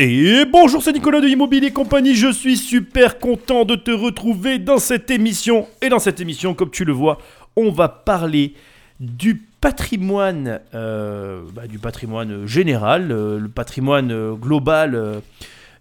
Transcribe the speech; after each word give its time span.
Et 0.00 0.44
bonjour, 0.44 0.80
c'est 0.80 0.92
Nicolas 0.92 1.20
de 1.20 1.26
Immobilier 1.26 1.72
Compagnie. 1.72 2.14
Je 2.14 2.30
suis 2.30 2.56
super 2.56 3.18
content 3.18 3.64
de 3.64 3.74
te 3.74 3.90
retrouver 3.90 4.60
dans 4.60 4.78
cette 4.78 5.10
émission. 5.10 5.66
Et 5.82 5.88
dans 5.88 5.98
cette 5.98 6.20
émission, 6.20 6.54
comme 6.54 6.70
tu 6.70 6.84
le 6.84 6.92
vois, 6.92 7.18
on 7.56 7.72
va 7.72 7.88
parler 7.88 8.54
du 9.00 9.42
patrimoine, 9.60 10.60
euh, 10.72 11.40
bah, 11.52 11.66
du 11.66 11.80
patrimoine 11.80 12.46
général, 12.46 13.10
euh, 13.10 13.40
le 13.40 13.48
patrimoine 13.48 14.12
euh, 14.12 14.34
global 14.34 15.20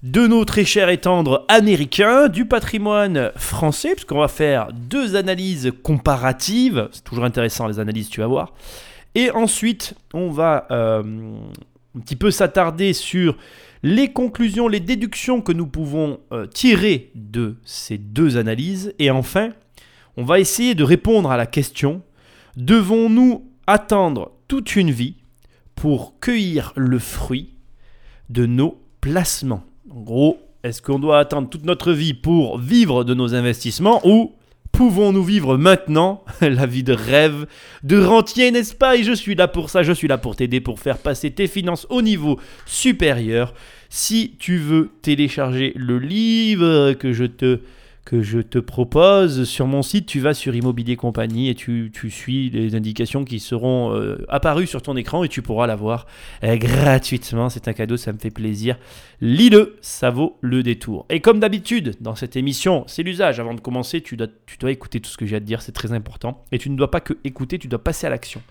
de 0.02 0.25
nos 0.25 0.45
très 0.45 0.65
chers 0.65 0.89
et 0.89 0.97
tendres 0.97 1.45
américains, 1.47 2.27
du 2.27 2.45
patrimoine 2.45 3.31
français, 3.36 3.91
puisqu'on 3.91 4.21
va 4.21 4.29
faire 4.29 4.70
deux 4.73 5.15
analyses 5.15 5.71
comparatives. 5.84 6.89
C'est 6.91 7.04
toujours 7.04 7.25
intéressant 7.25 7.68
les 7.68 7.79
analyses, 7.79 8.09
tu 8.09 8.21
vas 8.21 8.27
voir. 8.27 8.52
Et 9.13 9.29
ensuite, 9.29 9.93
on 10.15 10.31
va 10.31 10.65
un 10.71 11.04
petit 11.99 12.15
peu 12.15 12.31
s'attarder 12.31 12.93
sur 12.93 13.36
les 13.84 14.12
conclusions, 14.12 14.68
les 14.68 14.80
déductions 14.80 15.41
que 15.41 15.52
nous 15.52 15.67
pouvons 15.67 16.20
euh, 16.31 16.45
tirer 16.48 17.12
de 17.16 17.58
ces 17.63 17.98
deux 17.98 18.38
analyses. 18.38 18.94
Et 18.99 19.12
enfin, 19.12 19.49
on 20.16 20.23
va 20.23 20.40
essayer 20.40 20.76
de 20.76 20.84
répondre 20.84 21.31
à 21.31 21.38
la 21.38 21.45
question, 21.45 22.02
devons-nous 22.55 23.49
attendre 23.68 24.32
toute 24.48 24.76
une 24.76 24.91
vie 24.91 25.16
pour 25.76 26.20
cueillir 26.20 26.73
le 26.76 26.99
fruit 26.99 27.54
de 28.30 28.45
nos 28.45 28.82
placements? 29.02 29.63
En 29.90 30.02
gros, 30.02 30.40
est-ce 30.63 30.82
qu'on 30.82 30.99
doit 30.99 31.20
attendre 31.20 31.49
toute 31.49 31.66
notre 31.66 31.94
vie 31.94 32.13
pour 32.13 32.57
vivre 32.57 33.04
de 33.04 33.13
nos 33.13 33.35
investissements 33.35 34.02
ou 34.05 34.34
pouvons-nous 34.77 35.23
vivre 35.23 35.58
maintenant 35.58 36.23
la 36.41 36.67
vie 36.67 36.84
de 36.84 36.94
rêve 36.94 37.48
de 37.81 37.99
rentier, 37.99 38.52
n'est-ce 38.52 38.76
pas? 38.76 38.95
Et 38.95 39.04
je 39.04 39.12
suis 39.12 39.34
là 39.34 39.48
pour 39.48 39.72
ça, 39.72 39.81
je 39.81 39.91
suis 39.91 40.08
là 40.08 40.20
pour 40.20 40.35
t'aider, 40.35 40.62
pour 40.62 40.80
faire 40.80 40.99
passer 40.99 41.31
tes 41.31 41.48
finances 41.48 41.88
au 41.90 42.04
niveau 42.04 42.40
supérieur. 42.68 43.55
Si 43.90 44.35
tu 44.38 44.58
veux 44.58 44.91
télécharger 45.02 45.73
le 45.76 45.98
livre 45.98 46.94
que 46.94 47.12
je 47.12 47.23
te, 47.23 47.59
que 48.08 48.22
je 48.22 48.40
te 48.40 48.58
propose 48.58 49.44
sur 49.44 49.68
mon 49.68 49.82
site, 49.82 50.05
tu 50.05 50.22
vas 50.22 50.34
sur 50.34 50.55
Immobilier 50.55 50.96
Compagnie 50.96 51.50
et 51.50 51.55
tu, 51.55 51.91
tu 51.94 52.10
suis 52.10 52.50
les 52.50 52.74
indications 52.74 53.26
qui 53.26 53.41
seront 53.41 53.94
euh, 53.94 54.26
apparues 54.30 54.66
sur 54.66 54.82
ton 54.82 54.96
écran 54.96 55.26
et 55.26 55.27
tu 55.27 55.41
pourras 55.41 55.68
l'avoir 55.68 56.08
euh, 56.46 56.55
gratuitement. 56.55 57.50
C'est 57.50 57.68
un 57.68 57.74
cadeau, 57.74 57.98
ça 57.98 58.13
me 58.13 58.18
fait 58.18 58.30
plaisir. 58.30 58.78
Lis-le, 59.20 59.76
ça 59.82 60.10
vaut 60.10 60.38
le 60.40 60.63
détour. 60.63 61.05
Et 61.10 61.20
comme 61.20 61.41
d'habitude, 61.41 61.96
dans 62.00 62.16
cette 62.16 62.38
émission, 62.38 62.85
c'est 62.88 63.04
l'usage. 63.04 63.41
Avant 63.41 63.54
de 63.54 63.60
commencer, 63.60 64.00
tu 64.00 64.16
dois, 64.16 64.28
tu 64.46 64.58
dois 64.58 64.72
écouter 64.72 65.02
tout 65.02 65.09
ce 65.09 65.18
que 65.18 65.25
j'ai 65.25 65.35
à 65.35 65.41
te 65.41 65.46
dire, 65.46 65.62
c'est 65.62 65.74
très 65.74 65.91
important. 65.91 66.46
Et 66.53 66.59
tu 66.59 66.69
ne 66.69 66.78
dois 66.78 66.90
pas 66.90 67.02
que 67.02 67.13
écouter, 67.25 67.59
tu 67.59 67.68
dois 67.68 67.84
passer 67.84 68.08
à 68.08 68.09
l'action. 68.09 68.41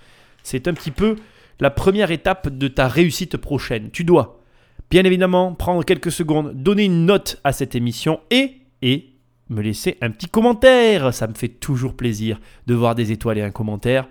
C'est 0.43 0.69
un 0.69 0.75
petit 0.75 0.91
peu 0.91 1.17
la 1.61 1.71
première 1.71 2.11
étape 2.11 2.51
de 2.51 2.69
ta 2.69 2.89
réussite 2.89 3.39
prochaine. 3.39 3.89
Tu 3.91 4.05
dois, 4.05 4.43
bien 4.91 5.05
évidemment, 5.05 5.55
prendre 5.55 5.83
quelques 5.83 6.13
secondes, 6.13 6.63
donner 6.63 6.85
une 6.85 7.07
note 7.07 7.41
à 7.43 7.55
cette 7.55 7.75
émission 7.75 8.21
et, 8.31 8.59
et 8.83 9.16
me 9.49 9.63
laisser 9.63 9.97
un 10.01 10.11
petit 10.11 10.29
commentaire. 10.29 11.13
Ça 11.15 11.27
me 11.27 11.35
fait 11.35 11.49
toujours 11.49 11.95
plaisir 11.95 12.41
de 12.67 12.75
voir 12.75 12.95
des 12.95 13.13
étoiles 13.13 13.39
et 13.39 13.43
un 13.43 13.51
commentaire. 13.51 14.07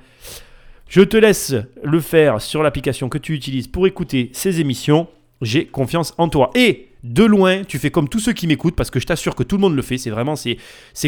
Je 0.87 1.01
te 1.01 1.17
laisse 1.17 1.55
le 1.83 1.99
faire 1.99 2.41
sur 2.41 2.63
l'application 2.63 3.09
que 3.09 3.17
tu 3.17 3.33
utilises 3.33 3.67
pour 3.67 3.87
écouter 3.87 4.29
ces 4.33 4.59
émissions. 4.59 5.07
J'ai 5.41 5.65
confiance 5.65 6.13
en 6.17 6.29
toi. 6.29 6.51
Et 6.55 6.89
de 7.03 7.23
loin, 7.23 7.63
tu 7.63 7.77
fais 7.77 7.91
comme 7.91 8.09
tous 8.09 8.19
ceux 8.19 8.33
qui 8.33 8.47
m'écoutent 8.47 8.75
parce 8.75 8.89
que 8.89 8.99
je 8.99 9.05
t'assure 9.05 9.35
que 9.35 9.43
tout 9.43 9.57
le 9.57 9.61
monde 9.61 9.75
le 9.75 9.81
fait. 9.81 9.97
C'est 9.97 10.09
vraiment, 10.09 10.35
c'est, 10.35 10.57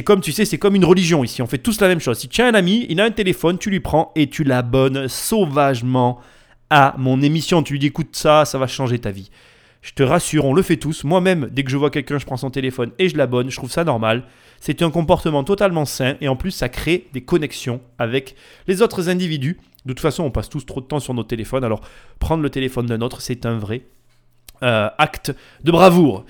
comme, 0.04 0.22
tu 0.22 0.32
sais, 0.32 0.46
c'est 0.46 0.58
comme 0.58 0.76
une 0.76 0.86
religion 0.86 1.24
ici. 1.24 1.42
On 1.42 1.48
fait 1.48 1.58
tous 1.58 1.80
la 1.82 1.88
même 1.88 2.00
chose. 2.00 2.20
Si 2.20 2.28
tu 2.28 2.42
as 2.42 2.48
un 2.48 2.54
ami, 2.54 2.86
il 2.90 3.00
a 3.02 3.06
un 3.06 3.12
téléphone, 3.12 3.58
tu 3.58 3.70
lui 3.70 3.80
prends 3.80 4.12
et 4.16 4.30
tu 4.30 4.44
l'abonnes 4.44 5.08
sauvagement 5.08 6.20
à 6.70 6.94
mon 6.98 7.22
émission. 7.22 7.64
Tu 7.64 7.74
lui 7.74 7.80
dis, 7.80 7.88
écoute 7.88 8.10
ça, 8.16 8.46
ça 8.46 8.58
va 8.58 8.68
changer 8.68 9.00
ta 9.00 9.12
vie. 9.12 9.30
Je 9.82 9.94
te 9.94 10.04
rassure, 10.04 10.46
on 10.46 10.54
le 10.54 10.62
fait 10.62 10.78
tous. 10.78 11.04
Moi-même, 11.04 11.50
dès 11.52 11.64
que 11.64 11.70
je 11.70 11.78
vois 11.78 11.90
quelqu'un, 11.90 12.18
je 12.18 12.26
prends 12.26 12.38
son 12.38 12.50
téléphone 12.50 12.92
et 13.00 13.10
je 13.10 13.18
l'abonne. 13.18 13.50
Je 13.50 13.56
trouve 13.56 13.72
ça 13.72 13.84
normal. 13.84 14.24
C'est 14.60 14.82
un 14.82 14.90
comportement 14.90 15.44
totalement 15.44 15.86
sain 15.86 16.16
et 16.20 16.28
en 16.28 16.36
plus, 16.36 16.52
ça 16.52 16.70
crée 16.70 17.08
des 17.14 17.22
connexions 17.22 17.82
avec 18.00 18.36
les 18.68 18.82
autres 18.82 19.10
individus. 19.10 19.60
De 19.86 19.94
toute 19.94 20.02
façon, 20.02 20.24
on 20.24 20.32
passe 20.32 20.50
tous 20.50 20.66
trop 20.66 20.82
de 20.82 20.86
temps 20.86 21.00
sur 21.00 21.14
nos 21.14 21.24
téléphones. 21.24 21.64
Alors, 21.64 21.82
prendre 22.20 22.44
le 22.44 22.50
téléphone 22.50 22.88
d'un 22.88 23.02
autre, 23.02 23.22
c'est 23.22 23.46
un 23.46 23.58
vrai 23.58 23.84
euh, 24.64 24.90
acte 24.98 25.34
de 25.64 25.72
bravoure. 25.72 26.26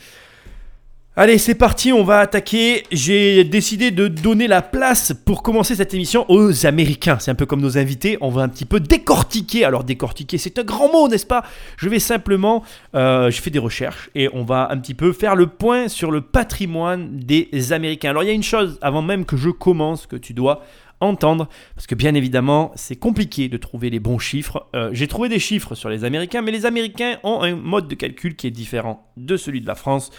Allez, 1.20 1.40
c'est 1.40 1.56
parti, 1.56 1.92
on 1.92 2.04
va 2.04 2.20
attaquer. 2.20 2.84
J'ai 2.92 3.44
décidé 3.44 3.90
de 3.90 4.08
donner 4.08 4.46
la 4.46 4.62
place 4.62 5.14
pour 5.26 5.42
commencer 5.42 5.74
cette 5.74 5.96
émission 5.96 6.28
aux 6.30 6.68
Américains. 6.68 7.18
C'est 7.20 7.32
un 7.32 7.36
peu 7.36 7.48
comme 7.48 7.60
nos 7.60 7.80
invités, 7.80 8.20
on 8.22 8.30
va 8.30 8.44
un 8.44 8.50
petit 8.50 8.66
peu 8.66 8.80
décortiquer. 8.80 9.66
Alors 9.66 9.84
décortiquer, 9.84 10.38
c'est 10.38 10.60
un 10.60 10.64
grand 10.64 10.92
mot, 10.92 11.08
n'est-ce 11.08 11.26
pas? 11.26 11.44
Je 11.78 11.90
vais 11.90 11.98
simplement, 11.98 12.64
euh, 12.94 13.32
je 13.32 13.42
fais 13.42 13.50
des 13.50 13.58
recherches 13.58 14.12
et 14.14 14.30
on 14.32 14.44
va 14.44 14.68
un 14.70 14.78
petit 14.78 14.94
peu 14.94 15.12
faire 15.12 15.36
le 15.36 15.48
point 15.48 15.88
sur 15.88 16.12
le 16.12 16.22
patrimoine 16.22 17.18
des 17.18 17.74
Américains. 17.74 18.12
Alors 18.12 18.22
il 18.22 18.28
y 18.28 18.30
a 18.30 18.36
une 18.36 18.44
chose, 18.44 18.78
avant 18.84 19.02
même 19.02 19.26
que 19.26 19.38
je 19.38 19.50
commence, 19.50 20.06
que 20.06 20.18
tu 20.18 20.36
dois 20.36 20.62
entendre, 21.00 21.48
parce 21.76 21.88
que 21.88 21.96
bien 21.96 22.16
évidemment, 22.16 22.72
c'est 22.76 22.96
compliqué 22.96 23.50
de 23.50 23.58
trouver 23.58 23.90
les 23.90 24.00
bons 24.00 24.20
chiffres. 24.20 24.68
Euh, 24.76 24.90
J'ai 24.94 25.08
trouvé 25.08 25.30
des 25.30 25.40
chiffres 25.40 25.76
sur 25.76 25.90
les 25.90 26.04
Américains, 26.04 26.42
mais 26.42 26.52
les 26.52 26.66
Américains 26.66 27.18
ont 27.24 27.42
un 27.42 27.56
mode 27.56 27.88
de 27.88 27.96
calcul 27.96 28.36
qui 28.36 28.48
est 28.48 28.52
différent 28.52 29.10
de 29.18 29.38
celui 29.38 29.62
de 29.62 29.68
la 29.68 29.76
France. 29.76 30.12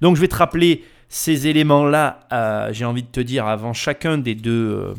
Donc 0.00 0.16
je 0.16 0.20
vais 0.20 0.28
te 0.28 0.36
rappeler 0.36 0.84
ces 1.08 1.46
éléments-là, 1.46 2.26
euh, 2.32 2.72
j'ai 2.72 2.84
envie 2.84 3.04
de 3.04 3.08
te 3.08 3.20
dire, 3.20 3.46
avant 3.46 3.72
chacun 3.72 4.18
des 4.18 4.34
deux, 4.34 4.50
euh, 4.50 4.94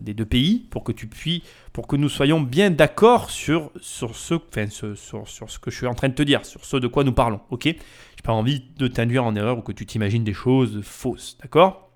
des 0.00 0.14
deux 0.14 0.24
pays, 0.24 0.60
pour 0.70 0.84
que 0.84 0.92
tu 0.92 1.08
puisses, 1.08 1.42
pour 1.72 1.88
que 1.88 1.96
nous 1.96 2.08
soyons 2.08 2.40
bien 2.40 2.70
d'accord 2.70 3.30
sur, 3.30 3.72
sur, 3.80 4.14
ce, 4.14 4.34
enfin, 4.34 4.68
sur, 4.70 4.96
sur 5.26 5.50
ce 5.50 5.58
que 5.58 5.72
je 5.72 5.76
suis 5.76 5.86
en 5.86 5.94
train 5.94 6.08
de 6.08 6.14
te 6.14 6.22
dire, 6.22 6.46
sur 6.46 6.64
ce 6.64 6.76
de 6.76 6.86
quoi 6.86 7.02
nous 7.02 7.12
parlons, 7.12 7.40
ok? 7.50 7.64
J'ai 7.64 8.22
pas 8.22 8.32
envie 8.32 8.62
de 8.76 8.86
t'induire 8.86 9.24
en 9.24 9.34
erreur 9.34 9.58
ou 9.58 9.62
que 9.62 9.72
tu 9.72 9.84
t'imagines 9.84 10.22
des 10.22 10.32
choses 10.32 10.80
fausses, 10.82 11.36
d'accord? 11.42 11.90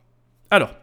Alors, 0.50 0.74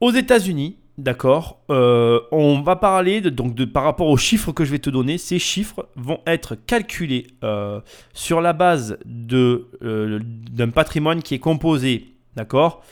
aux 0.00 0.12
États-Unis, 0.12 0.76
d'accord, 0.98 1.60
euh, 1.70 2.20
on 2.32 2.60
va 2.60 2.76
parler 2.76 3.20
donc 3.20 3.54
de, 3.54 3.64
par 3.64 3.84
rapport 3.84 4.08
aux 4.08 4.16
chiffres 4.16 4.52
que 4.52 4.64
je 4.64 4.70
vais 4.70 4.78
te 4.78 4.90
donner. 4.90 5.16
Ces 5.16 5.38
chiffres 5.38 5.88
vont 5.96 6.20
être 6.26 6.54
calculés 6.54 7.26
euh, 7.44 7.80
sur 8.12 8.40
la 8.40 8.52
base 8.52 8.98
euh, 9.32 10.20
d'un 10.22 10.70
patrimoine 10.70 11.22
qui 11.22 11.34
est 11.34 11.38
composé, 11.38 12.14
d'accord, 12.36 12.82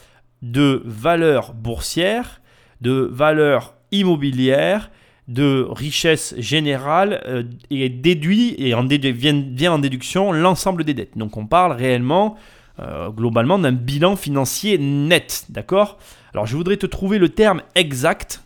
de 0.43 0.83
valeurs 0.85 1.53
boursières, 1.53 2.41
de 2.81 3.09
valeurs 3.13 3.75
immobilières, 3.91 4.91
de 5.29 5.67
richesse 5.69 6.35
générale 6.39 7.49
et 7.71 7.89
déduit 7.89 8.55
et 8.59 8.75
en 8.75 8.87
vient 8.87 9.73
en 9.73 9.79
déduction 9.81 10.31
l'ensemble 10.31 10.85
des 10.85 10.95
dettes. 10.95 11.19
Donc 11.19 11.37
on 11.37 11.47
parle 11.47 11.73
réellement, 11.73 12.37
euh, 12.79 13.11
globalement, 13.11 13.59
d'un 13.59 13.73
bilan 13.73 14.17
financier 14.17 14.79
net, 14.79 15.47
d'accord? 15.49 15.99
Alors 16.33 16.47
je 16.47 16.57
voudrais 16.57 16.77
te 16.77 16.87
trouver 16.87 17.19
le 17.19 17.31
terme 17.31 17.63
exact 17.75 18.43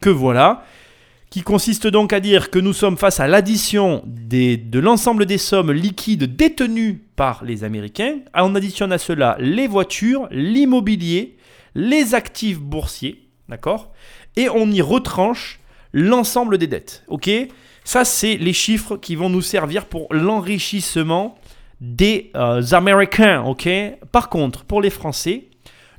que 0.00 0.10
voilà, 0.10 0.64
qui 1.30 1.42
consiste 1.42 1.86
donc 1.86 2.12
à 2.12 2.20
dire 2.20 2.50
que 2.50 2.58
nous 2.58 2.72
sommes 2.72 2.96
face 2.96 3.20
à 3.20 3.26
l'addition 3.26 4.02
de 4.06 4.78
l'ensemble 4.78 5.26
des 5.26 5.38
sommes 5.38 5.72
liquides 5.72 6.36
détenues 6.36 7.02
par 7.16 7.44
les 7.44 7.64
Américains. 7.64 8.20
On 8.34 8.54
additionne 8.54 8.92
à 8.92 8.98
cela 8.98 9.36
les 9.38 9.66
voitures, 9.66 10.28
l'immobilier, 10.30 11.36
les 11.74 12.14
actifs 12.14 12.60
boursiers, 12.60 13.28
d'accord? 13.48 13.92
Et 14.36 14.48
on 14.48 14.70
y 14.70 14.80
retranche 14.80 15.60
l'ensemble 15.92 16.58
des 16.58 16.66
dettes, 16.66 17.04
ok? 17.08 17.28
Ça, 17.84 18.04
c'est 18.04 18.36
les 18.36 18.52
chiffres 18.52 18.96
qui 18.96 19.14
vont 19.14 19.30
nous 19.30 19.42
servir 19.42 19.86
pour 19.86 20.06
l'enrichissement 20.12 21.38
des 21.80 22.30
euh, 22.34 22.62
Américains, 22.72 23.42
ok? 23.42 23.68
Par 24.10 24.28
contre, 24.28 24.64
pour 24.64 24.80
les 24.80 24.90
Français, 24.90 25.44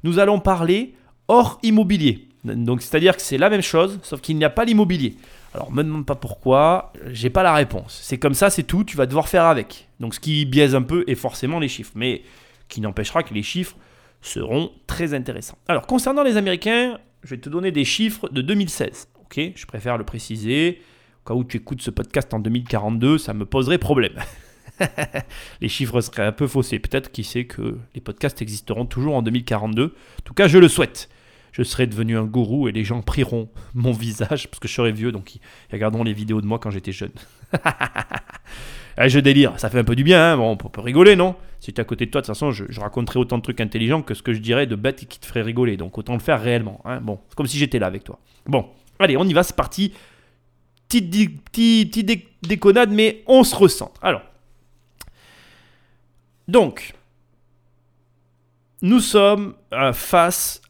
nous 0.04 0.20
allons 0.20 0.40
parler 0.40 0.96
hors 1.28 1.60
immobilier. 1.64 2.28
Donc 2.44 2.82
c'est-à-dire 2.82 3.16
que 3.16 3.22
c'est 3.22 3.38
la 3.38 3.50
même 3.50 3.62
chose, 3.62 4.00
sauf 4.04 4.22
qu'il 4.22 4.38
n'y 4.38 4.46
a 4.46 4.50
pas 4.50 4.66
l'immobilier. 4.66 5.16
Alors 5.54 5.72
me 5.72 5.84
demande 5.84 6.06
pas 6.06 6.16
pourquoi, 6.16 6.94
j'ai 7.12 7.30
pas 7.30 7.44
la 7.44 7.54
réponse. 7.54 8.00
C'est 8.04 8.18
comme 8.18 8.34
ça, 8.34 8.50
c'est 8.50 8.64
tout, 8.64 8.84
tu 8.84 8.96
vas 8.98 9.06
devoir 9.06 9.28
faire 9.28 9.46
avec. 9.46 9.88
Donc 10.00 10.14
ce 10.14 10.20
qui 10.20 10.46
biaise 10.46 10.76
un 10.76 10.82
peu 10.82 11.04
est 11.08 11.16
forcément 11.16 11.60
les 11.60 11.68
chiffres, 11.68 11.92
mais 11.96 12.22
qui 12.68 12.82
n'empêchera 12.82 13.24
que 13.24 13.34
les 13.34 13.44
chiffres 13.44 13.76
seront 14.22 14.72
très 14.88 15.14
intéressants. 15.14 15.58
Alors 15.68 15.88
concernant 15.88 16.24
les 16.24 16.38
Américains, 16.38 17.00
je 17.24 17.32
vais 17.32 17.42
te 17.42 17.50
donner 17.50 17.72
des 17.72 17.86
chiffres 17.86 18.30
de 18.30 18.42
2016. 18.42 19.08
Ok, 19.22 19.40
je 19.56 19.66
préfère 19.66 19.98
le 19.98 20.04
préciser. 20.04 20.82
Au 21.26 21.28
cas 21.28 21.34
où 21.34 21.44
tu 21.44 21.58
écoutes 21.58 21.82
ce 21.82 21.92
podcast 21.92 22.34
en 22.34 22.40
2042, 22.40 23.18
ça 23.18 23.34
me 23.34 23.46
poserait 23.46 23.78
problème. 23.78 24.14
les 25.62 25.70
chiffres 25.70 26.02
seraient 26.02 26.26
un 26.26 26.32
peu 26.32 26.48
faussés. 26.48 26.80
Peut-être 26.80 27.12
qui 27.12 27.24
sait 27.24 27.46
que 27.46 27.78
les 27.96 28.02
podcasts 28.02 28.42
existeront 28.42 28.86
toujours 28.86 29.16
en 29.16 29.22
2042. 29.22 29.86
En 29.86 29.90
tout 30.24 30.34
cas, 30.34 30.48
je 30.48 30.58
le 30.58 30.68
souhaite. 30.68 31.10
Je 31.52 31.64
serai 31.64 31.88
devenu 31.88 32.18
un 32.18 32.26
gourou 32.26 32.68
et 32.68 32.72
les 32.72 32.84
gens 32.84 33.02
prieront 33.02 33.50
mon 33.74 33.92
visage 33.92 34.48
parce 34.50 34.60
que 34.60 34.68
je 34.68 34.74
serai 34.74 34.92
vieux, 34.92 35.12
donc 35.12 35.36
ils 35.36 35.42
regarderont 35.72 36.04
les 36.04 36.14
vidéos 36.14 36.42
de 36.42 36.46
moi 36.46 36.60
quand 36.60 36.72
j'étais 36.72 36.92
jeune. 36.92 37.12
Je 39.08 39.20
délire, 39.20 39.58
ça 39.58 39.70
fait 39.70 39.80
un 39.80 39.84
peu 39.86 39.96
du 39.96 40.04
bien, 40.04 40.34
hein 40.34 40.36
bon, 40.38 40.52
on 40.52 40.58
peut 40.58 40.82
rigoler, 40.82 41.16
non? 41.16 41.36
Si 41.62 41.72
tu 41.72 41.80
es 41.80 41.82
à 41.82 41.86
côté 41.86 42.06
de 42.06 42.12
toi, 42.12 42.20
de 42.20 42.26
toute 42.26 42.36
façon, 42.36 42.52
je, 42.52 42.66
je 42.68 42.82
raconterai 42.82 43.18
autant 43.18 43.38
de 43.38 43.44
trucs 43.44 43.62
intelligents 43.62 44.02
que 44.02 44.14
ce 44.14 44.22
que 44.22 44.34
je 44.34 44.40
dirais 44.40 44.68
de 44.68 44.76
bêtes 44.76 45.08
qui 45.08 45.20
te 45.20 45.26
feraient 45.26 45.42
rigoler, 45.42 45.78
donc 45.78 45.98
autant 45.98 46.14
le 46.14 46.20
faire 46.20 46.42
réellement. 46.42 46.82
Hein 46.84 47.00
bon, 47.00 47.20
c'est 47.30 47.36
comme 47.36 47.48
si 47.48 47.58
j'étais 47.58 47.80
là 47.80 47.88
avec 47.88 48.04
toi. 48.04 48.20
Bon, 48.46 48.66
allez, 49.00 49.16
on 49.16 49.24
y 49.24 49.32
va, 49.32 49.44
c'est 49.44 49.56
parti. 49.56 49.94
Petite, 50.90 51.10
petite, 51.12 51.92
petite 51.92 52.06
dé- 52.06 52.28
déconnade, 52.42 52.92
mais 52.92 53.24
on 53.28 53.46
se 53.46 53.56
recentre. 53.56 54.00
Alors, 54.04 54.22
Donc, 56.50 56.96
nous 58.82 59.02
sommes 59.02 59.54
euh, 59.72 59.94
face 59.94 60.64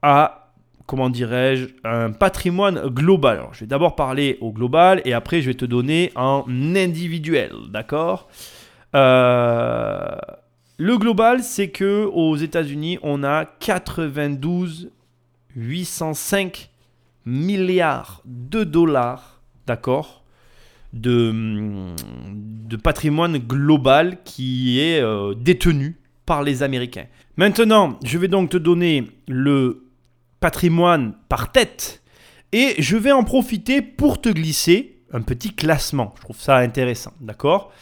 à, 0.00 0.52
comment 0.86 1.10
dirais-je, 1.10 1.66
un 1.82 2.12
patrimoine 2.12 2.86
global. 2.90 3.48
Je 3.50 3.60
vais 3.60 3.66
d'abord 3.66 3.96
parler 3.96 4.38
au 4.40 4.52
global 4.52 5.02
et 5.04 5.14
après 5.14 5.42
je 5.42 5.48
vais 5.48 5.56
te 5.56 5.64
donner 5.64 6.12
en 6.14 6.44
individuel, 6.48 7.50
d'accord? 7.70 8.28
Euh, 8.94 10.16
Le 10.78 10.96
global, 10.96 11.42
c'est 11.42 11.70
que 11.70 12.04
aux 12.04 12.36
États-Unis, 12.36 13.00
on 13.02 13.24
a 13.24 13.46
92 13.46 14.92
805 15.56 16.70
milliards 17.24 18.22
de 18.26 18.62
dollars, 18.62 19.40
d'accord? 19.66 20.22
De, 21.00 22.76
patrimoine 22.82 23.38
global 23.38 24.18
qui 24.24 24.80
est 24.80 25.00
euh, 25.00 25.34
détenu 25.34 25.96
par 26.24 26.42
les 26.42 26.62
Américains. 26.62 27.06
Maintenant, 27.36 27.98
je 28.04 28.18
vais 28.18 28.28
donc 28.28 28.50
te 28.50 28.56
donner 28.56 29.10
le 29.28 29.86
patrimoine 30.40 31.14
par 31.28 31.52
tête 31.52 32.02
et 32.52 32.74
je 32.78 32.96
vais 32.96 33.12
en 33.12 33.24
profiter 33.24 33.82
pour 33.82 34.20
te 34.20 34.28
glisser 34.28 34.98
un 35.12 35.22
petit 35.22 35.54
classement. 35.54 36.14
Je 36.16 36.22
trouve 36.22 36.40
ça 36.40 36.56
intéressant, 36.56 37.12
d'accord? 37.20 37.72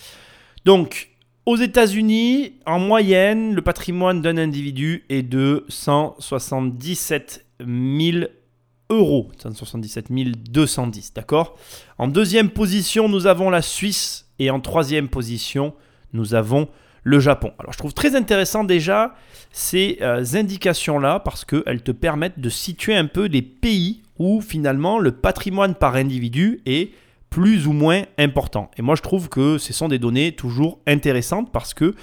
Donc, 0.64 1.11
aux 1.46 1.56
États-Unis, 1.56 2.55
en 2.64 2.78
moyenne, 2.78 3.55
le 3.55 3.62
patrimoine 3.62 4.22
d'un 4.22 4.38
individu 4.38 5.05
est 5.11 5.22
de 5.22 5.64
177 5.69 7.44
000 7.61 8.26
euros. 8.90 9.31
177 9.38 10.06
210, 10.10 11.12
d'accord? 11.14 11.56
En 11.98 12.08
deuxième 12.08 12.50
position, 12.50 13.08
nous 13.08 13.26
avons 13.26 13.50
la 13.50 13.62
Suisse 13.62 14.26
et 14.38 14.50
en 14.50 14.60
troisième 14.60 15.08
position, 15.08 15.75
nous 16.12 16.34
avons 16.34 16.69
le 17.02 17.20
Japon. 17.20 17.52
Alors 17.58 17.72
je 17.72 17.78
trouve 17.78 17.94
très 17.94 18.16
intéressant 18.16 18.64
déjà 18.64 19.14
ces 19.52 19.98
euh, 20.00 20.25
indications-là 20.34 21.20
parce 21.20 21.44
qu'elles 21.44 21.82
te 21.82 21.92
permettent 21.92 22.40
de 22.40 22.48
situer 22.48 22.96
un 22.96 23.06
peu 23.06 23.28
des 23.28 23.42
pays 23.42 24.02
où 24.19 24.40
finalement 24.40 24.98
le 24.98 25.12
patrimoine 25.12 25.75
par 25.75 25.96
individu 25.96 26.62
est 26.66 26.90
plus 27.30 27.66
ou 27.66 27.72
moins 27.72 28.02
important. 28.19 28.70
Et 28.76 28.82
moi 28.82 28.96
je 28.96 29.02
trouve 29.02 29.28
que 29.28 29.58
ce 29.58 29.72
sont 29.72 29.88
des 29.88 29.98
données 29.98 30.32
toujours 30.32 30.80
intéressantes 30.87 31.52
parce 31.52 31.75
que 31.75 31.94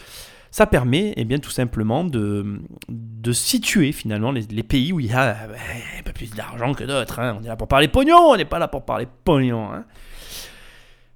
ça 0.51 0.67
permet 0.67 1.13
eh 1.15 1.23
bien, 1.23 1.39
tout 1.39 1.49
simplement 1.49 2.03
de, 2.03 2.59
de 2.89 3.31
situer 3.31 3.93
finalement 3.93 4.31
les, 4.31 4.63
pays 4.63 4.91
où 4.91 4.99
il 4.99 5.07
y 5.07 5.13
a 5.13 5.47
ben, 5.47 5.57
un 5.99 6.03
peu 6.03 6.11
plus 6.11 6.31
d'argent 6.31 6.73
que 6.73 6.83
d'autres. 6.83 7.19
Hein. 7.19 7.37
On 7.39 7.43
est 7.43 7.47
là 7.47 7.55
pour 7.55 7.69
parler 7.69 7.87
pognon, 7.87 8.17
on 8.17 8.35
n'est 8.35 8.45
pas 8.45 8.59
là 8.59 8.67
pour 8.67 8.83
parler 8.83 9.07
pognon. 9.23 9.71
Hein. 9.71 9.85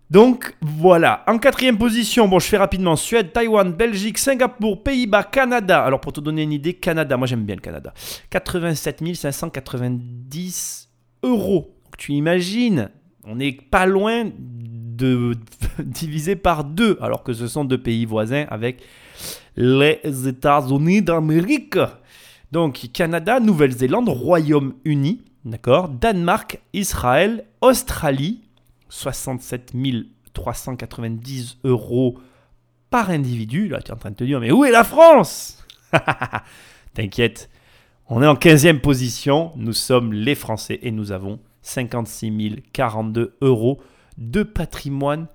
Donc 0.09 0.55
voilà, 0.61 1.23
en 1.27 1.37
quatrième 1.37 1.77
position, 1.77 2.27
bon 2.27 2.39
je 2.39 2.47
fais 2.47 2.57
rapidement 2.57 2.95
Suède, 2.95 3.33
Taïwan, 3.33 3.73
Belgique, 3.73 4.19
Singapour, 4.19 4.83
Pays-Bas, 4.83 5.23
Canada. 5.23 5.83
Alors 5.83 5.99
pour 5.99 6.13
te 6.13 6.21
donner 6.21 6.43
une 6.43 6.53
idée, 6.53 6.73
Canada, 6.73 7.17
moi 7.17 7.27
j'aime 7.27 7.43
bien 7.43 7.55
le 7.55 7.61
Canada. 7.61 7.93
87 8.29 9.03
590 9.15 10.89
euros. 11.23 11.75
Donc, 11.83 11.97
tu 11.97 12.13
imagines, 12.13 12.89
on 13.25 13.35
n'est 13.35 13.51
pas 13.51 13.85
loin 13.85 14.25
de 14.95 15.35
diviser 15.79 16.35
par 16.35 16.63
deux, 16.63 16.97
alors 17.01 17.23
que 17.23 17.33
ce 17.33 17.47
sont 17.47 17.65
deux 17.65 17.81
pays 17.81 18.05
voisins 18.05 18.45
avec 18.49 18.81
les 19.55 19.99
États-Unis 20.27 21.01
d'Amérique. 21.01 21.77
Donc 22.51 22.89
Canada, 22.93 23.39
Nouvelle-Zélande, 23.39 24.09
Royaume-Uni, 24.09 25.21
d'accord, 25.43 25.89
Danemark, 25.89 26.59
Israël, 26.73 27.45
Australie, 27.61 28.41
67 28.89 29.73
390 30.33 31.59
euros 31.63 32.19
par 32.89 33.09
individu. 33.09 33.67
Là, 33.67 33.81
tu 33.81 33.89
es 33.89 33.93
en 33.93 33.97
train 33.97 34.11
de 34.11 34.15
te 34.15 34.23
dire, 34.23 34.39
mais 34.39 34.51
où 34.51 34.63
est 34.63 34.71
la 34.71 34.83
France? 34.83 35.65
T'inquiète, 36.93 37.49
on 38.07 38.21
est 38.21 38.27
en 38.27 38.35
15e 38.35 38.79
position. 38.79 39.51
Nous 39.55 39.73
sommes 39.73 40.13
les 40.13 40.35
Français 40.35 40.79
et 40.83 40.91
nous 40.91 41.11
avons 41.11 41.39
56 41.63 42.61
042 42.73 43.37
euros 43.41 43.81
de 44.17 44.43
patrimoine 44.43 45.27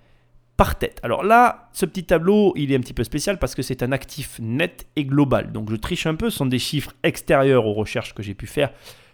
par 0.57 0.79
tête. 0.79 1.01
Alors 1.03 1.25
là, 1.25 1.71
ce 1.73 1.87
petit 1.87 2.05
tableau, 2.05 2.53
il 2.55 2.71
est 2.71 2.77
un 2.77 2.81
petit 2.81 2.93
peu 2.93 3.05
spécial 3.05 3.39
parce 3.39 3.55
que 3.55 3.63
c'est 3.63 3.83
un 3.83 3.93
actif 3.93 4.39
net 4.41 4.87
et 4.95 5.05
global. 5.05 5.53
Donc 5.53 5.71
je 5.71 5.77
triche 5.77 6.07
un 6.07 6.15
peu, 6.15 6.29
ce 6.29 6.37
sont 6.37 6.47
des 6.47 6.59
chiffres 6.59 6.93
extérieurs 7.03 7.65
aux 7.65 7.73
recherches 7.73 8.15
que 8.15 8.23
j'ai 8.23 8.35
pu 8.35 8.47
faire 8.47 8.71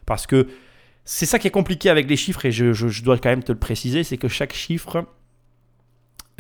parce 0.06 0.26
que 0.26 0.48
c'est 1.04 1.26
ça 1.26 1.38
qui 1.38 1.46
est 1.46 1.52
compliqué 1.52 1.88
avec 1.88 2.10
les 2.10 2.16
chiffres 2.16 2.44
et 2.46 2.50
je, 2.50 3.02
dois 3.04 3.16
quand 3.18 3.28
même 3.28 3.44
te 3.44 3.52
le 3.52 3.58
préciser, 3.58 4.02
c'est 4.02 4.16
que 4.16 4.26
chaque 4.26 4.54
chiffre, 4.54 5.06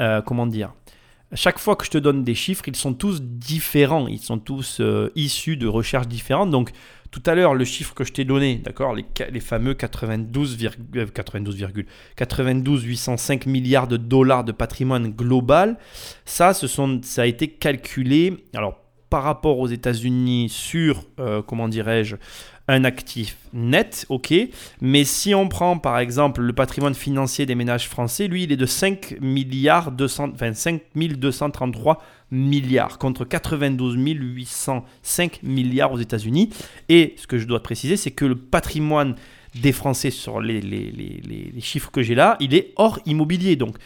euh, 0.00 0.20
comment 0.22 0.46
dire, 0.46 0.74
chaque 1.34 1.58
fois 1.58 1.76
que 1.76 1.84
je 1.84 1.90
te 1.90 1.98
donne 1.98 2.22
des 2.24 2.34
chiffres, 2.34 2.64
ils 2.68 2.76
sont 2.76 2.94
tous 2.94 3.20
différents, 3.22 4.06
ils 4.06 4.20
sont 4.20 4.38
tous 4.38 4.78
euh, 4.80 5.10
issus 5.16 5.56
de 5.56 5.66
recherches 5.66 6.06
différentes. 6.06 6.50
Donc 6.50 6.70
tout 7.10 7.22
à 7.26 7.34
l'heure, 7.34 7.54
le 7.54 7.64
chiffre 7.64 7.94
que 7.94 8.04
je 8.04 8.12
t'ai 8.12 8.24
donné, 8.24 8.56
d'accord, 8.56 8.94
les, 8.94 9.40
fameux 9.40 9.74
92, 9.74 10.56
92, 11.12 11.66
92 12.16 12.82
805 12.84 13.46
milliards 13.46 13.88
de 13.88 13.96
dollars 13.96 14.44
de 14.44 14.52
patrimoine 14.52 15.08
global, 15.08 15.78
ça, 16.24 16.54
ce 16.54 16.66
sont, 16.66 17.00
ça 17.02 17.22
a 17.22 17.26
été 17.26 17.48
calculé. 17.48 18.44
Alors 18.54 18.85
par 19.10 19.22
rapport 19.22 19.58
aux 19.58 19.68
États-Unis 19.68 20.48
sur, 20.48 21.02
euh, 21.20 21.42
comment 21.42 21.68
dirais-je, 21.68 22.16
un 22.68 22.84
actif 22.84 23.36
net, 23.52 24.06
ok. 24.08 24.34
Mais 24.80 25.04
si 25.04 25.34
on 25.34 25.48
prend 25.48 25.78
par 25.78 25.98
exemple 25.98 26.40
le 26.40 26.52
patrimoine 26.52 26.94
financier 26.94 27.46
des 27.46 27.54
ménages 27.54 27.88
français, 27.88 28.26
lui, 28.26 28.42
il 28.42 28.52
est 28.52 28.56
de 28.56 28.66
5 28.66 29.20
milliards 29.20 29.92
225 29.92 30.80
233 30.94 32.02
milliards 32.32 32.98
contre 32.98 33.24
92 33.24 33.96
805 33.96 35.42
milliards 35.44 35.92
aux 35.92 35.98
États-Unis. 35.98 36.50
Et 36.88 37.14
ce 37.16 37.28
que 37.28 37.38
je 37.38 37.46
dois 37.46 37.62
préciser, 37.62 37.96
c'est 37.96 38.10
que 38.10 38.24
le 38.24 38.36
patrimoine 38.36 39.14
des 39.54 39.72
Français 39.72 40.10
sur 40.10 40.40
les, 40.40 40.60
les 40.60 41.60
chiffres 41.60 41.90
que 41.90 42.02
j'ai 42.02 42.16
là, 42.16 42.36
il 42.40 42.52
est 42.52 42.72
hors 42.76 42.98
immobilier. 43.06 43.54
Donc, 43.54 43.76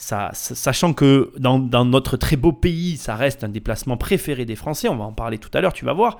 sachant 0.00 0.92
que 0.92 1.32
dans, 1.38 1.84
notre 1.84 2.16
très 2.16 2.36
beau 2.36 2.52
pays, 2.52 2.96
ça 2.96 3.16
reste 3.16 3.44
un 3.44 3.48
déplacement 3.48 3.96
préféré 3.96 4.44
des 4.44 4.56
Français, 4.56 4.88
on 4.88 4.96
va 4.96 5.04
en 5.04 5.12
parler 5.12 5.38
tout 5.38 5.50
à 5.52 5.60
l'heure, 5.60 5.72
tu 5.72 5.84
vas 5.84 5.92
voir. 5.92 6.18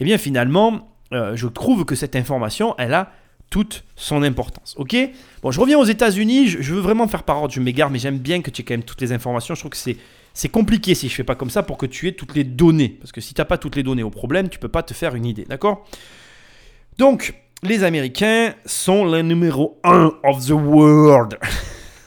Eh 0.00 0.04
bien, 0.04 0.18
finalement, 0.18 0.88
euh, 1.12 1.34
je 1.34 1.46
trouve 1.46 1.84
que 1.84 1.94
cette 1.94 2.14
information, 2.14 2.74
elle 2.78 2.94
a 2.94 3.12
toute 3.48 3.84
son 3.94 4.22
importance. 4.22 4.74
Ok? 4.76 4.96
Bon, 5.42 5.50
je 5.50 5.60
reviens 5.60 5.78
aux 5.78 5.84
États-Unis. 5.84 6.48
Je, 6.48 6.74
veux 6.74 6.80
vraiment 6.80 7.08
faire 7.08 7.22
par 7.22 7.38
ordre. 7.38 7.54
Je 7.54 7.60
m'égare, 7.60 7.90
mais 7.90 7.98
j'aime 7.98 8.18
bien 8.18 8.42
que 8.42 8.50
tu 8.50 8.62
aies 8.62 8.64
quand 8.64 8.74
même 8.74 8.82
toutes 8.82 9.00
les 9.00 9.12
informations. 9.12 9.54
Je 9.54 9.60
trouve 9.60 9.70
que 9.70 9.76
c'est 10.34 10.48
compliqué 10.48 10.94
si 10.94 11.08
je 11.08 11.14
fais 11.14 11.24
pas 11.24 11.36
comme 11.36 11.50
ça 11.50 11.62
pour 11.62 11.78
que 11.78 11.86
tu 11.86 12.08
aies 12.08 12.12
toutes 12.12 12.34
les 12.34 12.44
données. 12.44 12.88
Parce 13.00 13.12
que 13.12 13.20
si 13.20 13.34
tu 13.34 13.40
n'as 13.40 13.44
pas 13.44 13.56
toutes 13.56 13.76
les 13.76 13.82
données 13.82 14.02
au 14.02 14.10
problème, 14.10 14.48
tu 14.48 14.58
peux 14.58 14.68
pas 14.68 14.82
te 14.82 14.94
faire 14.94 15.14
une 15.14 15.24
idée. 15.24 15.44
D'accord? 15.44 15.86
Donc, 16.98 17.34
les 17.62 17.84
Américains 17.84 18.54
sont 18.66 19.06
les 19.06 19.22
numéro 19.22 19.80
1 19.84 20.12
of 20.24 20.44
the 20.44 20.50
world. 20.50 21.38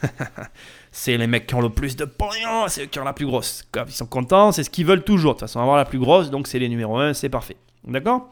c'est 0.92 1.16
les 1.16 1.26
mecs 1.26 1.46
qui 1.46 1.54
ont 1.54 1.60
le 1.60 1.70
plus 1.70 1.96
de 1.96 2.04
pognon, 2.04 2.66
c'est 2.68 2.84
eux 2.84 2.86
qui 2.86 2.98
ont 2.98 3.04
la 3.04 3.12
plus 3.12 3.26
grosse. 3.26 3.64
Ils 3.86 3.92
sont 3.92 4.06
contents, 4.06 4.52
c'est 4.52 4.64
ce 4.64 4.70
qu'ils 4.70 4.86
veulent 4.86 5.04
toujours. 5.04 5.34
De 5.34 5.38
toute 5.38 5.48
façon, 5.48 5.60
avoir 5.60 5.76
la 5.76 5.84
plus 5.84 5.98
grosse, 5.98 6.30
donc 6.30 6.48
c'est 6.48 6.58
les 6.58 6.68
numéro 6.68 6.98
1, 6.98 7.14
c'est 7.14 7.28
parfait. 7.28 7.56
D'accord? 7.86 8.30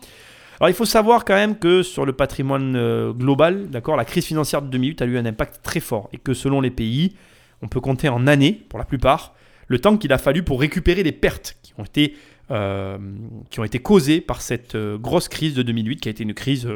Alors 0.60 0.68
il 0.68 0.74
faut 0.74 0.84
savoir 0.84 1.24
quand 1.24 1.36
même 1.36 1.56
que 1.56 1.82
sur 1.82 2.04
le 2.04 2.12
patrimoine 2.12 2.74
euh, 2.74 3.12
global, 3.12 3.68
d'accord, 3.68 3.96
la 3.96 4.04
crise 4.04 4.24
financière 4.24 4.60
de 4.60 4.66
2008 4.68 5.02
a 5.02 5.04
eu 5.04 5.16
un 5.16 5.24
impact 5.24 5.60
très 5.62 5.78
fort 5.78 6.08
et 6.12 6.18
que 6.18 6.34
selon 6.34 6.60
les 6.60 6.72
pays, 6.72 7.14
on 7.62 7.68
peut 7.68 7.80
compter 7.80 8.08
en 8.08 8.26
années 8.26 8.52
pour 8.68 8.78
la 8.78 8.84
plupart 8.84 9.34
le 9.68 9.78
temps 9.78 9.96
qu'il 9.96 10.12
a 10.12 10.18
fallu 10.18 10.42
pour 10.42 10.60
récupérer 10.60 11.04
les 11.04 11.12
pertes 11.12 11.56
qui 11.62 11.74
ont 11.78 11.84
été, 11.84 12.16
euh, 12.50 12.98
qui 13.50 13.60
ont 13.60 13.64
été 13.64 13.78
causées 13.78 14.20
par 14.20 14.40
cette 14.40 14.74
euh, 14.74 14.98
grosse 14.98 15.28
crise 15.28 15.54
de 15.54 15.62
2008 15.62 16.00
qui 16.00 16.08
a 16.08 16.10
été 16.10 16.24
une 16.24 16.34
crise 16.34 16.68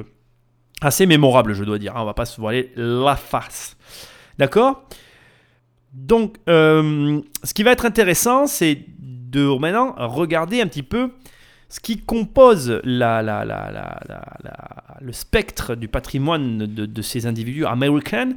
assez 0.81 1.07
mémorable, 1.07 1.55
je 1.55 1.65
dois 1.65 1.79
dire. 1.79 1.97
Hein, 1.97 2.03
on 2.03 2.05
va 2.05 2.15
pas 2.15 2.27
se 2.27 2.41
voiler 2.41 2.71
la 2.77 3.17
face. 3.17 3.77
D'accord? 4.39 4.87
Donc, 5.93 6.37
ce 6.47 7.55
qui 7.55 7.63
va 7.63 7.73
être 7.73 7.85
intéressant, 7.85 8.47
c'est 8.47 8.87
de 8.99 9.59
maintenant 9.59 9.95
regarder 9.99 10.61
un 10.61 10.67
petit 10.67 10.83
peu 10.83 11.11
ce 11.73 11.81
qui 11.81 11.97
compose 11.99 12.83
la, 12.85 13.23
le 15.01 15.13
spectre 15.13 15.75
du 15.75 15.89
patrimoine 15.89 16.59
de, 16.59 17.03
ces 17.03 17.27
individus 17.27 17.65
américains, 17.65 18.29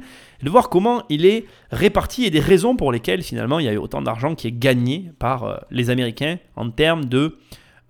de 0.42 0.50
voir 0.50 0.70
comment 0.70 1.02
il 1.10 1.26
est 1.26 1.44
réparti 1.70 2.24
et 2.24 2.30
des 2.30 2.40
raisons 2.40 2.76
pour 2.76 2.92
lesquelles 2.92 3.22
finalement 3.22 3.58
il 3.58 3.66
y 3.66 3.68
a 3.68 3.74
eu 3.74 3.78
autant 3.78 4.00
d'argent 4.00 4.34
qui 4.34 4.48
est 4.48 4.58
gagné 4.58 5.10
par 5.18 5.44
euh, 5.44 5.56
les 5.70 5.90
Américains 5.90 6.38
en 6.56 6.70
termes 6.70 7.04
de, 7.04 7.36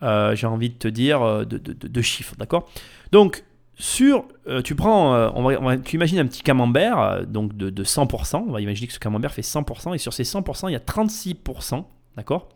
euh, 0.02 0.34
j'ai 0.34 0.48
envie 0.48 0.70
de 0.70 0.74
te 0.74 0.88
dire, 0.88 1.22
euh, 1.22 1.44
de, 1.44 2.02
chiffres, 2.02 2.34
d'accord? 2.36 2.68
Donc 3.12 3.44
sur, 3.78 4.24
tu 4.64 4.74
prends, 4.74 5.30
on 5.34 5.78
tu 5.80 5.96
imagines 5.96 6.18
un 6.18 6.26
petit 6.26 6.42
camembert 6.42 7.26
donc 7.26 7.54
de, 7.54 7.84
100%, 7.84 8.44
on 8.48 8.52
va 8.52 8.60
imaginer 8.62 8.86
que 8.86 8.92
ce 8.94 8.98
camembert 8.98 9.32
fait 9.32 9.42
100%, 9.42 9.94
et 9.94 9.98
sur 9.98 10.14
ces 10.14 10.22
100%, 10.22 10.70
il 10.70 10.72
y 10.72 10.76
a 10.76 10.78
36%, 10.78 11.84
d'accord 12.16 12.48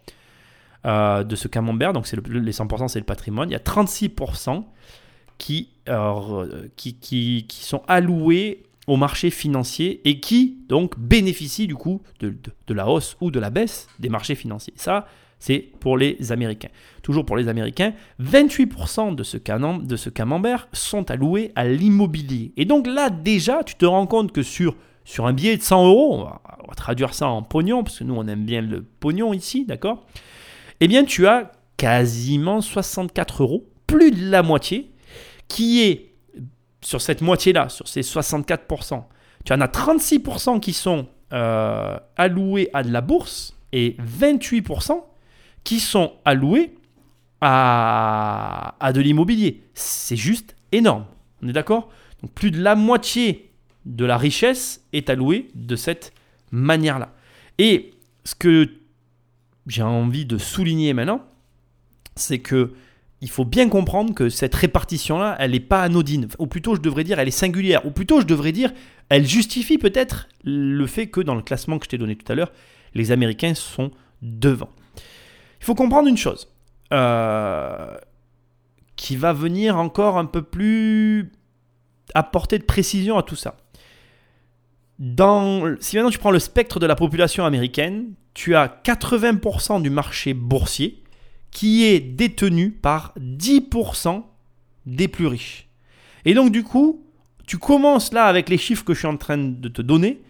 euh, 0.87 1.25
de 1.25 1.37
ce 1.37 1.47
camembert, 1.47 1.93
donc 1.93 2.11
les 2.11 2.53
100% 2.53 2.89
c'est 2.89 2.99
le 2.99 3.05
patrimoine, 3.05 3.51
il 3.51 3.53
y 3.53 3.57
a 3.57 3.59
36% 3.59 4.65
qui, 5.37 5.69
euh, 5.91 6.69
qui, 6.77 6.95
qui, 6.95 7.45
qui, 7.47 7.65
sont 7.65 7.83
alloués 7.87 8.63
au 8.87 8.97
marché 8.97 9.29
financier 9.29 10.01
et 10.09 10.21
qui 10.21 10.57
donc 10.71 10.99
bénéficient 10.99 11.67
du 11.67 11.75
coup 11.75 12.01
de, 12.21 12.35
de 12.67 12.75
la 12.75 12.89
hausse 12.89 13.19
ou 13.21 13.31
de 13.31 13.39
la 13.39 13.51
baisse 13.51 13.89
des 13.99 14.09
marchés 14.09 14.35
financiers. 14.35 14.73
C'est 15.41 15.71
pour 15.81 15.97
les 15.97 16.31
Américains. 16.31 16.69
Toujours 17.03 17.25
pour 17.25 17.37
les 17.37 17.49
Américains, 17.49 17.95
28% 18.23 19.15
de 19.15 19.25
ce, 19.97 20.09
camembert 20.11 20.69
sont 20.73 21.11
alloués 21.11 21.51
à 21.57 21.67
l'immobilier. 21.67 22.53
Et 22.59 22.67
donc 22.67 22.87
là, 22.87 23.09
déjà, 23.09 23.65
tu 23.65 23.75
te 23.75 23.87
rends 23.87 24.07
compte 24.07 24.33
que 24.33 24.43
sur, 24.43 24.77
sur 25.05 25.27
un 25.27 25.33
billet 25.33 25.57
de 25.57 25.63
100 25.63 25.87
euros, 25.87 26.15
on 26.15 26.25
va, 26.25 26.43
traduire 26.77 27.15
ça 27.15 27.27
en 27.27 27.43
pognon, 27.43 27.83
parce 27.83 27.99
que 27.99 28.05
nous, 28.05 28.15
on 28.15 28.29
aime 28.29 28.45
bien 28.45 28.61
le 28.61 28.83
pognon 28.83 29.33
ici, 29.33 29.65
d'accord? 29.65 30.07
Eh 30.81 30.89
bien, 30.89 31.05
tu 31.05 31.27
as 31.27 31.51
quasiment 31.79 32.61
64 32.61 33.43
euros, 33.43 33.67
plus 33.87 34.11
de 34.11 34.31
la 34.31 34.43
moitié, 34.43 34.91
qui 35.49 35.83
est 35.83 36.13
sur 36.83 37.01
cette 37.01 37.23
moitié-là, 37.23 37.71
sur 37.71 37.89
ces 37.89 38.03
64%. 38.03 39.03
Tu 39.45 39.53
en 39.55 39.61
as 39.61 39.67
36% 39.67 40.61
qui 40.61 40.75
sont 40.75 41.07
euh, 41.33 41.97
alloués 42.17 42.69
à 42.75 42.83
de 42.83 42.91
la 42.91 43.01
bourse 43.01 43.57
et 43.73 43.97
28% 44.01 45.03
qui 45.65 45.81
sont 45.81 46.13
alloués 46.25 46.75
à, 47.41 48.75
de 48.95 49.01
l'immobilier. 49.01 49.63
C'est 49.75 50.17
juste 50.17 50.57
énorme. 50.73 51.07
On 51.43 51.49
est 51.49 51.53
d'accord? 51.53 51.91
Donc 52.23 52.33
plus 52.33 52.51
de 52.51 52.61
la 52.61 52.75
moitié 52.75 53.51
de 53.87 54.05
la 54.05 54.19
richesse 54.19 54.85
est 54.93 55.09
allouée 55.09 55.49
de 55.55 55.77
cette 55.77 56.13
manière-là. 56.51 57.15
Et 57.59 57.93
ce 58.25 58.35
que 58.35 58.69
j'ai 59.67 59.83
envie 59.83 60.27
de 60.27 60.39
souligner 60.39 60.93
maintenant, 60.93 61.25
c'est 62.17 62.41
que 62.41 62.73
il 63.23 63.29
faut 63.29 63.45
bien 63.45 63.69
comprendre 63.69 64.15
que 64.15 64.31
cette 64.31 64.55
répartition-là, 64.55 65.37
elle 65.39 65.51
n'est 65.51 65.61
pas 65.61 65.83
anodine. 65.83 66.27
Ou 66.39 66.47
plutôt, 66.47 66.75
je 66.75 66.81
devrais 66.81 67.05
dire, 67.05 67.19
elle 67.19 67.29
est 67.29 67.33
singulière. 67.33 67.85
Ou 67.85 67.91
plutôt, 67.91 68.21
je 68.21 68.27
devrais 68.27 68.53
dire, 68.53 68.73
elle 69.11 69.27
justifie 69.27 69.77
peut-être 69.77 70.27
le 70.43 70.87
fait 70.87 71.09
que 71.09 71.21
dans 71.21 71.35
le 71.35 71.43
classement 71.43 71.79
que 71.79 71.85
je 71.85 71.91
t'ai 71.91 71.99
donné 71.99 72.17
tout 72.17 72.31
à 72.33 72.35
l'heure, 72.35 72.51
les 72.95 73.13
Américains 73.13 73.55
sont 73.55 73.91
devant. 74.23 74.71
Il 75.61 75.65
faut 75.65 75.75
comprendre 75.75 76.09
une 76.09 76.17
chose 76.17 76.49
euh, 76.93 77.97
qui 78.97 79.17
va 79.17 79.33
venir 79.33 79.79
encore 79.79 80.19
un 80.19 80.25
peu 80.25 80.43
plus 80.43 81.33
apporter 82.15 82.59
de 82.59 82.65
précision 82.65 83.17
à 83.19 83.23
tout 83.23 83.37
ça. 83.37 83.57
Si 84.99 85.97
maintenant 85.97 86.11
tu 86.11 86.19
prends 86.19 86.31
le 86.31 86.39
spectre 86.39 86.79
de 86.79 86.87
la 86.87 86.97
population 86.97 87.45
américaine, 87.45 88.13
tu 88.35 88.55
as 88.55 88.69
80% 88.85 89.81
du 89.81 89.91
marché 89.91 90.35
boursier 90.35 91.03
qui 91.51 91.85
est 91.85 92.01
détenu 92.01 92.71
par 92.71 93.15
10% 93.19 94.23
des 94.87 95.09
plus 95.09 95.27
riches. 95.27 95.69
Et 96.25 96.35
donc 96.35 96.53
du 96.53 96.63
coup, 96.63 97.05
tu 97.47 97.59
commences 97.59 98.13
là 98.13 98.27
avec 98.27 98.49
les 98.49 98.59
chiffres 98.59 98.85
que 98.85 98.95
je 98.95 99.01
suis 99.01 99.09
en 99.09 99.17
train 99.17 99.39
de 99.39 99.69
te 99.69 99.83
donner, 99.83 100.21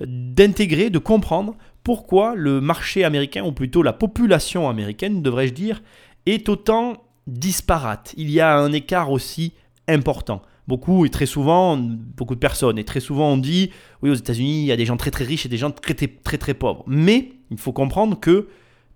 d'intégrer, 0.00 0.90
de 0.90 0.98
comprendre 0.98 1.56
pourquoi 1.88 2.34
le 2.34 2.60
marché 2.60 3.02
américain, 3.02 3.42
ou 3.44 3.52
plutôt 3.52 3.82
la 3.82 3.94
population 3.94 4.68
américaine, 4.68 5.22
devrais-je 5.22 5.54
dire, 5.54 5.82
est 6.26 6.50
autant 6.50 7.02
disparate? 7.26 8.12
Il 8.18 8.30
y 8.30 8.40
a 8.40 8.58
un 8.58 8.72
écart 8.72 9.10
aussi 9.10 9.54
important. 9.88 10.42
Beaucoup 10.66 11.06
et 11.06 11.08
très 11.08 11.24
souvent, 11.24 11.78
beaucoup 11.78 12.34
de 12.34 12.40
personnes, 12.40 12.78
et 12.78 12.84
très 12.84 13.00
souvent 13.00 13.32
on 13.32 13.38
dit, 13.38 13.70
oui 14.02 14.10
aux 14.10 14.14
États-Unis, 14.14 14.60
il 14.60 14.66
y 14.66 14.72
a 14.72 14.76
des 14.76 14.84
gens 14.84 14.98
très 14.98 15.10
très 15.10 15.24
riches 15.24 15.46
et 15.46 15.48
des 15.48 15.56
gens 15.56 15.70
très 15.70 15.94
très 15.94 16.36
très, 16.36 16.52
pauvres. 16.52 16.84
Mais 16.86 17.30
il 17.50 17.56
faut 17.56 17.72
comprendre 17.72 18.20
que 18.20 18.48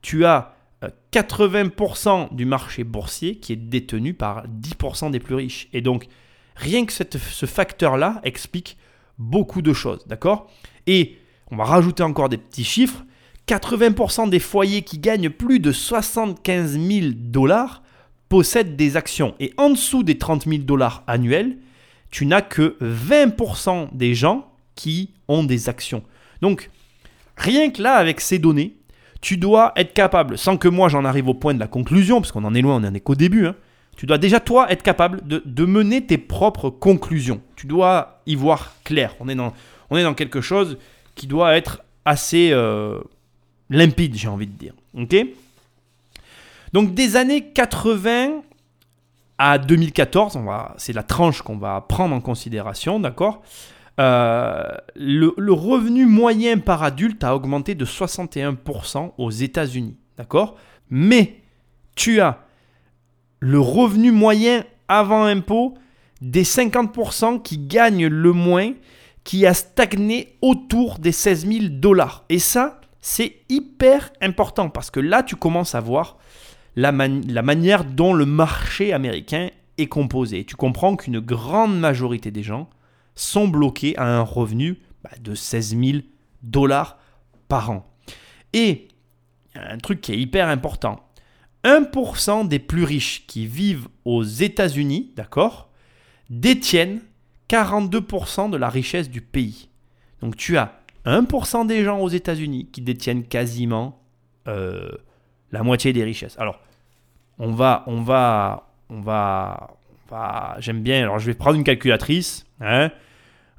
tu 0.02 0.26
as 0.26 0.54
80% 1.12 2.24
euh, 2.24 2.34
du 2.34 2.44
marché 2.44 2.84
boursier 2.84 3.36
qui 3.36 3.54
est 3.54 3.56
détenu 3.56 4.12
par 4.12 4.46
10% 4.48 5.10
des 5.10 5.18
plus 5.18 5.36
riches. 5.36 5.70
Et 5.72 5.80
donc, 5.80 6.08
rien 6.56 6.84
que 6.84 6.92
ce 6.92 7.46
facteur-là 7.46 8.20
explique 8.22 8.76
beaucoup 9.16 9.62
de 9.62 9.72
choses, 9.72 10.06
d'accord? 10.06 10.50
Et 10.86 11.16
on 11.52 11.56
va 11.56 11.64
rajouter 11.64 12.02
encore 12.02 12.30
des 12.30 12.38
petits 12.38 12.64
chiffres. 12.64 13.04
80% 13.46 14.30
des 14.30 14.38
foyers 14.38 14.82
qui 14.82 14.98
gagnent 14.98 15.28
plus 15.28 15.60
de 15.60 15.70
75 15.70 16.78
000 16.80 17.06
dollars 17.14 17.82
possèdent 18.30 18.74
des 18.74 18.96
actions. 18.96 19.34
Et 19.38 19.52
en 19.58 19.68
dessous 19.70 20.02
des 20.02 20.16
30 20.16 20.46
000 20.46 20.62
dollars 20.62 21.04
annuels, 21.06 21.58
tu 22.10 22.24
n'as 22.24 22.40
que 22.40 22.78
20% 22.80 23.88
des 23.92 24.14
gens 24.14 24.50
qui 24.76 25.10
ont 25.28 25.44
des 25.44 25.68
actions. 25.68 26.02
Donc, 26.40 26.70
rien 27.36 27.70
que 27.70 27.82
là, 27.82 27.96
avec 27.96 28.22
ces 28.22 28.38
données, 28.38 28.76
tu 29.20 29.36
dois 29.36 29.72
être 29.76 29.92
capable, 29.92 30.38
sans 30.38 30.56
que 30.56 30.68
moi 30.68 30.88
j'en 30.88 31.04
arrive 31.04 31.28
au 31.28 31.34
point 31.34 31.52
de 31.52 31.60
la 31.60 31.68
conclusion, 31.68 32.22
parce 32.22 32.32
qu'on 32.32 32.44
en 32.44 32.54
est 32.54 32.62
loin, 32.62 32.76
on 32.76 32.80
n'en 32.80 32.94
est 32.94 33.00
qu'au 33.00 33.14
début, 33.14 33.46
hein, 33.46 33.56
tu 33.96 34.06
dois 34.06 34.16
déjà 34.16 34.40
toi 34.40 34.72
être 34.72 34.82
capable 34.82 35.20
de, 35.26 35.64
mener 35.66 36.06
tes 36.06 36.16
propres 36.16 36.70
conclusions. 36.70 37.42
Tu 37.56 37.66
dois 37.66 38.22
y 38.24 38.34
voir 38.36 38.74
clair. 38.84 39.14
On 39.20 39.28
est 39.28 39.34
dans 40.02 40.14
quelque 40.14 40.40
chose 40.40 40.78
qui 41.14 41.26
doit 41.26 41.56
être 41.56 41.82
assez 42.04 42.50
euh, 42.52 43.00
limpide, 43.70 44.14
j'ai 44.16 44.28
envie 44.28 44.46
de 44.46 44.56
dire. 44.56 44.74
Ok? 44.94 45.14
Donc 46.72 46.94
des 46.94 47.16
années 47.16 47.52
80 47.52 48.42
à 49.38 49.58
2014, 49.58 50.38
c'est 50.76 50.92
la 50.92 51.02
tranche 51.02 51.42
qu'on 51.42 51.58
va 51.58 51.80
prendre 51.80 52.14
en 52.14 52.20
considération, 52.20 53.00
d'accord? 53.00 53.42
Euh, 54.00 54.62
le, 54.94 55.34
le, 55.36 55.52
revenu 55.52 56.06
moyen 56.06 56.58
par 56.58 56.82
adulte 56.82 57.22
a 57.24 57.36
augmenté 57.36 57.74
de 57.74 57.84
61% 57.84 59.12
aux 59.18 59.30
États-Unis, 59.30 59.96
d'accord? 60.16 60.56
Mais 60.88 61.36
tu 61.94 62.20
as 62.20 62.38
le 63.40 63.60
revenu 63.60 64.10
moyen 64.10 64.64
avant 64.88 65.24
impôt 65.24 65.74
des 66.22 66.44
50% 66.44 67.42
qui 67.42 67.58
gagnent 67.58 68.06
le 68.06 68.32
moins 68.32 68.72
qui 69.24 69.46
a 69.46 69.54
stagné 69.54 70.36
autour 70.42 70.98
des 70.98 71.12
16 71.12 71.46
000 71.46 71.64
dollars. 71.70 72.24
Et 72.28 72.38
ça, 72.38 72.80
c'est 73.00 73.36
hyper 73.48 74.10
important 74.20 74.68
parce 74.68 74.90
que 74.90 75.00
là, 75.00 75.22
tu 75.22 75.36
commences 75.36 75.74
à 75.74 75.80
voir 75.80 76.18
la, 76.76 76.92
manière 76.92 77.84
dont 77.84 78.14
le 78.14 78.26
marché 78.26 78.92
américain 78.92 79.50
est 79.78 79.86
composé. 79.86 80.44
Tu 80.44 80.56
comprends 80.56 80.96
qu'une 80.96 81.20
grande 81.20 81.78
majorité 81.78 82.30
des 82.30 82.42
gens 82.42 82.68
sont 83.14 83.48
bloqués 83.48 83.96
à 83.98 84.06
un 84.06 84.22
revenu 84.22 84.78
bah, 85.02 85.10
de 85.20 85.34
16 85.34 85.76
000 85.78 85.98
dollars 86.42 86.98
par 87.48 87.70
an. 87.70 87.88
Et 88.52 88.88
un 89.54 89.78
truc 89.78 90.00
qui 90.00 90.12
est 90.12 90.18
hyper 90.18 90.48
important. 90.48 91.08
1% 91.64 92.48
des 92.48 92.58
plus 92.58 92.84
riches 92.84 93.24
qui 93.26 93.46
vivent 93.46 93.88
aux 94.04 94.24
États-Unis, 94.24 95.12
d'accord, 95.14 95.70
détiennent 96.30 97.00
42% 97.52 98.50
de 98.50 98.56
la 98.56 98.70
richesse 98.70 99.10
du 99.10 99.20
pays. 99.20 99.68
Donc 100.22 100.36
tu 100.36 100.56
as 100.56 100.72
1% 101.04 101.66
des 101.66 101.84
gens 101.84 101.98
aux 101.98 102.08
États-Unis 102.08 102.68
qui 102.72 102.80
détiennent 102.80 103.24
quasiment 103.24 104.00
euh, 104.48 104.90
la 105.50 105.62
moitié 105.62 105.92
des 105.92 106.02
richesses. 106.02 106.38
Alors, 106.38 106.60
on 107.38 107.50
va, 107.50 107.84
on 107.86 108.00
va, 108.00 108.68
on 108.88 109.00
va, 109.00 109.68
j'aime 110.60 110.82
bien. 110.82 111.02
Alors, 111.02 111.18
je 111.18 111.26
vais 111.26 111.34
prendre 111.34 111.56
une 111.56 111.64
calculatrice. 111.64 112.46
Hein. 112.60 112.90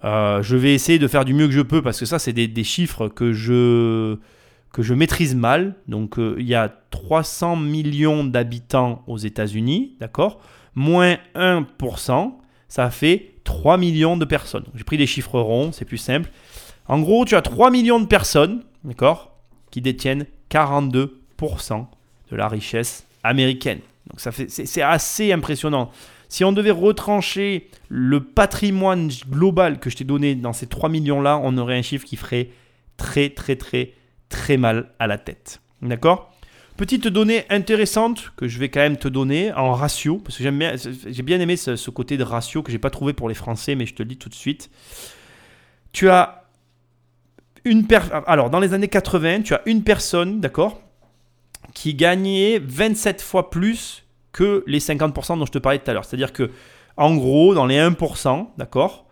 Euh, 0.04 0.42
je 0.42 0.56
vais 0.56 0.74
essayer 0.74 1.00
de 1.00 1.08
faire 1.08 1.24
du 1.24 1.34
mieux 1.34 1.48
que 1.48 1.54
je 1.54 1.62
peux 1.62 1.82
parce 1.82 2.00
que 2.00 2.06
ça, 2.06 2.18
c'est 2.18 2.34
des, 2.34 2.64
chiffres 2.64 3.08
que 3.08 3.32
je 3.32 4.18
que 4.72 4.82
je 4.82 4.96
maîtrise 4.96 5.36
mal. 5.36 5.76
Donc, 5.88 6.18
euh, 6.18 6.36
il 6.40 6.48
y 6.48 6.56
a 6.56 6.68
300 6.90 7.58
millions 7.58 8.24
d'habitants 8.24 9.04
aux 9.06 9.18
États-Unis, 9.18 9.98
d'accord? 10.00 10.42
Moins 10.74 11.18
1%, 11.36 12.34
ça 12.68 12.90
fait 12.90 13.33
3 13.44 13.78
millions 13.78 14.18
de 14.18 14.26
personnes. 14.26 14.66
J'ai 14.76 14.84
pris 14.84 14.98
des 14.98 15.08
chiffres 15.08 15.40
ronds, 15.40 15.72
c'est 15.72 15.86
plus 15.86 15.98
simple. 15.98 16.30
En 16.88 17.00
gros, 17.00 17.26
tu 17.26 17.36
as 17.36 17.42
3 17.42 17.72
millions 17.72 18.00
de 18.00 18.06
personnes, 18.06 18.64
d'accord, 18.84 19.36
qui 19.72 19.82
détiennent 19.82 20.26
42% 20.50 21.10
de 22.32 22.36
la 22.36 22.48
richesse 22.48 23.06
américaine. 23.24 23.80
Donc 24.10 24.20
ça 24.20 24.32
fait, 24.32 24.50
c'est, 24.50 24.82
assez 24.82 25.32
impressionnant. 25.32 25.92
Si 26.28 26.44
on 26.44 26.52
devait 26.52 26.72
retrancher 26.72 27.70
le 27.90 28.22
patrimoine 28.22 29.10
global 29.30 29.80
que 29.80 29.90
je 29.90 29.98
t'ai 29.98 30.04
donné 30.04 30.36
dans 30.36 30.54
ces 30.54 30.68
3 30.68 30.90
millions-là, 30.90 31.40
on 31.42 31.58
aurait 31.58 31.78
un 31.78 31.82
chiffre 31.82 32.06
qui 32.06 32.18
ferait 32.18 32.50
très 32.98 33.30
très 33.30 33.56
très 33.56 33.94
très 34.30 34.58
mal 34.58 34.90
à 35.00 35.08
la 35.08 35.18
tête. 35.18 35.62
D'accord? 35.82 36.33
Petite 36.78 37.08
donnée 37.08 37.46
intéressante 37.50 38.32
que 38.36 38.48
je 38.48 38.58
vais 38.58 38.70
quand 38.70 38.80
même 38.80 38.98
te 38.98 39.08
donner 39.08 39.54
en 39.54 39.74
ratio, 39.74 40.18
parce 40.18 40.38
que 40.38 40.44
j'ai 40.44 41.24
bien 41.24 41.40
aimé 41.40 41.56
ce, 41.56 41.90
côté 41.92 42.18
de 42.18 42.24
ratio 42.24 42.64
que 42.64 42.72
j'ai 42.72 42.80
pas 42.80 42.90
trouvé 42.90 43.14
pour 43.14 43.30
les 43.30 43.36
Français, 43.36 43.76
mais 43.76 43.86
je 43.86 43.94
te 43.94 44.02
le 44.02 44.10
dis 44.10 44.18
tout 44.18 44.30
de 44.30 44.34
suite. 44.34 44.72
Tu 45.92 46.10
as 46.10 46.46
une 47.64 47.86
alors 48.26 48.50
dans 48.50 48.60
les 48.60 48.74
années 48.74 48.88
80, 48.88 49.44
tu 49.44 49.54
as 49.54 49.62
une 49.68 49.84
personne, 49.84 50.42
d'accord, 50.42 50.82
qui 51.76 51.94
gagnait 51.94 52.60
27 52.60 53.22
fois 53.22 53.52
plus 53.52 54.04
que 54.32 54.64
les 54.66 54.80
50% 54.80 55.38
dont 55.38 55.46
je 55.46 55.52
te 55.52 55.60
parlais 55.60 55.78
tout 55.78 55.92
à 55.92 55.94
l'heure. 55.94 56.06
C'est-à-dire 56.06 56.34
que, 56.34 56.50
en 56.98 57.16
gros, 57.16 57.54
dans 57.54 57.68
les 57.68 57.78
1%, 57.78 58.48
d'accord, 58.58 59.06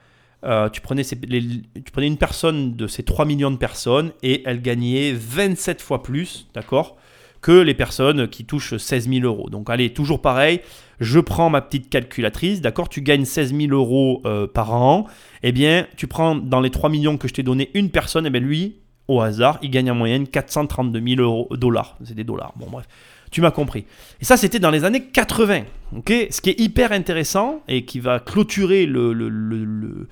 euh, 0.43 0.67
tu, 0.69 0.81
prenais 0.81 1.03
tu 1.03 1.91
prenais 1.93 2.07
une 2.07 2.17
personne 2.17 2.75
de 2.75 2.87
ces 2.87 3.03
3 3.03 3.25
millions 3.25 3.51
de 3.51 3.57
personnes 3.57 4.11
et 4.23 4.41
elle 4.47 4.63
gagnait 4.63 5.13
27 5.13 5.79
fois 5.79 6.01
plus, 6.01 6.47
d'accord, 6.55 6.97
que 7.41 7.51
les 7.51 7.73
personnes 7.73 8.27
qui 8.27 8.45
touchent 8.45 8.77
16 8.77 9.09
000 9.09 9.25
euros. 9.25 9.49
Donc 9.49 9.69
allez, 9.69 9.91
toujours 9.91 10.21
pareil, 10.21 10.61
je 10.99 11.19
prends 11.19 11.49
ma 11.49 11.61
petite 11.61 11.89
calculatrice, 11.89 12.61
d'accord 12.61 12.87
Tu 12.87 13.01
gagnes 13.01 13.25
16 13.25 13.55
000 13.55 13.71
euros 13.71 14.21
euh, 14.25 14.47
par 14.47 14.73
an, 14.73 15.07
eh 15.41 15.51
bien, 15.51 15.87
tu 15.97 16.07
prends 16.07 16.35
dans 16.35 16.61
les 16.61 16.69
3 16.69 16.89
millions 16.89 17.17
que 17.17 17.27
je 17.27 17.33
t'ai 17.33 17.43
donné 17.43 17.71
une 17.73 17.89
personne, 17.89 18.25
eh 18.27 18.29
bien 18.29 18.41
lui, 18.41 18.75
au 19.07 19.19
hasard, 19.19 19.57
il 19.61 19.71
gagne 19.71 19.91
en 19.91 19.95
moyenne 19.95 20.27
432 20.27 21.01
000 21.15 21.21
euros, 21.21 21.47
dollars. 21.57 21.97
C'est 22.03 22.13
des 22.13 22.23
dollars, 22.23 22.53
bon 22.55 22.67
bref. 22.69 22.87
Tu 23.31 23.41
m'as 23.41 23.51
compris. 23.51 23.85
Et 24.19 24.25
ça, 24.25 24.37
c'était 24.37 24.59
dans 24.59 24.71
les 24.71 24.83
années 24.83 25.05
80. 25.05 25.61
ok? 25.95 26.13
Ce 26.29 26.41
qui 26.41 26.49
est 26.49 26.59
hyper 26.59 26.91
intéressant 26.91 27.63
et 27.67 27.85
qui 27.85 27.99
va 27.99 28.19
clôturer 28.19 28.85
le, 28.85 30.03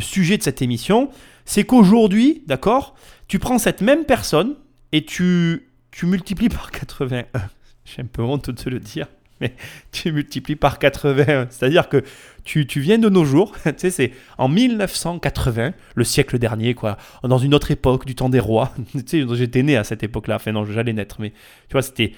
sujet 0.00 0.36
de 0.36 0.42
cette 0.42 0.60
émission, 0.60 1.10
c'est 1.44 1.64
qu'aujourd'hui, 1.64 2.42
d'accord, 2.46 2.94
tu 3.28 3.38
prends 3.38 3.58
cette 3.58 3.80
même 3.82 4.04
personne 4.04 4.54
et 4.92 5.04
tu, 5.04 5.67
tu 5.98 6.06
multiplies 6.06 6.48
par 6.48 6.70
81. 6.70 7.24
J'ai 7.84 8.02
un 8.02 8.06
peu 8.06 8.22
honte 8.22 8.50
de 8.50 8.62
te 8.62 8.70
le 8.70 8.78
dire, 8.78 9.08
mais 9.40 9.52
tu 9.90 10.12
multiplies 10.12 10.54
par 10.54 10.78
81. 10.78 11.48
C'est-à-dire 11.50 11.88
que 11.88 12.04
tu, 12.44 12.68
tu, 12.68 12.78
viens 12.78 12.98
de 12.98 13.08
nos 13.08 13.24
jours, 13.24 13.56
tu 13.64 13.72
sais, 13.76 13.90
c'est 13.90 14.12
en 14.38 14.48
1980, 14.48 15.74
le 15.96 16.04
siècle 16.04 16.38
dernier, 16.38 16.74
quoi, 16.74 16.98
dans 17.24 17.38
une 17.38 17.52
autre 17.52 17.72
époque, 17.72 18.06
du 18.06 18.14
temps 18.14 18.28
des 18.28 18.38
rois. 18.38 18.72
tu 18.92 19.02
sais, 19.06 19.26
j'étais 19.32 19.64
né 19.64 19.76
à 19.76 19.82
cette 19.82 20.04
époque-là, 20.04 20.36
enfin 20.36 20.52
non, 20.52 20.64
j'allais 20.64 20.92
naître, 20.92 21.16
mais 21.20 21.30
tu 21.30 21.72
vois, 21.72 21.82
c'était. 21.82 22.12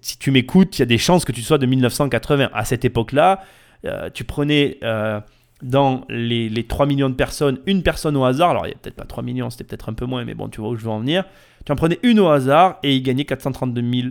Si 0.00 0.18
tu 0.18 0.30
m'écoutes, 0.30 0.78
il 0.78 0.80
y 0.80 0.82
a 0.82 0.86
des 0.86 0.96
chances 0.96 1.26
que 1.26 1.32
tu 1.32 1.42
sois 1.42 1.58
de 1.58 1.66
1980. 1.66 2.50
À 2.54 2.64
cette 2.64 2.86
époque-là, 2.86 3.42
euh, 3.84 4.08
tu 4.08 4.24
prenais 4.24 4.78
euh, 4.82 5.20
dans 5.62 6.04
les, 6.08 6.48
les, 6.48 6.66
3 6.66 6.86
millions 6.86 7.08
de 7.08 7.14
personnes, 7.14 7.58
une 7.66 7.82
personne 7.82 8.16
au 8.16 8.24
hasard, 8.24 8.50
alors 8.50 8.66
il 8.66 8.70
n'y 8.70 8.74
a 8.74 8.78
peut-être 8.78 8.96
pas 8.96 9.04
3 9.04 9.22
millions, 9.22 9.50
c'était 9.50 9.64
peut-être 9.64 9.88
un 9.88 9.94
peu 9.94 10.04
moins, 10.04 10.24
mais 10.24 10.34
bon, 10.34 10.48
tu 10.48 10.60
vois 10.60 10.70
où 10.70 10.76
je 10.76 10.84
veux 10.84 10.90
en 10.90 11.00
venir. 11.00 11.24
Tu 11.64 11.72
en 11.72 11.76
prenais 11.76 11.98
une 12.02 12.20
au 12.20 12.28
hasard 12.28 12.78
et 12.82 12.94
il 12.94 13.02
gagnait 13.02 13.24
432 13.24 13.80
000 13.80 14.08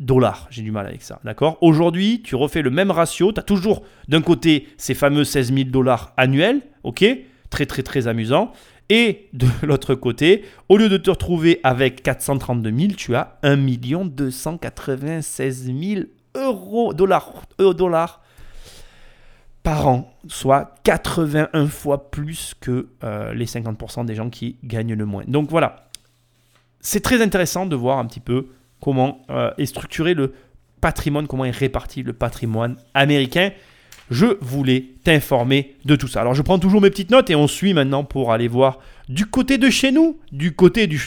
dollars. 0.00 0.46
J'ai 0.50 0.62
du 0.62 0.70
mal 0.70 0.86
avec 0.86 1.02
ça, 1.02 1.20
d'accord? 1.24 1.58
Aujourd'hui, 1.60 2.22
tu 2.22 2.36
refais 2.36 2.62
le 2.62 2.70
même 2.70 2.90
ratio. 2.90 3.32
Tu 3.32 3.40
as 3.40 3.42
toujours 3.42 3.82
d'un 4.08 4.20
côté 4.20 4.68
ces 4.76 4.94
fameux 4.94 5.24
16 5.24 5.52
000 5.52 5.70
dollars 5.70 6.12
annuels, 6.16 6.60
ok? 6.84 7.04
Très, 7.50 7.66
très, 7.66 7.82
très 7.82 8.06
amusant. 8.06 8.52
Et 8.90 9.28
de 9.32 9.46
l'autre 9.66 9.94
côté, 9.94 10.44
au 10.68 10.76
lieu 10.76 10.88
de 10.88 10.96
te 10.96 11.10
retrouver 11.10 11.60
avec 11.62 12.02
432 12.02 12.78
000, 12.78 12.92
tu 12.96 13.14
as 13.14 13.38
1 13.42 13.56
296 13.56 15.64
000 15.64 16.02
euros, 16.36 16.94
dollars, 16.94 17.32
euh, 17.60 17.72
dollars 17.72 18.22
par 19.68 19.86
an, 19.86 20.14
soit 20.28 20.76
81 20.84 21.66
fois 21.66 22.10
plus 22.10 22.54
que 22.58 22.88
euh, 23.04 23.34
les 23.34 23.44
50% 23.44 24.06
des 24.06 24.14
gens 24.14 24.30
qui 24.30 24.56
gagnent 24.64 24.94
le 24.94 25.04
moins. 25.04 25.24
Donc 25.28 25.50
voilà, 25.50 25.90
c'est 26.80 27.00
très 27.00 27.20
intéressant 27.20 27.66
de 27.66 27.76
voir 27.76 27.98
un 27.98 28.06
petit 28.06 28.20
peu 28.20 28.46
comment 28.80 29.20
euh, 29.28 29.50
est 29.58 29.66
structuré 29.66 30.14
le 30.14 30.32
patrimoine, 30.80 31.26
comment 31.26 31.44
est 31.44 31.50
réparti 31.50 32.02
le 32.02 32.14
patrimoine 32.14 32.76
américain. 32.94 33.50
Je 34.10 34.38
voulais 34.40 34.86
t'informer 35.04 35.76
de 35.84 35.96
tout 35.96 36.08
ça. 36.08 36.22
Alors 36.22 36.32
je 36.32 36.40
prends 36.40 36.58
toujours 36.58 36.80
mes 36.80 36.88
petites 36.88 37.10
notes 37.10 37.28
et 37.28 37.34
on 37.34 37.46
suit 37.46 37.74
maintenant 37.74 38.04
pour 38.04 38.32
aller 38.32 38.48
voir 38.48 38.78
du 39.10 39.26
côté 39.26 39.58
de 39.58 39.68
chez 39.68 39.92
nous, 39.92 40.18
du 40.32 40.54
côté, 40.54 40.86
du, 40.86 40.98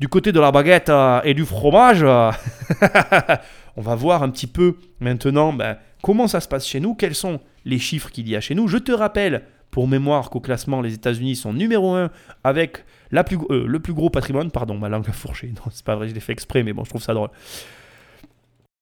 du, 0.00 0.08
côté 0.08 0.32
de 0.32 0.40
la 0.40 0.50
baguette 0.50 0.88
euh, 0.88 1.20
et 1.24 1.34
du 1.34 1.44
fromage. 1.44 2.02
on 3.76 3.82
va 3.82 3.94
voir 3.94 4.22
un 4.22 4.30
petit 4.30 4.46
peu 4.46 4.76
maintenant 4.98 5.52
ben, 5.52 5.76
comment 6.02 6.26
ça 6.26 6.40
se 6.40 6.48
passe 6.48 6.66
chez 6.66 6.80
nous, 6.80 6.94
quels 6.94 7.14
sont 7.14 7.40
les 7.68 7.78
chiffres 7.78 8.10
qu'il 8.10 8.28
y 8.28 8.34
a 8.34 8.40
chez 8.40 8.54
nous. 8.54 8.66
Je 8.66 8.78
te 8.78 8.90
rappelle 8.90 9.42
pour 9.70 9.86
mémoire 9.86 10.30
qu'au 10.30 10.40
classement, 10.40 10.80
les 10.80 10.94
États-Unis 10.94 11.36
sont 11.36 11.52
numéro 11.52 11.94
1 11.94 12.10
avec 12.42 12.84
la 13.10 13.22
plus, 13.22 13.38
euh, 13.50 13.66
le 13.66 13.78
plus 13.78 13.92
gros 13.92 14.10
patrimoine. 14.10 14.50
Pardon, 14.50 14.76
ma 14.76 14.88
langue 14.88 15.08
a 15.08 15.12
fourché. 15.12 15.48
Non, 15.54 15.70
c'est 15.70 15.84
pas 15.84 15.94
vrai, 15.94 16.08
je 16.08 16.14
l'ai 16.14 16.20
fait 16.20 16.32
exprès, 16.32 16.62
mais 16.62 16.72
bon, 16.72 16.84
je 16.84 16.90
trouve 16.90 17.02
ça 17.02 17.14
drôle. 17.14 17.30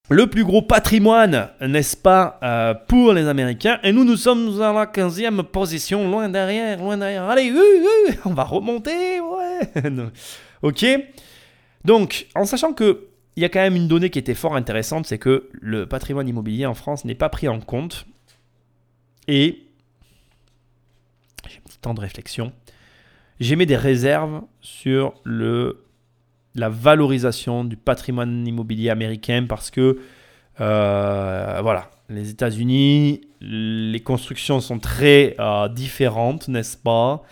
Le 0.09 0.29
plus 0.29 0.45
gros 0.45 0.63
patrimoine, 0.63 1.49
n'est-ce 1.61 1.97
pas, 1.97 2.39
euh, 2.45 2.75
pour 2.87 3.13
les 3.13 3.27
Américains? 3.27 3.81
Et 3.83 3.91
nous, 3.91 4.05
nous 4.05 4.17
sommes 4.17 4.63
à 4.63 4.73
la 4.73 4.87
15e 4.87 5.43
position, 5.43 6.09
loin 6.09 6.29
derrière, 6.29 6.79
loin 6.79 6.97
derrière. 6.97 7.25
Allez, 7.25 7.53
on 8.25 8.33
va 8.33 8.45
remonter, 8.45 9.21
ouais. 9.21 9.83
ok 10.63 10.87
Donc, 11.85 12.29
en 12.37 12.45
sachant 12.45 12.73
que 12.73 13.09
il 13.35 13.43
y 13.43 13.45
a 13.45 13.49
quand 13.49 13.61
même 13.61 13.77
une 13.77 13.89
donnée 13.89 14.09
qui 14.09 14.19
était 14.19 14.35
fort 14.35 14.57
intéressante, 14.57 15.07
c'est 15.07 15.19
que 15.19 15.51
le 15.53 15.87
patrimoine 15.87 16.27
immobilier 16.27 16.65
en 16.65 16.75
France 16.75 17.05
n'est 17.05 17.15
pas 17.15 17.29
pris 17.29 17.49
en 17.49 17.61
compte. 17.61 18.07
Et 19.29 19.67
j'ai 21.49 21.59
un 21.59 21.69
petit 21.69 21.79
temps 21.79 21.95
de 21.95 22.01
réflexion. 22.01 22.53
J'ai 23.41 23.57
mis 23.57 23.67
des 23.67 23.77
réserves 23.77 24.43
sur 24.61 25.15
la 25.25 26.69
valorisation 26.69 27.65
du 27.65 27.77
patrimoine 27.77 28.47
immobilier 28.47 28.91
américain 28.91 29.45
parce 29.49 29.71
que, 29.71 29.99
euh, 30.61 31.59
voilà, 31.63 31.91
les 32.09 32.31
États-Unis, 32.31 33.21
les 33.41 34.01
constructions 34.01 34.61
sont 34.61 34.79
très 34.79 35.37
euh, 35.39 35.69
différentes, 35.69 36.49
n'est-ce 36.49 36.77
pas? 36.77 37.23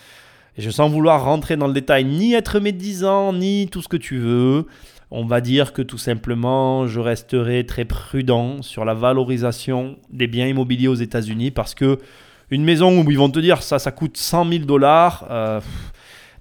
Je 0.59 0.71
sens 0.71 0.91
vouloir 0.91 1.25
rentrer 1.25 1.57
dans 1.57 1.67
le 1.67 1.73
détail, 1.73 2.05
ni 2.05 2.35
être 2.35 2.61
médisant, 2.61 3.33
ni 3.33 3.69
tout 3.69 3.83
ce 3.83 3.89
que 3.89 3.97
tu 3.97 4.19
veux. 4.19 4.67
On 5.17 5.25
va 5.25 5.41
dire 5.41 5.73
que 5.73 5.81
tout 5.81 5.97
simplement, 5.97 6.89
je 6.89 6.99
resterai 6.99 7.65
très 7.65 7.85
prudent 7.85 8.63
sur 8.63 8.85
la 8.85 8.95
valorisation 8.95 9.97
des 10.11 10.27
biens 10.27 10.49
immobiliers 10.49 10.89
aux 10.89 10.97
États-Unis 10.97 11.53
parce 11.53 11.77
que 11.77 12.01
une 12.51 12.65
maison 12.65 13.01
où 13.01 13.09
ils 13.09 13.17
vont 13.17 13.31
te 13.31 13.39
dire 13.39 13.63
ça, 13.63 13.79
ça 13.79 13.93
coûte 13.93 14.17
100 14.17 14.51
000 14.51 14.65
dollars. 14.65 15.25
Euh, 15.31 15.61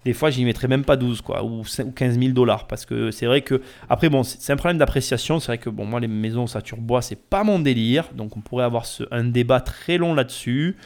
des 0.06 0.14
fois, 0.14 0.32
j'y 0.32 0.44
mettrais 0.44 0.68
même 0.68 0.84
pas 0.84 0.96
12 0.96 1.22
quoi, 1.22 1.44
ou 1.44 1.62
15 1.62 2.18
000 2.18 2.32
dollars. 2.32 2.66
Parce 2.66 2.88
que 2.88 3.12
c'est 3.12 3.28
vrai 3.28 3.42
que, 3.42 3.62
après, 3.92 4.10
bon, 4.10 4.24
c'est 4.24 4.52
un 4.52 4.56
problème 4.56 4.80
d'appréciation. 4.80 5.40
C'est 5.40 5.48
vrai 5.48 5.60
que, 5.60 5.70
bon, 5.70 5.86
moi, 5.86 6.00
les 6.00 6.08
maisons 6.08 6.48
Saturbois, 6.48 6.86
bois, 6.86 7.02
c'est 7.04 7.22
pas 7.30 7.44
mon 7.44 7.60
délire. 7.60 8.10
Donc, 8.16 8.36
on 8.38 8.42
pourrait 8.42 8.66
avoir 8.66 8.86
un 9.12 9.24
débat 9.24 9.62
très 9.62 10.00
long 10.00 10.16
là-dessus. 10.16 10.78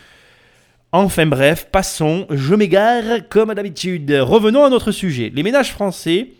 Enfin 0.91 1.26
bref, 1.26 1.69
passons, 1.71 2.28
je 2.30 2.54
m'égare 2.54 3.30
comme 3.30 3.54
d'habitude. 3.54 4.12
Revenons 4.12 4.65
à 4.65 4.69
notre 4.69 4.91
sujet. 4.91 5.32
Les 5.34 5.43
ménages 5.43 5.71
français, 5.71 6.32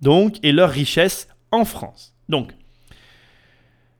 donc, 0.00 0.36
et 0.42 0.52
leur 0.52 0.70
richesse 0.70 1.28
en 1.50 1.64
France. 1.64 2.14
Donc, 2.28 2.52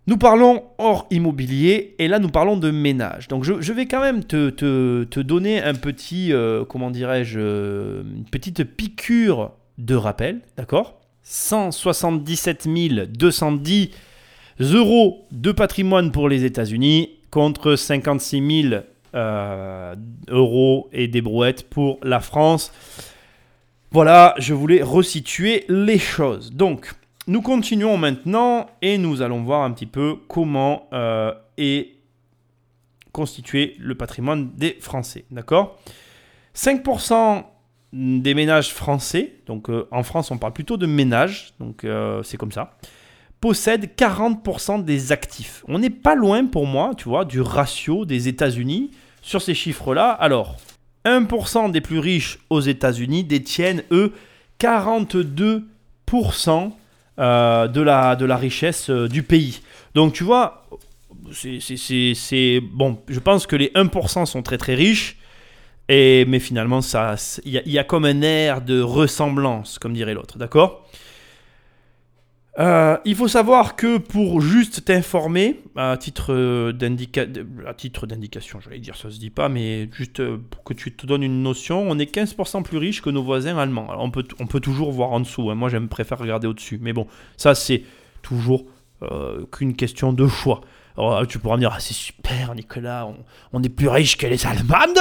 nous 0.06 0.16
parlons 0.16 0.64
hors 0.78 1.06
immobilier 1.10 1.94
et 1.98 2.08
là 2.08 2.18
nous 2.18 2.30
parlons 2.30 2.56
de 2.56 2.70
ménage. 2.70 3.28
Donc 3.28 3.44
je, 3.44 3.72
vais 3.72 3.86
quand 3.86 4.00
même 4.00 4.24
te, 4.24 5.20
donner 5.20 5.62
un 5.62 5.74
petit, 5.74 6.32
euh, 6.32 6.64
comment 6.64 6.90
dirais-je, 6.90 7.38
euh, 7.38 8.02
une 8.02 8.24
petite 8.24 8.64
piqûre 8.64 9.52
de 9.78 9.94
rappel, 9.94 10.40
d'accord? 10.56 11.00
177 11.22 12.66
210 13.12 13.90
euros 14.60 15.28
de 15.30 15.52
patrimoine 15.52 16.10
pour 16.10 16.28
les 16.28 16.44
États-Unis 16.44 17.10
contre 17.30 17.76
56 17.76 18.62
000 18.70 18.82
euh, 19.14 19.94
euros 20.28 20.88
et 20.92 21.08
des 21.08 21.20
brouettes 21.20 21.68
pour 21.68 21.98
la 22.02 22.20
France. 22.20 22.72
Voilà, 23.92 24.36
je 24.38 24.54
voulais 24.54 24.82
resituer 24.82 25.64
les 25.68 25.98
choses. 25.98 26.52
Donc, 26.52 26.92
nous 27.26 27.42
continuons 27.42 27.96
maintenant 27.96 28.66
et 28.82 28.98
nous 28.98 29.20
allons 29.20 29.42
voir 29.42 29.62
un 29.62 29.72
petit 29.72 29.86
peu 29.86 30.16
comment 30.28 30.88
euh, 30.92 31.34
est 31.56 31.96
constitué 33.10 33.74
le 33.80 33.96
patrimoine 33.96 34.52
des 34.54 34.76
Français. 34.80 35.24
D'accord? 35.32 35.76
5% 36.54 37.44
des 37.92 38.34
ménages 38.34 38.72
français, 38.72 39.34
donc 39.46 39.68
euh, 39.68 39.88
en 39.90 40.04
France 40.04 40.30
on 40.30 40.38
parle 40.38 40.52
plutôt 40.52 40.76
de 40.76 40.86
ménages, 40.86 41.54
donc 41.58 41.82
euh, 41.82 42.22
c'est 42.22 42.36
comme 42.36 42.52
ça, 42.52 42.76
possèdent 43.40 43.86
40% 43.96 44.84
des 44.84 45.10
actifs. 45.10 45.64
On 45.66 45.80
n'est 45.80 45.90
pas 45.90 46.14
loin 46.14 46.46
pour 46.46 46.66
moi, 46.66 46.92
tu 46.96 47.08
vois, 47.08 47.24
du 47.24 47.40
ratio 47.40 48.04
des 48.04 48.28
États-Unis 48.28 48.92
sur 49.20 49.42
ces 49.42 49.54
chiffres-là. 49.54 50.10
Alors, 50.10 50.56
1% 51.04 51.70
des 51.70 51.80
plus 51.80 51.98
riches 51.98 52.38
aux 52.50 52.60
États-Unis 52.60 53.24
détiennent, 53.24 53.82
eux, 53.90 54.12
42% 54.60 55.64
euh, 57.18 57.68
de, 57.68 57.80
la, 57.80 58.36
richesse 58.36 58.90
euh, 58.90 59.08
du 59.08 59.22
pays. 59.22 59.60
Donc 59.94 60.12
tu 60.12 60.24
vois, 60.24 60.66
c'est 61.32 62.60
bon. 62.60 62.98
Je 63.08 63.18
pense 63.20 63.46
que 63.46 63.56
les 63.56 63.68
1% 63.68 64.26
sont 64.26 64.42
très 64.42 64.58
très 64.58 64.74
riches, 64.74 65.16
et, 65.88 66.24
mais 66.26 66.38
finalement, 66.38 66.80
il 67.44 67.62
y, 67.66 67.78
a 67.78 67.84
comme 67.84 68.04
un 68.04 68.22
air 68.22 68.62
de 68.62 68.80
ressemblance, 68.80 69.78
comme 69.78 69.92
dirait 69.92 70.14
l'autre, 70.14 70.38
d'accord? 70.38 70.86
Euh, 72.60 72.98
il 73.06 73.16
faut 73.16 73.26
savoir 73.26 73.74
que 73.74 73.96
pour 73.96 74.42
juste 74.42 74.84
t'informer, 74.84 75.62
à 75.76 75.96
titre 75.96 76.72
d'indication, 76.72 78.60
j'allais 78.60 78.78
dire 78.78 78.96
ça 78.96 79.10
se 79.10 79.18
dit 79.18 79.30
pas, 79.30 79.48
mais 79.48 79.88
juste 79.92 80.20
euh, 80.20 80.36
pour 80.50 80.62
que 80.62 80.74
tu 80.74 80.92
te 80.94 81.06
donnes 81.06 81.22
une 81.22 81.42
notion, 81.42 81.80
on 81.88 81.98
est 81.98 82.14
15% 82.14 82.62
plus 82.62 82.76
riche 82.76 83.00
que 83.00 83.08
nos 83.08 83.22
voisins 83.22 83.56
allemands. 83.56 83.88
on 83.98 84.10
peut, 84.10 84.24
on 84.38 84.46
peut 84.46 84.60
toujours 84.60 84.92
voir 84.92 85.12
en 85.12 85.20
dessous, 85.20 85.50
hein. 85.50 85.54
moi 85.54 85.70
j'aime 85.70 85.88
préfère 85.88 86.18
regarder 86.18 86.46
au-dessus, 86.46 86.78
mais 86.82 86.92
bon, 86.92 87.06
ça 87.36 87.54
c'est 87.54 87.82
toujours 88.20 88.66
qu'une 89.50 89.74
question 89.74 90.12
de 90.12 90.28
choix. 90.28 90.60
Alors, 91.08 91.26
tu 91.26 91.38
pourras 91.38 91.56
me 91.56 91.60
dire, 91.60 91.72
ah, 91.74 91.80
c'est 91.80 91.94
super, 91.94 92.54
Nicolas, 92.54 93.08
on, 93.52 93.62
est 93.62 93.68
plus 93.68 93.88
riche 93.88 94.16
que 94.16 94.26
les 94.26 94.46
Allemandes. 94.46 94.98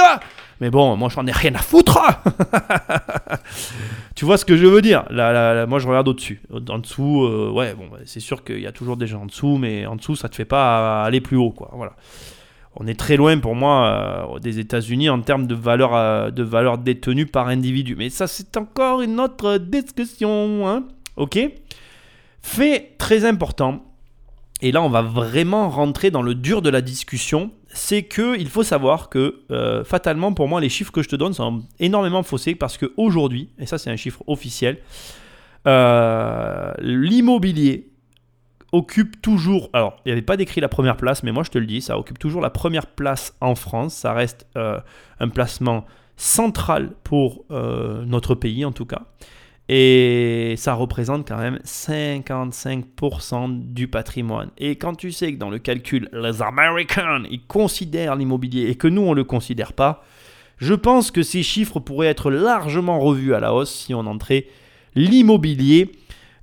Mais 0.60 0.70
bon, 0.70 0.96
moi, 0.96 1.08
j'en 1.08 1.26
ai 1.26 1.32
rien 1.32 1.54
à 1.54 1.58
foutre. 1.58 1.98
tu 4.14 4.24
vois 4.24 4.36
ce 4.36 4.44
que 4.44 4.56
je 4.56 4.66
veux 4.66 4.82
dire? 4.82 5.04
Moi, 5.10 5.78
je 5.78 5.88
regarde 5.88 6.08
au-dessus. 6.08 6.42
En 6.68 6.78
dessous, 6.78 7.24
euh, 7.24 7.50
ouais, 7.50 7.74
bon, 7.74 7.88
bah, 7.90 7.98
c'est 8.04 8.20
sûr 8.20 8.44
qu'il 8.44 8.60
y 8.60 8.66
a 8.66 8.72
toujours 8.72 8.96
des 8.96 9.06
gens 9.06 9.22
en 9.22 9.26
dessous, 9.26 9.56
mais 9.58 9.86
en 9.86 9.96
dessous, 9.96 10.16
ça 10.16 10.28
te 10.28 10.34
fait 10.34 10.44
pas 10.44 11.02
aller 11.02 11.20
plus 11.20 11.36
haut, 11.36 11.50
quoi. 11.50 11.70
Voilà. 11.72 11.92
On 12.76 12.86
est 12.86 12.98
très 12.98 13.16
loin, 13.16 13.38
pour 13.38 13.56
moi, 13.56 14.34
euh, 14.34 14.38
des 14.38 14.58
États-Unis 14.58 15.10
en 15.10 15.20
termes 15.20 15.46
de 15.46 15.54
valeur, 15.54 15.94
euh, 15.94 16.30
de 16.30 16.42
valeur 16.42 16.78
détenue 16.78 17.26
par 17.26 17.48
individu. 17.48 17.96
Mais 17.96 18.10
ça, 18.10 18.26
c'est 18.26 18.56
encore 18.56 19.02
une 19.02 19.18
autre 19.18 19.58
discussion. 19.58 20.68
Hein 20.68 20.84
ok? 21.16 21.38
Fait 22.42 22.94
très 22.98 23.24
important 23.24 23.84
et 24.62 24.72
là 24.72 24.82
on 24.82 24.88
va 24.88 25.02
vraiment 25.02 25.68
rentrer 25.68 26.10
dans 26.10 26.22
le 26.22 26.34
dur 26.34 26.62
de 26.62 26.70
la 26.70 26.80
discussion, 26.80 27.50
c'est 27.68 28.02
que 28.02 28.38
il 28.38 28.48
faut 28.48 28.62
savoir 28.62 29.08
que 29.08 29.42
euh, 29.50 29.84
fatalement 29.84 30.32
pour 30.32 30.48
moi 30.48 30.60
les 30.60 30.68
chiffres 30.68 30.92
que 30.92 31.02
je 31.02 31.08
te 31.08 31.16
donne 31.16 31.32
sont 31.32 31.62
énormément 31.78 32.22
faussés 32.22 32.54
parce 32.54 32.78
qu'aujourd'hui, 32.78 33.50
et 33.58 33.66
ça 33.66 33.78
c'est 33.78 33.90
un 33.90 33.96
chiffre 33.96 34.22
officiel, 34.26 34.78
euh, 35.66 36.72
l'immobilier 36.80 37.90
occupe 38.72 39.20
toujours, 39.20 39.68
alors 39.72 39.96
il 40.04 40.08
n'y 40.08 40.12
avait 40.12 40.22
pas 40.22 40.36
décrit 40.36 40.60
la 40.60 40.68
première 40.68 40.96
place, 40.96 41.22
mais 41.22 41.32
moi 41.32 41.42
je 41.42 41.50
te 41.50 41.58
le 41.58 41.66
dis, 41.66 41.80
ça 41.80 41.98
occupe 41.98 42.18
toujours 42.18 42.40
la 42.40 42.50
première 42.50 42.86
place 42.86 43.34
en 43.40 43.54
France, 43.54 43.94
ça 43.94 44.12
reste 44.12 44.46
euh, 44.56 44.78
un 45.18 45.28
placement 45.28 45.84
central 46.16 46.90
pour 47.02 47.46
notre 47.48 48.34
pays 48.34 48.66
en 48.66 48.72
tout 48.72 48.84
cas. 48.84 49.06
Et 49.72 50.54
ça 50.56 50.74
représente 50.74 51.28
quand 51.28 51.38
même 51.38 51.60
55% 51.64 53.72
du 53.72 53.86
patrimoine. 53.86 54.50
Et 54.58 54.74
quand 54.74 54.96
tu 54.96 55.12
sais 55.12 55.32
que 55.32 55.38
dans 55.38 55.48
le 55.48 55.60
calcul, 55.60 56.08
les 56.12 56.42
Américains, 56.42 57.22
ils 57.30 57.46
considèrent 57.46 58.16
l'immobilier 58.16 58.68
et 58.68 58.74
que 58.74 58.88
nous, 58.88 59.02
on 59.02 59.10
ne 59.10 59.14
le 59.14 59.22
considère 59.22 59.72
pas, 59.72 60.02
je 60.56 60.74
pense 60.74 61.12
que 61.12 61.22
ces 61.22 61.44
chiffres 61.44 61.78
pourraient 61.78 62.08
être 62.08 62.32
largement 62.32 62.98
revus 62.98 63.32
à 63.32 63.38
la 63.38 63.54
hausse 63.54 63.72
si 63.72 63.94
on 63.94 64.00
entrait 64.00 64.48
l'immobilier 64.96 65.92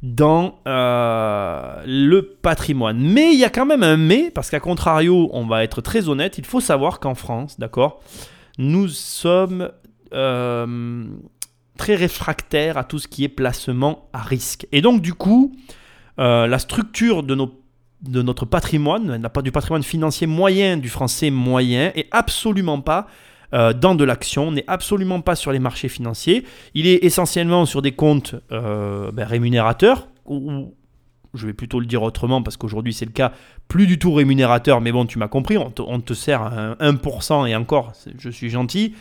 dans 0.01 0.59
euh, 0.65 1.83
le 1.85 2.21
patrimoine. 2.21 2.97
Mais 2.97 3.33
il 3.33 3.39
y 3.39 3.43
a 3.43 3.49
quand 3.49 3.65
même 3.65 3.83
un 3.83 3.97
mais, 3.97 4.31
parce 4.33 4.49
qu'à 4.49 4.61
contrario, 4.61 5.29
on 5.33 5.45
va 5.45 5.65
être 5.65 5.81
très 5.81 6.07
honnête, 6.07 6.37
il 6.37 6.45
faut 6.45 6.61
savoir 6.61 7.01
qu'en 7.01 7.13
France, 7.13 7.59
d'accord, 7.59 7.99
nous 8.57 8.87
sommes... 8.87 9.69
Euh, 10.13 11.05
très 11.77 11.95
réfractaire 11.95 12.77
à 12.77 12.83
tout 12.83 12.99
ce 12.99 13.07
qui 13.07 13.23
est 13.23 13.29
placement 13.29 14.09
à 14.13 14.21
risque. 14.21 14.67
Et 14.71 14.81
donc 14.81 15.01
du 15.01 15.13
coup, 15.13 15.55
euh, 16.19 16.47
la 16.47 16.59
structure 16.59 17.23
de, 17.23 17.35
nos, 17.35 17.61
de 18.01 18.21
notre 18.21 18.45
patrimoine, 18.45 19.21
du 19.43 19.51
patrimoine 19.51 19.83
financier 19.83 20.27
moyen 20.27 20.77
du 20.77 20.89
français 20.89 21.29
moyen, 21.29 21.91
est 21.95 22.07
absolument 22.11 22.81
pas 22.81 23.07
euh, 23.53 23.71
dans 23.71 23.95
de 23.95 24.03
l'action, 24.03 24.51
n'est 24.51 24.65
absolument 24.67 25.21
pas 25.21 25.35
sur 25.35 25.51
les 25.51 25.59
marchés 25.59 25.89
financiers. 25.89 26.43
Il 26.73 26.87
est 26.87 27.05
essentiellement 27.05 27.65
sur 27.65 27.81
des 27.81 27.93
comptes 27.93 28.35
euh, 28.51 29.11
ben, 29.11 29.25
rémunérateurs, 29.25 30.09
ou, 30.25 30.73
je 31.33 31.45
vais 31.45 31.53
plutôt 31.53 31.79
le 31.79 31.85
dire 31.85 32.01
autrement 32.01 32.41
parce 32.41 32.57
qu'aujourd'hui 32.57 32.93
c'est 32.93 33.05
le 33.05 33.11
cas, 33.11 33.31
plus 33.67 33.85
du 33.85 33.99
tout 33.99 34.13
rémunérateur, 34.13 34.81
mais 34.81 34.91
bon, 34.91 35.05
tu 35.05 35.19
m'as 35.19 35.27
compris, 35.27 35.57
on 35.57 35.69
te, 35.69 35.81
on 35.81 35.99
te 35.99 36.13
sert 36.13 36.41
un 36.41 36.73
1% 36.73 37.47
et 37.47 37.55
encore, 37.55 37.93
je 38.17 38.29
suis 38.29 38.49
gentil. 38.49 38.95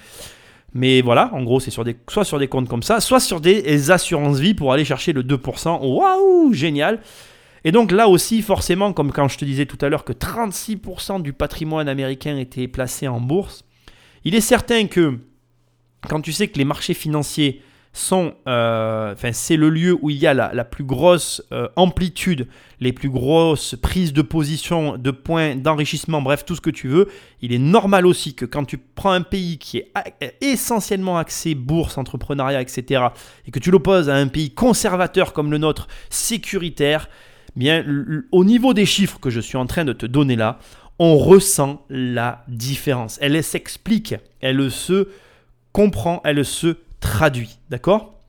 Mais 0.76 1.00
voilà, 1.00 1.30
en 1.32 1.42
gros, 1.42 1.58
c'est 1.58 1.70
soit 1.70 2.24
sur 2.24 2.38
des 2.38 2.48
comptes 2.48 2.68
comme 2.68 2.82
ça, 2.82 3.00
soit 3.00 3.18
sur 3.18 3.40
des 3.40 3.90
assurances 3.90 4.38
vie 4.38 4.52
pour 4.52 4.74
aller 4.74 4.84
chercher 4.84 5.14
le 5.14 5.22
2%. 5.22 5.80
Waouh, 5.80 6.52
génial! 6.52 7.00
Et 7.64 7.72
donc 7.72 7.90
là 7.92 8.08
aussi, 8.08 8.42
forcément, 8.42 8.92
comme 8.92 9.10
quand 9.10 9.26
je 9.26 9.38
te 9.38 9.44
disais 9.46 9.64
tout 9.64 9.78
à 9.80 9.88
l'heure 9.88 10.04
que 10.04 10.12
36% 10.12 11.22
du 11.22 11.32
patrimoine 11.32 11.88
américain 11.88 12.36
était 12.36 12.68
placé 12.68 13.08
en 13.08 13.20
bourse, 13.20 13.64
il 14.24 14.34
est 14.34 14.42
certain 14.42 14.86
que 14.86 15.18
quand 16.08 16.20
tu 16.20 16.32
sais 16.32 16.48
que 16.48 16.58
les 16.58 16.66
marchés 16.66 16.94
financiers 16.94 17.62
sont, 17.96 18.34
euh, 18.46 19.14
c'est 19.32 19.56
le 19.56 19.70
lieu 19.70 19.96
où 20.00 20.10
il 20.10 20.18
y 20.18 20.26
a 20.26 20.34
la, 20.34 20.64
plus 20.64 20.84
grosse 20.84 21.42
euh, 21.52 21.68
amplitude, 21.76 22.46
les 22.78 22.92
plus 22.92 23.08
grosses 23.08 23.74
prises 23.74 24.12
de 24.12 24.22
position, 24.22 24.98
de 24.98 25.10
points 25.10 25.56
d'enrichissement, 25.56 26.20
bref, 26.20 26.44
tout 26.44 26.54
ce 26.54 26.60
que 26.60 26.70
tu 26.70 26.88
veux. 26.88 27.08
Il 27.40 27.54
est 27.54 27.58
normal 27.58 28.06
aussi 28.06 28.34
que 28.34 28.44
quand 28.44 28.64
tu 28.64 28.76
prends 28.76 29.12
un 29.12 29.22
pays 29.22 29.56
qui 29.58 29.78
est 29.78 29.92
essentiellement 30.42 31.16
axé 31.16 31.54
bourse, 31.54 31.96
entrepreneuriat, 31.96 32.60
etc., 32.60 33.06
et 33.46 33.50
que 33.50 33.58
tu 33.58 33.70
l'opposes 33.70 34.10
à 34.10 34.16
un 34.16 34.28
pays 34.28 34.50
conservateur 34.50 35.32
comme 35.32 35.50
le 35.50 35.58
nôtre, 35.58 35.88
sécuritaire, 36.10 37.08
bien, 37.56 37.84
au 38.30 38.44
niveau 38.44 38.74
des 38.74 38.86
chiffres 38.86 39.18
que 39.18 39.30
je 39.30 39.40
suis 39.40 39.56
en 39.56 39.66
train 39.66 39.86
de 39.86 39.94
te 39.94 40.04
donner 40.04 40.36
là, 40.36 40.58
on 40.98 41.16
ressent 41.16 41.84
la 41.88 42.44
différence. 42.48 43.18
Elle 43.22 43.42
s'explique, 43.42 44.14
elle 44.40 44.70
se 44.70 45.08
comprend, 45.72 46.20
elle 46.24 46.44
se 46.44 46.76
traduit. 47.00 47.58
D'accord? 47.70 48.20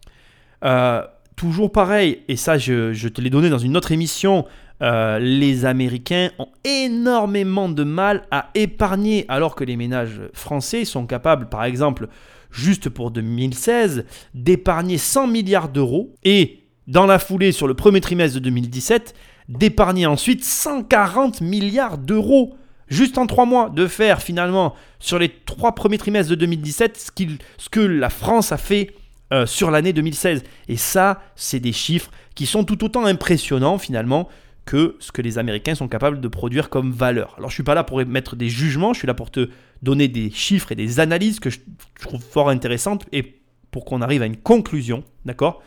Euh, 0.63 1.01
Toujours 1.37 1.71
pareil, 1.71 2.23
et 2.27 2.35
ça 2.35 2.57
je, 2.57 3.07
te 3.09 3.21
l'ai 3.21 3.29
donné 3.29 3.51
dans 3.51 3.59
une 3.59 3.77
autre 3.77 3.91
émission, 3.91 4.45
euh, 4.81 5.19
les 5.19 5.65
Américains 5.65 6.31
ont 6.39 6.47
énormément 6.63 7.69
de 7.69 7.83
mal 7.83 8.23
à 8.31 8.49
épargner, 8.55 9.23
alors 9.27 9.53
que 9.53 9.63
les 9.63 9.75
ménages 9.75 10.19
français 10.33 10.83
sont 10.83 11.05
capables, 11.05 11.47
par 11.47 11.63
exemple, 11.63 12.07
juste 12.49 12.89
pour 12.89 13.11
2016, 13.11 14.05
d'épargner 14.33 14.97
100 14.97 15.27
milliards 15.27 15.69
d'euros 15.69 16.15
et, 16.23 16.63
dans 16.87 17.05
la 17.05 17.19
foulée, 17.19 17.51
sur 17.51 17.67
le 17.67 17.75
premier 17.75 18.01
trimestre 18.01 18.39
de 18.39 18.43
2017, 18.43 19.13
d'épargner 19.47 20.07
ensuite 20.07 20.43
140 20.43 21.39
milliards 21.41 21.99
d'euros 21.99 22.55
juste 22.87 23.17
en 23.17 23.27
trois 23.27 23.45
mois, 23.45 23.69
de 23.69 23.87
faire 23.87 24.21
finalement 24.21 24.75
sur 24.99 25.19
les 25.19 25.29
trois 25.29 25.73
premiers 25.75 25.97
trimestres 25.97 26.29
de 26.29 26.35
2017 26.35 26.97
ce, 26.97 27.11
ce 27.57 27.69
que 27.69 27.79
la 27.79 28.09
France 28.09 28.51
a 28.51 28.57
fait 28.57 28.93
euh, 29.33 29.45
sur 29.45 29.71
l'année 29.71 29.93
2016. 29.93 30.43
Et 30.69 30.77
ça, 30.77 31.21
c'est 31.35 31.59
des 31.59 31.73
chiffres 31.73 32.11
qui 32.33 32.45
sont 32.45 32.63
tout 32.63 32.83
autant 32.85 33.05
impressionnants 33.05 33.77
finalement 33.77 34.29
que 34.65 34.95
ce 34.99 35.11
que 35.11 35.21
les 35.21 35.37
Américains 35.37 35.75
sont 35.75 35.87
capables 35.87 36.21
de 36.21 36.27
produire 36.27 36.69
comme 36.69 36.91
valeur. 36.91 37.33
Alors 37.37 37.49
je 37.49 37.55
suis 37.55 37.63
pas 37.63 37.73
là 37.73 37.83
pour 37.83 38.05
mettre 38.05 38.35
des 38.35 38.49
jugements, 38.49 38.93
je 38.93 38.99
suis 38.99 39.07
là 39.07 39.13
pour 39.13 39.31
te 39.31 39.49
donner 39.81 40.07
des 40.07 40.29
chiffres 40.29 40.71
et 40.71 40.75
des 40.75 40.99
analyses 40.99 41.39
que 41.39 41.49
je 41.49 41.59
trouve 41.99 42.21
fort 42.21 42.49
intéressantes 42.49 43.05
et 43.11 43.41
pour 43.71 43.85
qu'on 43.85 44.01
arrive 44.01 44.21
à 44.21 44.25
une 44.25 44.37
conclusion, 44.37 45.03
d'accord? 45.25 45.61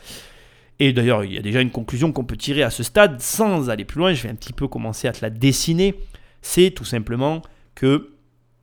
Et 0.79 0.93
d'ailleurs, 0.93 1.25
il 1.25 1.35
y 1.35 1.39
a 1.39 1.43
déjà 1.43 1.61
une 1.61 1.71
conclusion 1.71 2.13
qu'on 2.13 2.25
peut 2.25 2.37
tirer 2.37 2.63
à 2.63 2.71
ce 2.71 2.83
stade 2.83 3.21
sans 3.21 3.69
aller 3.69 3.85
plus 3.85 3.99
loin, 3.99 4.15
je 4.15 4.23
vais 4.23 4.31
un 4.31 4.35
petit 4.35 4.53
peu 4.53 4.69
commencer 4.69 5.09
à 5.09 5.13
te 5.13 5.21
la 5.23 5.31
dessiner 5.31 5.95
c'est 6.43 6.71
tout 6.71 6.85
simplement 6.85 7.43
que, 7.75 8.11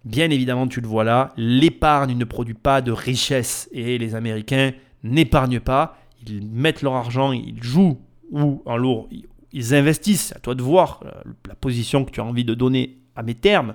bien 0.05 0.29
évidemment, 0.29 0.67
tu 0.67 0.81
le 0.81 0.87
vois 0.87 1.03
là, 1.03 1.33
l'épargne 1.37 2.17
ne 2.17 2.25
produit 2.25 2.53
pas 2.53 2.81
de 2.81 2.91
richesse 2.91 3.69
et 3.71 3.97
les 3.97 4.15
Américains 4.15 4.71
n'épargnent 5.03 5.59
pas, 5.59 5.97
ils 6.27 6.47
mettent 6.47 6.81
leur 6.81 6.93
argent, 6.93 7.31
ils 7.31 7.61
jouent 7.61 7.99
ou 8.31 8.61
en 8.65 8.77
lourd, 8.77 9.07
ils 9.51 9.73
investissent, 9.73 10.33
à 10.35 10.39
toi 10.39 10.55
de 10.55 10.61
voir 10.61 11.01
euh, 11.05 11.11
la 11.47 11.55
position 11.55 12.03
que 12.03 12.11
tu 12.11 12.19
as 12.19 12.25
envie 12.25 12.43
de 12.43 12.53
donner 12.53 12.97
à 13.15 13.23
mes 13.23 13.35
termes, 13.35 13.73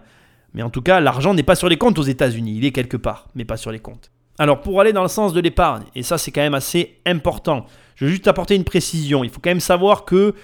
mais 0.55 0.63
en 0.63 0.71
tout 0.71 0.83
cas, 0.83 1.01
l'argent 1.01 1.33
n'est 1.33 1.43
pas 1.43 1.55
sur 1.55 1.69
les 1.69 1.79
comptes 1.79 1.99
aux 1.99 2.03
États-Unis, 2.03 2.57
il 2.59 2.65
est 2.65 2.73
quelque 2.73 2.97
part, 2.97 3.29
mais 3.35 3.45
pas 3.45 3.57
sur 3.57 3.73
les 3.73 3.79
comptes. 3.79 4.11
Alors 4.39 4.61
pour 4.61 4.81
aller 4.81 4.93
dans 4.93 5.03
le 5.03 5.09
sens 5.09 5.33
de 5.33 5.41
l'épargne, 5.41 5.85
et 5.95 6.03
ça 6.03 6.19
c'est 6.19 6.31
quand 6.31 6.41
même 6.41 6.55
assez 6.55 6.99
important, 7.07 7.67
je 7.97 8.07
vais 8.07 8.11
juste 8.11 8.29
apporter 8.29 8.55
une 8.55 8.65
précision, 8.65 9.25
il 9.25 9.31
faut 9.31 9.41
quand 9.41 9.51
même 9.51 9.61
savoir 9.61 10.05
que 10.05 10.35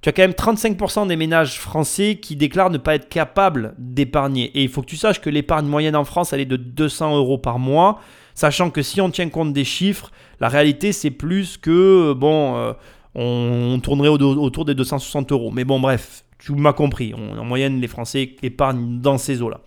tu 0.00 0.08
as 0.08 0.12
quand 0.12 0.22
même 0.22 0.32
35% 0.32 1.08
des 1.08 1.16
ménages 1.16 1.58
français 1.58 2.18
qui 2.20 2.36
déclarent 2.36 2.70
ne 2.70 2.78
pas 2.78 2.94
être 2.94 3.08
capables 3.08 3.74
d'épargner. 3.78 4.44
Et 4.56 4.62
il 4.62 4.68
faut 4.68 4.82
que 4.82 4.86
tu 4.86 4.96
saches 4.96 5.20
que 5.20 5.30
l'épargne 5.30 5.66
moyenne 5.66 5.96
en 5.96 6.04
France, 6.04 6.32
elle 6.32 6.40
est 6.40 6.46
de 6.46 6.56
200 6.56 7.16
euros 7.16 7.38
par 7.38 7.58
mois. 7.58 8.00
Sachant 8.34 8.70
que 8.70 8.82
si 8.82 9.00
on 9.00 9.10
tient 9.10 9.28
compte 9.28 9.52
des 9.52 9.64
chiffres, 9.64 10.12
la 10.38 10.48
réalité 10.48 10.92
c'est 10.92 11.10
plus 11.10 11.56
que, 11.56 12.12
bon, 12.12 12.56
euh, 12.56 12.72
on, 13.16 13.80
tournerait 13.80 14.08
autour 14.08 14.64
des 14.64 14.74
260 14.74 15.32
euros. 15.32 15.50
Mais 15.50 15.64
bon, 15.64 15.80
bref, 15.80 16.24
tu 16.38 16.52
m'as 16.52 16.72
compris. 16.72 17.14
en 17.14 17.44
moyenne, 17.44 17.80
les 17.80 17.88
Français 17.88 18.36
épargnent 18.42 19.00
dans 19.00 19.18
ces 19.18 19.42
eaux-là. 19.42 19.60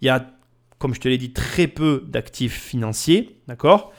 Il 0.00 0.06
y 0.06 0.10
a, 0.10 0.26
comme 0.78 0.94
je 0.94 1.00
te 1.00 1.08
l'ai 1.08 1.18
dit, 1.18 1.32
très 1.32 1.66
peu 1.66 2.04
d'actifs 2.06 2.58
financiers, 2.58 3.38
d'accord? 3.46 3.92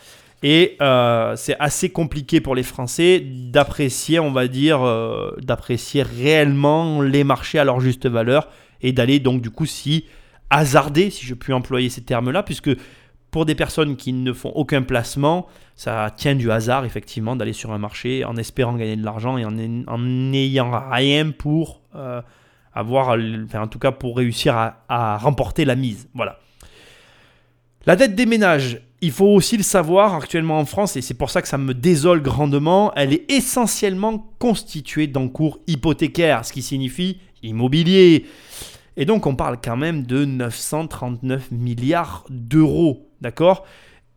Et 0.43 0.77
euh, 0.81 1.35
c'est 1.35 1.55
assez 1.59 1.89
compliqué 1.89 2.41
pour 2.41 2.55
les 2.55 2.63
Français 2.63 3.19
d'apprécier, 3.19 4.19
on 4.19 4.31
va 4.31 4.47
dire, 4.47 4.83
euh, 4.83 5.35
d'apprécier 5.41 6.03
réellement 6.03 7.01
les 7.01 7.23
marchés 7.23 7.59
à 7.59 7.63
leur 7.63 7.79
juste 7.79 8.07
valeur 8.07 8.49
et 8.81 8.91
d'aller 8.91 9.19
donc 9.19 9.41
du 9.41 9.49
coup 9.49 9.65
s'y 9.65 10.05
hasarder, 10.49 11.09
si 11.09 11.25
je 11.25 11.33
puis 11.33 11.53
employer 11.53 11.89
ces 11.89 12.03
termes-là, 12.03 12.43
puisque 12.43 12.69
pour 13.31 13.45
des 13.45 13.55
personnes 13.55 13.95
qui 13.95 14.13
ne 14.13 14.31
font 14.33 14.51
aucun 14.51 14.81
placement, 14.83 15.47
ça 15.75 16.11
tient 16.15 16.35
du 16.35 16.51
hasard 16.51 16.85
effectivement 16.85 17.35
d'aller 17.35 17.53
sur 17.53 17.73
un 17.73 17.77
marché 17.77 18.23
en 18.23 18.37
espérant 18.37 18.75
gagner 18.75 18.95
de 18.95 19.03
l'argent 19.03 19.37
et 19.37 19.45
en 19.45 19.97
n'ayant 19.97 20.71
rien 20.89 21.31
pour 21.31 21.81
euh, 21.95 22.21
avoir, 22.73 23.17
enfin 23.45 23.61
en 23.61 23.67
tout 23.67 23.79
cas 23.79 23.91
pour 23.91 24.17
réussir 24.17 24.55
à, 24.55 24.83
à 24.87 25.17
remporter 25.17 25.65
la 25.65 25.75
mise. 25.75 26.07
Voilà. 26.13 26.39
La 27.85 27.95
dette 27.95 28.15
des 28.15 28.25
ménages 28.25 28.81
il 29.05 29.11
faut 29.11 29.27
aussi 29.27 29.55
le 29.55 29.63
savoir 29.63 30.15
actuellement 30.15 30.57
en 30.57 30.65
France, 30.65 30.95
et 30.95 31.01
c'est 31.01 31.13
pour 31.13 31.29
ça 31.29 31.43
que 31.43 31.47
ça 31.47 31.59
me 31.59 31.75
désole 31.75 32.23
grandement, 32.23 32.91
elle 32.95 33.13
est 33.13 33.31
essentiellement 33.31 34.33
constituée 34.39 35.05
d'encours 35.05 35.59
hypothécaires, 35.67 36.43
ce 36.43 36.51
qui 36.51 36.63
signifie 36.63 37.19
immobilier. 37.43 38.25
Et 38.97 39.05
donc 39.05 39.27
on 39.27 39.35
parle 39.35 39.59
quand 39.63 39.77
même 39.77 40.07
de 40.07 40.25
939 40.25 41.51
milliards 41.51 42.25
d'euros, 42.31 43.07
d'accord? 43.21 43.63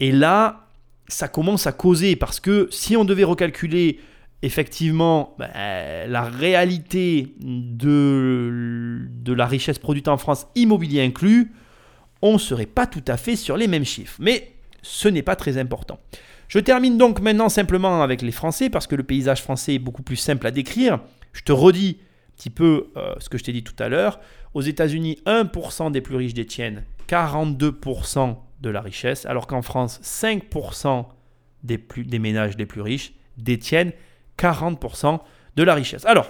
Et 0.00 0.10
là, 0.10 0.68
ça 1.06 1.28
commence 1.28 1.66
à 1.66 1.72
causer, 1.72 2.16
parce 2.16 2.40
que 2.40 2.68
si 2.70 2.96
on 2.96 3.04
devait 3.04 3.24
recalculer 3.24 4.00
effectivement 4.40 5.36
ben, 5.38 5.50
la 6.08 6.22
réalité 6.22 7.34
de, 7.40 9.06
de 9.22 9.32
la 9.34 9.44
richesse 9.44 9.78
produite 9.78 10.08
en 10.08 10.16
France, 10.16 10.46
immobilier 10.54 11.02
inclus, 11.02 11.52
on 12.22 12.34
ne 12.34 12.38
serait 12.38 12.64
pas 12.64 12.86
tout 12.86 13.04
à 13.06 13.18
fait 13.18 13.36
sur 13.36 13.58
les 13.58 13.68
mêmes 13.68 13.84
chiffres. 13.84 14.16
Mais 14.18 14.54
ce 14.82 15.08
n'est 15.08 15.22
pas 15.22 15.36
très 15.36 15.58
important. 15.58 15.98
Je 16.48 16.58
termine 16.58 16.96
donc 16.96 17.20
maintenant 17.20 17.48
simplement 17.48 18.02
avec 18.02 18.22
les 18.22 18.32
Français 18.32 18.70
parce 18.70 18.86
que 18.86 18.96
le 18.96 19.02
paysage 19.02 19.42
français 19.42 19.74
est 19.74 19.78
beaucoup 19.78 20.02
plus 20.02 20.16
simple 20.16 20.46
à 20.46 20.50
décrire. 20.50 21.00
Je 21.32 21.42
te 21.42 21.52
redis 21.52 21.98
un 22.00 22.36
petit 22.36 22.50
peu 22.50 22.88
euh, 22.96 23.14
ce 23.18 23.28
que 23.28 23.36
je 23.36 23.44
t'ai 23.44 23.52
dit 23.52 23.64
tout 23.64 23.80
à 23.82 23.88
l'heure. 23.88 24.18
Aux 24.54 24.62
États-Unis, 24.62 25.18
1% 25.26 25.90
des 25.92 26.00
plus 26.00 26.16
riches 26.16 26.34
détiennent 26.34 26.84
42% 27.08 28.36
de 28.60 28.70
la 28.70 28.80
richesse, 28.80 29.26
alors 29.26 29.46
qu'en 29.46 29.62
France, 29.62 30.00
5% 30.02 31.06
des, 31.64 31.78
des 31.96 32.18
ménages 32.18 32.56
les 32.56 32.66
plus 32.66 32.80
riches 32.80 33.12
détiennent 33.36 33.92
40% 34.38 35.20
de 35.56 35.62
la 35.62 35.74
richesse. 35.74 36.04
Alors, 36.06 36.28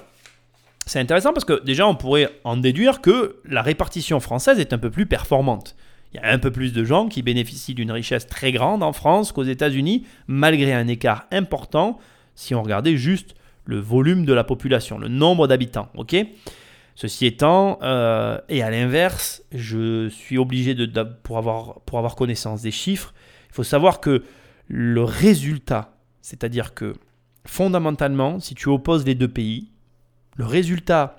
c'est 0.87 0.99
intéressant 0.99 1.33
parce 1.33 1.45
que 1.45 1.63
déjà, 1.65 1.87
on 1.87 1.95
pourrait 1.95 2.31
en 2.45 2.57
déduire 2.57 3.01
que 3.01 3.41
la 3.45 3.63
répartition 3.63 4.21
française 4.21 4.59
est 4.59 4.73
un 4.73 4.79
peu 4.79 4.91
plus 4.91 5.07
performante. 5.07 5.77
Il 6.13 6.21
y 6.21 6.25
a 6.25 6.31
un 6.31 6.39
peu 6.39 6.51
plus 6.51 6.73
de 6.73 6.85
gens 6.85 7.09
qui 7.09 7.23
bénéficient 7.23 7.75
d'une 7.75 7.93
richesse 7.93 8.27
très 8.27 8.53
grande 8.53 8.83
en 8.83 8.93
France 8.93 9.33
qu'aux 9.33 9.43
États-Unis, 9.45 10.07
malgré 10.27 10.73
un 10.73 10.89
écart 10.89 11.27
important 11.31 11.99
si 12.35 12.55
on 12.55 12.63
regardait 12.63 12.97
juste 12.97 13.35
le 13.65 13.79
volume 13.79 14.25
de 14.25 14.33
la 14.33 14.45
population, 14.45 14.97
le 14.99 15.09
nombre 15.09 15.47
d'habitants. 15.49 15.89
ok? 15.95 16.17
Ceci 16.95 17.27
étant, 17.27 17.79
euh, 17.83 18.39
et 18.49 18.63
à 18.63 18.71
l'inverse, 18.71 19.43
je 19.53 20.09
suis 20.09 20.39
obligé 20.39 20.75
de, 20.75 20.87
pour, 21.23 21.39
avoir, 21.39 21.81
pour 21.83 21.99
avoir 21.99 22.17
connaissance 22.17 22.63
des 22.63 22.71
chiffres, 22.71 23.15
il 23.51 23.55
faut 23.55 23.63
savoir 23.63 24.01
que 24.01 24.25
le 24.67 25.05
résultat, 25.05 25.97
c'est-à-dire 26.23 26.75
que 26.75 26.95
fondamentalement, 27.45 28.41
si 28.41 28.55
tu 28.55 28.69
opposes 28.69 29.05
les 29.05 29.15
deux 29.15 29.29
pays, 29.29 29.71
le 30.37 30.45
résultat 30.45 31.17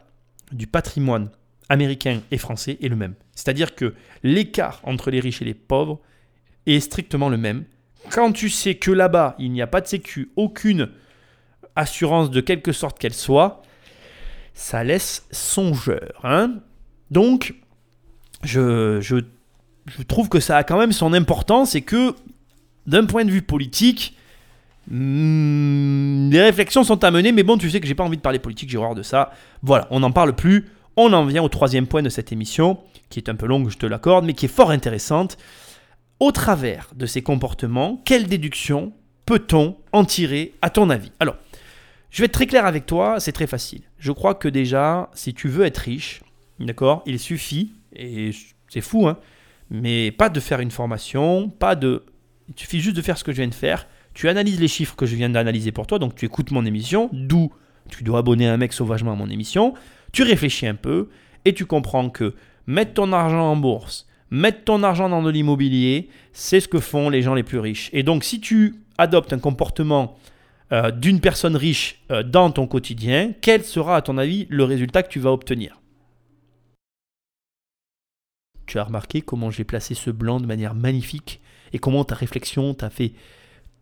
du 0.51 0.67
patrimoine 0.67 1.29
américain 1.69 2.21
et 2.31 2.37
français 2.37 2.77
est 2.81 2.89
le 2.89 2.95
même. 2.95 3.13
C'est-à-dire 3.39 3.73
que 3.73 3.93
l'écart 4.21 4.81
entre 4.83 5.11
les 5.11 5.21
riches 5.21 5.41
et 5.41 5.45
les 5.45 5.53
pauvres 5.53 6.01
est 6.65 6.81
strictement 6.81 7.29
le 7.29 7.37
même. 7.37 7.63
Quand 8.09 8.33
tu 8.33 8.49
sais 8.49 8.75
que 8.75 8.91
là-bas, 8.91 9.35
il 9.39 9.53
n'y 9.53 9.61
a 9.61 9.67
pas 9.67 9.79
de 9.79 9.87
sécu, 9.87 10.29
aucune 10.35 10.89
assurance 11.77 12.31
de 12.31 12.41
quelque 12.41 12.73
sorte 12.73 12.99
qu'elle 12.99 13.13
soit, 13.13 13.61
ça 14.53 14.83
laisse 14.83 15.25
songeur. 15.31 16.19
Hein 16.25 16.55
Donc, 17.11 17.55
je, 18.43 18.99
je, 18.99 19.15
trouve 20.09 20.27
que 20.27 20.41
ça 20.41 20.57
a 20.57 20.65
quand 20.65 20.77
même 20.77 20.91
son 20.91 21.13
importance 21.13 21.75
et 21.75 21.81
que, 21.81 22.15
d'un 22.87 23.05
point 23.05 23.23
de 23.23 23.31
vue 23.31 23.41
politique, 23.41 24.17
hmm, 24.91 26.29
des 26.29 26.41
réflexions 26.41 26.83
sont 26.83 27.05
à 27.05 27.11
mener, 27.11 27.31
mais 27.31 27.43
bon, 27.43 27.57
tu 27.57 27.69
sais 27.69 27.79
que 27.79 27.87
j'ai 27.87 27.95
pas 27.95 28.03
envie 28.03 28.17
de 28.17 28.21
parler 28.21 28.39
politique, 28.39 28.69
j'ai 28.69 28.77
horreur 28.77 28.95
de 28.95 29.03
ça. 29.03 29.31
Voilà, 29.61 29.87
on 29.91 30.01
n'en 30.01 30.11
parle 30.11 30.35
plus. 30.35 30.65
On 31.01 31.13
en 31.13 31.23
vient 31.23 31.41
au 31.41 31.47
troisième 31.47 31.87
point 31.87 32.01
de 32.01 32.09
cette 32.09 32.33
émission, 32.33 32.77
qui 33.09 33.19
est 33.19 33.29
un 33.29 33.35
peu 33.35 33.45
longue, 33.45 33.69
je 33.69 33.77
te 33.77 33.85
l'accorde, 33.85 34.25
mais 34.25 34.33
qui 34.33 34.47
est 34.47 34.53
fort 34.53 34.69
intéressante. 34.69 35.37
Au 36.19 36.33
travers 36.33 36.89
de 36.93 37.05
ces 37.05 37.21
comportements, 37.21 38.01
quelle 38.03 38.27
déduction 38.27 38.91
peut-on 39.25 39.77
en 39.93 40.03
tirer 40.03 40.55
à 40.61 40.69
ton 40.69 40.89
avis? 40.89 41.13
Alors, 41.21 41.37
je 42.09 42.19
vais 42.19 42.25
être 42.25 42.33
très 42.33 42.47
clair 42.47 42.65
avec 42.65 42.85
toi, 42.85 43.21
c'est 43.21 43.31
très 43.31 43.47
facile. 43.47 43.83
Je 43.97 44.11
crois 44.11 44.35
que 44.35 44.49
déjà, 44.49 45.09
si 45.13 45.33
tu 45.33 45.47
veux 45.47 45.65
être 45.65 45.77
riche, 45.77 46.21
d'accord, 46.59 47.01
il 47.05 47.17
suffit, 47.17 47.71
et 47.95 48.31
c'est 48.67 48.81
fou, 48.81 49.07
hein, 49.07 49.19
mais 49.69 50.11
pas 50.11 50.27
de 50.27 50.41
faire 50.41 50.59
une 50.59 50.69
formation, 50.69 51.47
pas 51.47 51.77
de... 51.77 52.03
Il 52.49 52.59
suffit 52.59 52.81
juste 52.81 52.97
de 52.97 53.01
faire 53.01 53.17
ce 53.17 53.23
que 53.23 53.31
je 53.31 53.37
viens 53.37 53.47
de 53.47 53.55
faire. 53.55 53.87
Tu 54.13 54.27
analyses 54.27 54.59
les 54.59 54.67
chiffres 54.67 54.97
que 54.97 55.05
je 55.05 55.15
viens 55.15 55.29
d'analyser 55.29 55.71
pour 55.71 55.87
toi, 55.87 55.97
donc 55.97 56.15
tu 56.15 56.25
écoutes 56.25 56.51
mon 56.51 56.65
émission, 56.65 57.09
d'où 57.13 57.53
tu 57.87 58.03
dois 58.03 58.19
abonner 58.19 58.49
un 58.49 58.57
mec 58.57 58.73
sauvagement 58.73 59.13
à 59.13 59.15
mon 59.15 59.29
émission. 59.29 59.75
Tu 60.11 60.23
réfléchis 60.23 60.67
un 60.67 60.75
peu 60.75 61.09
et 61.45 61.53
tu 61.53 61.65
comprends 61.65 62.09
que 62.09 62.35
mettre 62.67 62.93
ton 62.93 63.13
argent 63.13 63.51
en 63.51 63.55
bourse, 63.55 64.07
mettre 64.31 64.63
ton 64.63 64.83
argent 64.83 65.09
dans 65.09 65.23
de 65.23 65.29
l'immobilier, 65.29 66.09
c'est 66.33 66.59
ce 66.59 66.67
que 66.67 66.79
font 66.79 67.09
les 67.09 67.21
gens 67.21 67.33
les 67.33 67.43
plus 67.43 67.59
riches. 67.59 67.89
Et 67.93 68.03
donc 68.03 68.23
si 68.23 68.39
tu 68.39 68.75
adoptes 68.97 69.33
un 69.33 69.39
comportement 69.39 70.17
euh, 70.71 70.91
d'une 70.91 71.19
personne 71.19 71.55
riche 71.55 72.01
euh, 72.11 72.23
dans 72.23 72.51
ton 72.51 72.67
quotidien, 72.67 73.33
quel 73.41 73.63
sera 73.63 73.95
à 73.95 74.01
ton 74.01 74.17
avis 74.17 74.45
le 74.49 74.63
résultat 74.63 75.03
que 75.03 75.09
tu 75.09 75.19
vas 75.19 75.31
obtenir? 75.31 75.81
Tu 78.67 78.77
as 78.77 78.83
remarqué 78.83 79.21
comment 79.21 79.49
j'ai 79.49 79.63
placé 79.63 79.95
ce 79.95 80.11
blanc 80.11 80.39
de 80.39 80.45
manière 80.45 80.75
magnifique 80.75 81.41
et 81.73 81.79
comment 81.79 82.05
ta 82.05 82.13
réflexion 82.13 82.75
t'a 82.75 82.91
fait, 82.91 83.13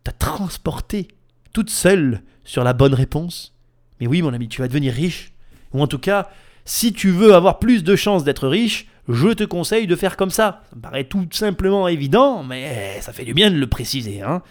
t'a 0.02 0.12
transporté 0.12 1.08
toute 1.52 1.68
seule 1.68 2.22
sur 2.44 2.64
la 2.64 2.72
bonne 2.72 2.94
réponse? 2.94 3.54
Mais 4.00 4.06
oui 4.06 4.22
mon 4.22 4.32
ami, 4.32 4.48
tu 4.48 4.62
vas 4.62 4.68
devenir 4.68 4.94
riche 4.94 5.32
ou 5.72 5.82
en 5.82 5.86
tout 5.86 5.98
cas, 5.98 6.28
si 6.64 6.92
tu 6.92 7.10
veux 7.10 7.34
avoir 7.34 7.58
plus 7.58 7.82
de 7.84 7.96
chances 7.96 8.24
d'être 8.24 8.48
riche, 8.48 8.86
je 9.08 9.28
te 9.28 9.44
conseille 9.44 9.86
de 9.86 9.96
faire 9.96 10.16
comme 10.16 10.30
ça. 10.30 10.62
Ça 10.68 10.76
me 10.76 10.82
paraît 10.82 11.04
tout 11.04 11.26
simplement 11.30 11.88
évident, 11.88 12.42
mais 12.42 13.00
ça 13.00 13.12
fait 13.12 13.24
du 13.24 13.34
bien 13.34 13.50
de 13.50 13.56
le 13.56 13.66
préciser. 13.66 14.20
Hein. 14.20 14.42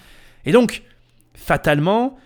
Et 0.45 0.51
donc, 0.51 0.83
fatalement, 1.35 2.17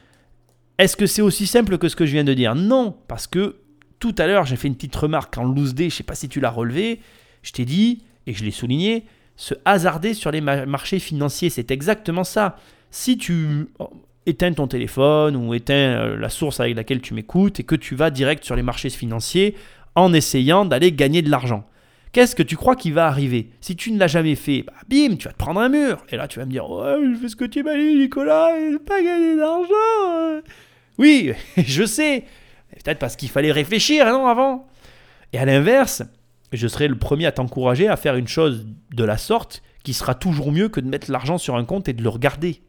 est-ce 0.78 0.96
que 0.96 1.06
c'est 1.06 1.22
aussi 1.22 1.46
simple 1.46 1.78
que 1.78 1.90
ce 1.90 1.96
que 1.96 2.06
je 2.06 2.14
viens 2.14 2.24
de 2.24 2.34
dire? 2.34 2.56
Non, 2.56 2.96
parce 3.08 3.28
que 3.28 3.58
tout 4.00 4.16
à 4.18 4.28
l'heure, 4.28 4.46
j'ai 4.46 4.56
fait 4.56 4.68
une 4.68 4.76
petite 4.76 4.96
remarque 4.96 5.38
en 5.38 5.44
loose 5.44 5.76
day, 5.76 5.90
je 5.90 5.96
ne 5.96 5.98
sais 5.98 6.04
pas 6.04 6.16
si 6.16 6.30
tu 6.30 6.40
l'as 6.40 6.50
relevé, 6.50 7.02
je 7.44 7.52
t'ai 7.52 7.66
dit, 7.66 8.04
et 8.26 8.34
je 8.34 8.44
l'ai 8.44 8.52
souligné, 8.52 9.06
se 9.36 9.54
hasarder 9.66 10.14
sur 10.14 10.32
les 10.32 10.42
marchés 10.42 11.00
financiers, 11.00 11.50
c'est 11.50 11.70
exactement 11.70 12.24
ça. 12.24 12.58
Si 12.92 13.18
tu 13.18 13.68
éteins 14.26 14.54
ton 14.54 14.68
téléphone 14.68 15.36
ou 15.36 15.54
éteins 15.54 15.74
euh, 15.74 16.18
la 16.18 16.30
source 16.30 16.60
avec 16.60 16.76
laquelle 16.76 17.02
tu 17.02 17.14
m'écoutes 17.14 17.60
et 17.60 17.64
que 17.64 17.76
tu 17.76 17.96
vas 17.96 18.10
direct 18.10 18.44
sur 18.44 18.56
les 18.56 18.62
marchés 18.62 18.90
financiers 18.90 19.56
en 19.96 20.14
essayant 20.14 20.66
d'aller 20.66 20.92
gagner 20.92 21.22
de 21.22 21.30
l'argent. 21.30 21.66
Qu'est-ce 22.12 22.36
que 22.36 22.44
tu 22.44 22.58
crois 22.58 22.76
qui 22.76 22.92
va 22.92 23.08
arriver? 23.08 23.52
Si 23.62 23.76
tu 23.76 23.92
ne 23.92 23.98
l'as 23.98 24.08
jamais 24.08 24.36
fait, 24.36 24.64
bah, 24.64 24.74
bim, 24.90 25.16
tu 25.16 25.28
vas 25.28 25.34
te 25.34 25.38
prendre 25.38 25.62
un 25.62 25.70
mur. 25.70 26.04
Et 26.10 26.18
là, 26.18 26.28
tu 26.28 26.40
vas 26.40 26.46
me 26.46 26.52
dire 26.52 26.70
Ouais, 26.70 26.98
je 27.02 27.18
fais 27.18 27.30
ce 27.30 27.38
que 27.38 27.46
tu 27.46 27.64
m'as 27.64 27.78
dit, 27.78 27.96
Nicolas, 27.96 28.54
je 28.72 28.78
pas 28.78 29.02
gagner 29.02 29.38
d'argent. 29.38 30.44
Oui, 30.98 31.32
je 31.58 31.86
sais. 31.86 32.26
Peut-être 32.84 33.00
parce 33.00 33.16
qu'il 33.16 33.30
fallait 33.30 33.52
réfléchir, 33.52 34.06
non, 34.08 34.28
avant. 34.28 34.68
Et 35.32 35.38
à 35.38 35.46
l'inverse, 35.46 36.04
je 36.52 36.68
serai 36.68 36.90
le 36.90 36.98
premier 36.98 37.28
à 37.28 37.32
t'encourager 37.32 37.88
à 37.88 37.96
faire 37.96 38.16
une 38.16 38.28
chose 38.28 38.68
de 38.94 39.04
la 39.06 39.18
sorte 39.18 39.62
qui 39.84 39.94
sera 39.94 40.14
toujours 40.14 40.52
mieux 40.52 40.68
que 40.68 40.82
de 40.82 40.90
mettre 40.90 41.10
l'argent 41.12 41.38
sur 41.38 41.56
un 41.56 41.64
compte 41.64 41.88
et 41.88 41.94
de 41.94 42.04
le 42.04 42.10
regarder. 42.10 42.62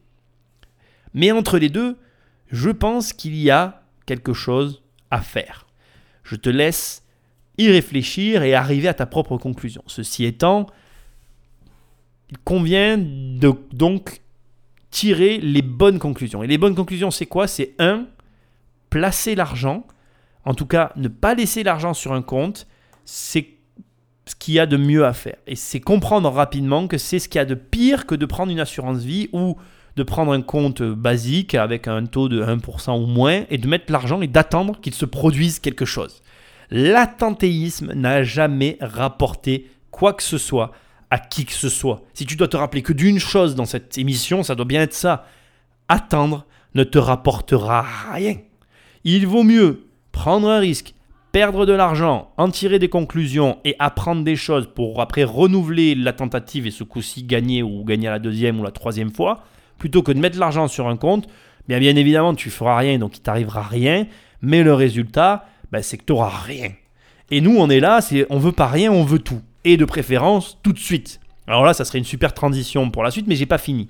Mais 1.14 1.32
entre 1.32 1.58
les 1.58 1.68
deux, 1.68 1.96
je 2.50 2.70
pense 2.70 3.12
qu'il 3.12 3.36
y 3.36 3.50
a 3.50 3.82
quelque 4.06 4.32
chose 4.32 4.82
à 5.10 5.20
faire. 5.20 5.66
Je 6.22 6.36
te 6.36 6.50
laisse 6.50 7.04
y 7.58 7.68
réfléchir 7.68 8.42
et 8.42 8.54
arriver 8.54 8.88
à 8.88 8.94
ta 8.94 9.06
propre 9.06 9.36
conclusion. 9.36 9.82
Ceci 9.86 10.24
étant, 10.24 10.66
il 12.30 12.38
convient 12.38 12.98
de 12.98 13.52
donc 13.72 14.22
tirer 14.90 15.38
les 15.38 15.62
bonnes 15.62 15.98
conclusions. 15.98 16.42
Et 16.42 16.46
les 16.46 16.58
bonnes 16.58 16.74
conclusions, 16.74 17.10
c'est 17.10 17.26
quoi? 17.26 17.46
C'est 17.46 17.74
un, 17.78 18.06
placer 18.90 19.34
l'argent. 19.34 19.86
En 20.44 20.54
tout 20.54 20.66
cas, 20.66 20.92
ne 20.96 21.08
pas 21.08 21.34
laisser 21.34 21.62
l'argent 21.62 21.94
sur 21.94 22.12
un 22.12 22.22
compte, 22.22 22.66
c'est 23.04 23.48
ce 24.26 24.34
qu'il 24.36 24.54
y 24.54 24.60
a 24.60 24.66
de 24.66 24.76
mieux 24.76 25.04
à 25.04 25.12
faire. 25.12 25.36
Et 25.46 25.56
c'est 25.56 25.80
comprendre 25.80 26.30
rapidement 26.30 26.86
que 26.88 26.98
c'est 26.98 27.18
ce 27.18 27.28
qu'il 27.28 27.38
y 27.38 27.42
a 27.42 27.44
de 27.44 27.54
pire 27.54 28.06
que 28.06 28.14
de 28.14 28.26
prendre 28.26 28.52
une 28.52 28.60
assurance 28.60 29.02
vie 29.02 29.28
ou 29.32 29.56
de 29.96 30.02
prendre 30.02 30.32
un 30.32 30.42
compte 30.42 30.82
basique 30.82 31.54
avec 31.54 31.88
un 31.88 32.06
taux 32.06 32.28
de 32.28 32.42
1% 32.42 33.02
ou 33.02 33.06
moins 33.06 33.44
et 33.50 33.58
de 33.58 33.68
mettre 33.68 33.92
l'argent 33.92 34.20
et 34.22 34.26
d'attendre 34.26 34.80
qu'il 34.80 34.94
se 34.94 35.04
produise 35.04 35.58
quelque 35.58 35.84
chose. 35.84 36.22
L'attentéisme 36.70 37.92
n'a 37.92 38.22
jamais 38.22 38.78
rapporté 38.80 39.70
quoi 39.90 40.14
que 40.14 40.22
ce 40.22 40.38
soit 40.38 40.72
à 41.10 41.18
qui 41.18 41.44
que 41.44 41.52
ce 41.52 41.68
soit. 41.68 42.02
Si 42.14 42.24
tu 42.24 42.36
dois 42.36 42.48
te 42.48 42.56
rappeler 42.56 42.80
que 42.80 42.94
d'une 42.94 43.18
chose 43.18 43.54
dans 43.54 43.66
cette 43.66 43.98
émission, 43.98 44.42
ça 44.42 44.54
doit 44.54 44.64
bien 44.64 44.80
être 44.80 44.94
ça. 44.94 45.26
Attendre 45.88 46.46
ne 46.74 46.84
te 46.84 46.96
rapportera 46.96 47.84
rien. 48.12 48.36
Il 49.04 49.26
vaut 49.26 49.42
mieux 49.42 49.88
prendre 50.12 50.48
un 50.48 50.58
risque, 50.58 50.94
perdre 51.32 51.66
de 51.66 51.74
l'argent, 51.74 52.32
en 52.38 52.48
tirer 52.48 52.78
des 52.78 52.88
conclusions 52.88 53.58
et 53.66 53.76
apprendre 53.78 54.24
des 54.24 54.36
choses 54.36 54.68
pour 54.74 55.02
après 55.02 55.24
renouveler 55.24 55.94
la 55.94 56.14
tentative 56.14 56.66
et 56.66 56.70
ce 56.70 56.84
coup-ci 56.84 57.24
gagner 57.24 57.62
ou 57.62 57.84
gagner 57.84 58.08
à 58.08 58.12
la 58.12 58.18
deuxième 58.18 58.60
ou 58.60 58.62
la 58.62 58.70
troisième 58.70 59.12
fois, 59.12 59.44
plutôt 59.78 60.02
que 60.02 60.12
de 60.12 60.18
mettre 60.18 60.38
l'argent 60.38 60.68
sur 60.68 60.88
un 60.88 60.96
compte, 60.96 61.28
bien, 61.68 61.78
bien 61.78 61.96
évidemment, 61.96 62.34
tu 62.34 62.50
feras 62.50 62.76
rien, 62.76 62.98
donc 62.98 63.16
il 63.16 63.20
t'arrivera 63.20 63.62
rien, 63.62 64.06
mais 64.40 64.62
le 64.62 64.74
résultat, 64.74 65.46
ben, 65.70 65.82
c'est 65.82 65.96
que 65.96 66.04
tu 66.04 66.12
n'auras 66.12 66.28
rien. 66.28 66.70
Et 67.30 67.40
nous, 67.40 67.56
on 67.56 67.70
est 67.70 67.80
là, 67.80 68.00
c'est 68.00 68.26
on 68.30 68.38
veut 68.38 68.52
pas 68.52 68.66
rien, 68.66 68.92
on 68.92 69.04
veut 69.04 69.18
tout. 69.18 69.40
Et 69.64 69.76
de 69.76 69.84
préférence, 69.84 70.58
tout 70.62 70.72
de 70.72 70.78
suite. 70.78 71.20
Alors 71.46 71.64
là, 71.64 71.74
ça 71.74 71.84
serait 71.84 71.98
une 71.98 72.04
super 72.04 72.34
transition 72.34 72.90
pour 72.90 73.02
la 73.02 73.10
suite, 73.10 73.26
mais 73.26 73.36
j'ai 73.36 73.46
pas 73.46 73.58
fini. 73.58 73.88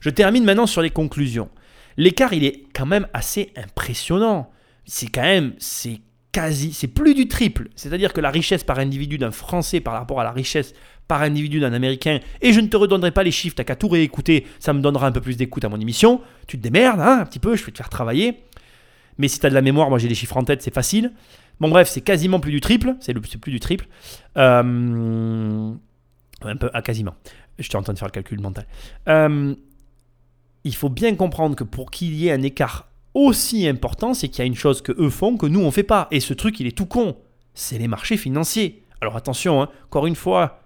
Je 0.00 0.10
termine 0.10 0.44
maintenant 0.44 0.66
sur 0.66 0.82
les 0.82 0.90
conclusions. 0.90 1.48
L'écart, 1.96 2.32
il 2.32 2.44
est 2.44 2.64
quand 2.74 2.86
même 2.86 3.06
assez 3.12 3.52
impressionnant. 3.56 4.50
C'est 4.84 5.06
quand 5.06 5.22
même, 5.22 5.54
c'est 5.58 6.00
quasi, 6.32 6.72
c'est 6.72 6.88
plus 6.88 7.14
du 7.14 7.28
triple. 7.28 7.68
C'est-à-dire 7.76 8.12
que 8.12 8.20
la 8.20 8.30
richesse 8.30 8.64
par 8.64 8.78
individu 8.78 9.18
d'un 9.18 9.30
Français 9.30 9.80
par 9.80 9.94
rapport 9.94 10.20
à 10.20 10.24
la 10.24 10.32
richesse 10.32 10.74
par 11.08 11.22
individu 11.22 11.60
d'un 11.60 11.72
Américain, 11.72 12.20
et 12.40 12.52
je 12.52 12.60
ne 12.60 12.68
te 12.68 12.76
redonnerai 12.76 13.10
pas 13.10 13.22
les 13.22 13.30
chiffres, 13.30 13.54
t'as 13.56 13.64
qu'à 13.64 13.76
tout 13.76 13.88
réécouter, 13.88 14.46
ça 14.58 14.72
me 14.72 14.80
donnera 14.80 15.06
un 15.06 15.12
peu 15.12 15.20
plus 15.20 15.36
d'écoute 15.36 15.64
à 15.64 15.68
mon 15.68 15.80
émission. 15.80 16.20
Tu 16.46 16.56
te 16.56 16.62
démerdes, 16.62 17.00
hein, 17.00 17.18
un 17.20 17.24
petit 17.26 17.38
peu, 17.38 17.56
je 17.56 17.64
vais 17.64 17.72
te 17.72 17.76
faire 17.76 17.90
travailler. 17.90 18.42
Mais 19.18 19.28
si 19.28 19.38
tu 19.38 19.46
as 19.46 19.50
de 19.50 19.54
la 19.54 19.62
mémoire, 19.62 19.90
moi 19.90 19.98
j'ai 19.98 20.08
les 20.08 20.14
chiffres 20.14 20.36
en 20.36 20.44
tête, 20.44 20.62
c'est 20.62 20.74
facile. 20.74 21.12
Bon 21.60 21.68
bref, 21.68 21.88
c'est 21.88 22.00
quasiment 22.00 22.40
plus 22.40 22.50
du 22.50 22.60
triple, 22.60 22.96
c'est 23.00 23.14
plus 23.14 23.52
du 23.52 23.60
triple. 23.60 23.86
Euh, 24.36 25.72
un 26.42 26.56
peu, 26.56 26.70
ah, 26.72 26.82
quasiment. 26.82 27.14
J'étais 27.58 27.76
en 27.76 27.82
train 27.82 27.92
de 27.92 27.98
faire 27.98 28.08
le 28.08 28.12
calcul 28.12 28.40
mental. 28.40 28.66
Euh, 29.08 29.54
il 30.64 30.74
faut 30.74 30.88
bien 30.88 31.14
comprendre 31.14 31.56
que 31.56 31.64
pour 31.64 31.90
qu'il 31.90 32.14
y 32.14 32.28
ait 32.28 32.32
un 32.32 32.42
écart 32.42 32.88
aussi 33.14 33.68
important, 33.68 34.14
c'est 34.14 34.28
qu'il 34.28 34.38
y 34.38 34.42
a 34.42 34.46
une 34.46 34.54
chose 34.54 34.80
que 34.80 34.92
eux 34.92 35.10
font 35.10 35.36
que 35.36 35.46
nous 35.46 35.60
on 35.60 35.70
fait 35.70 35.82
pas. 35.82 36.08
Et 36.10 36.20
ce 36.20 36.34
truc, 36.34 36.58
il 36.60 36.66
est 36.66 36.76
tout 36.76 36.86
con. 36.86 37.16
C'est 37.54 37.78
les 37.78 37.88
marchés 37.88 38.16
financiers. 38.16 38.82
Alors 39.00 39.16
attention, 39.16 39.62
hein, 39.62 39.68
encore 39.86 40.06
une 40.06 40.16
fois, 40.16 40.61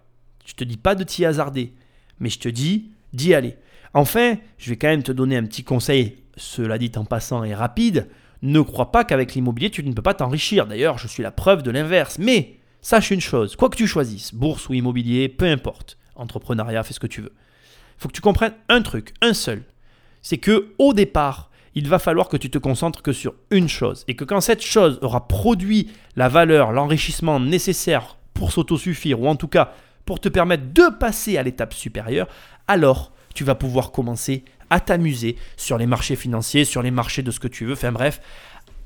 je 0.46 0.54
te 0.54 0.64
dis 0.64 0.78
pas 0.78 0.94
de 0.94 1.04
t'y 1.04 1.26
hasarder, 1.26 1.74
mais 2.18 2.30
je 2.30 2.38
te 2.38 2.48
dis 2.48 2.90
d'y 3.12 3.34
aller. 3.34 3.56
Enfin, 3.92 4.36
je 4.56 4.70
vais 4.70 4.76
quand 4.76 4.88
même 4.88 5.02
te 5.02 5.12
donner 5.12 5.36
un 5.36 5.44
petit 5.44 5.64
conseil, 5.64 6.16
cela 6.36 6.78
dit 6.78 6.92
en 6.96 7.04
passant 7.04 7.44
et 7.44 7.54
rapide. 7.54 8.08
Ne 8.42 8.60
crois 8.60 8.92
pas 8.92 9.04
qu'avec 9.04 9.34
l'immobilier, 9.34 9.70
tu 9.70 9.82
ne 9.82 9.92
peux 9.92 10.02
pas 10.02 10.14
t'enrichir. 10.14 10.66
D'ailleurs, 10.66 10.98
je 10.98 11.08
suis 11.08 11.22
la 11.22 11.30
preuve 11.30 11.62
de 11.62 11.70
l'inverse. 11.70 12.18
Mais 12.18 12.58
sache 12.80 13.10
une 13.10 13.20
chose, 13.20 13.56
quoi 13.56 13.68
que 13.68 13.76
tu 13.76 13.86
choisisses, 13.86 14.32
bourse 14.34 14.68
ou 14.68 14.74
immobilier, 14.74 15.28
peu 15.28 15.46
importe, 15.46 15.98
entrepreneuriat, 16.14 16.82
fais 16.82 16.94
ce 16.94 17.00
que 17.00 17.06
tu 17.06 17.22
veux. 17.22 17.32
Il 17.98 18.02
faut 18.02 18.08
que 18.08 18.14
tu 18.14 18.20
comprennes 18.20 18.54
un 18.68 18.82
truc, 18.82 19.14
un 19.22 19.34
seul. 19.34 19.62
C'est 20.22 20.38
que 20.38 20.74
au 20.78 20.92
départ, 20.92 21.50
il 21.74 21.88
va 21.88 21.98
falloir 21.98 22.28
que 22.28 22.36
tu 22.36 22.50
te 22.50 22.58
concentres 22.58 23.02
que 23.02 23.12
sur 23.12 23.34
une 23.50 23.68
chose. 23.68 24.04
Et 24.08 24.14
que 24.14 24.24
quand 24.24 24.40
cette 24.40 24.62
chose 24.62 24.98
aura 25.02 25.26
produit 25.26 25.90
la 26.16 26.28
valeur, 26.28 26.72
l'enrichissement 26.72 27.40
nécessaire 27.40 28.16
pour 28.34 28.52
s'autosuffire, 28.52 29.20
ou 29.20 29.26
en 29.26 29.36
tout 29.36 29.48
cas 29.48 29.72
pour 30.06 30.20
te 30.20 30.30
permettre 30.30 30.72
de 30.72 30.88
passer 30.98 31.36
à 31.36 31.42
l'étape 31.42 31.74
supérieure, 31.74 32.28
alors 32.66 33.12
tu 33.34 33.44
vas 33.44 33.54
pouvoir 33.54 33.90
commencer 33.92 34.44
à 34.70 34.80
t'amuser 34.80 35.36
sur 35.56 35.76
les 35.76 35.86
marchés 35.86 36.16
financiers, 36.16 36.64
sur 36.64 36.80
les 36.80 36.90
marchés 36.90 37.22
de 37.22 37.30
ce 37.30 37.40
que 37.40 37.48
tu 37.48 37.66
veux, 37.66 37.74
enfin 37.74 37.92
bref, 37.92 38.20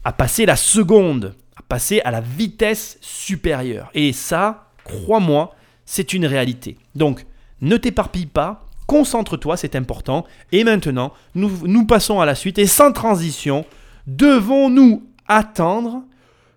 à 0.02 0.12
passer 0.12 0.46
la 0.46 0.56
seconde, 0.56 1.36
à 1.56 1.62
passer 1.62 2.00
à 2.00 2.10
la 2.10 2.20
vitesse 2.20 2.98
supérieure. 3.00 3.90
Et 3.94 4.12
ça, 4.12 4.72
crois-moi, 4.84 5.54
c'est 5.84 6.12
une 6.12 6.26
réalité. 6.26 6.78
Donc, 6.94 7.24
ne 7.60 7.76
t'éparpille 7.76 8.26
pas, 8.26 8.66
concentre-toi, 8.86 9.56
c'est 9.56 9.76
important. 9.76 10.26
Et 10.52 10.64
maintenant, 10.64 11.12
nous, 11.34 11.50
nous 11.66 11.86
passons 11.86 12.20
à 12.20 12.26
la 12.26 12.34
suite. 12.34 12.58
Et 12.58 12.66
sans 12.66 12.92
transition, 12.92 13.64
devons-nous 14.06 15.06
attendre 15.28 16.02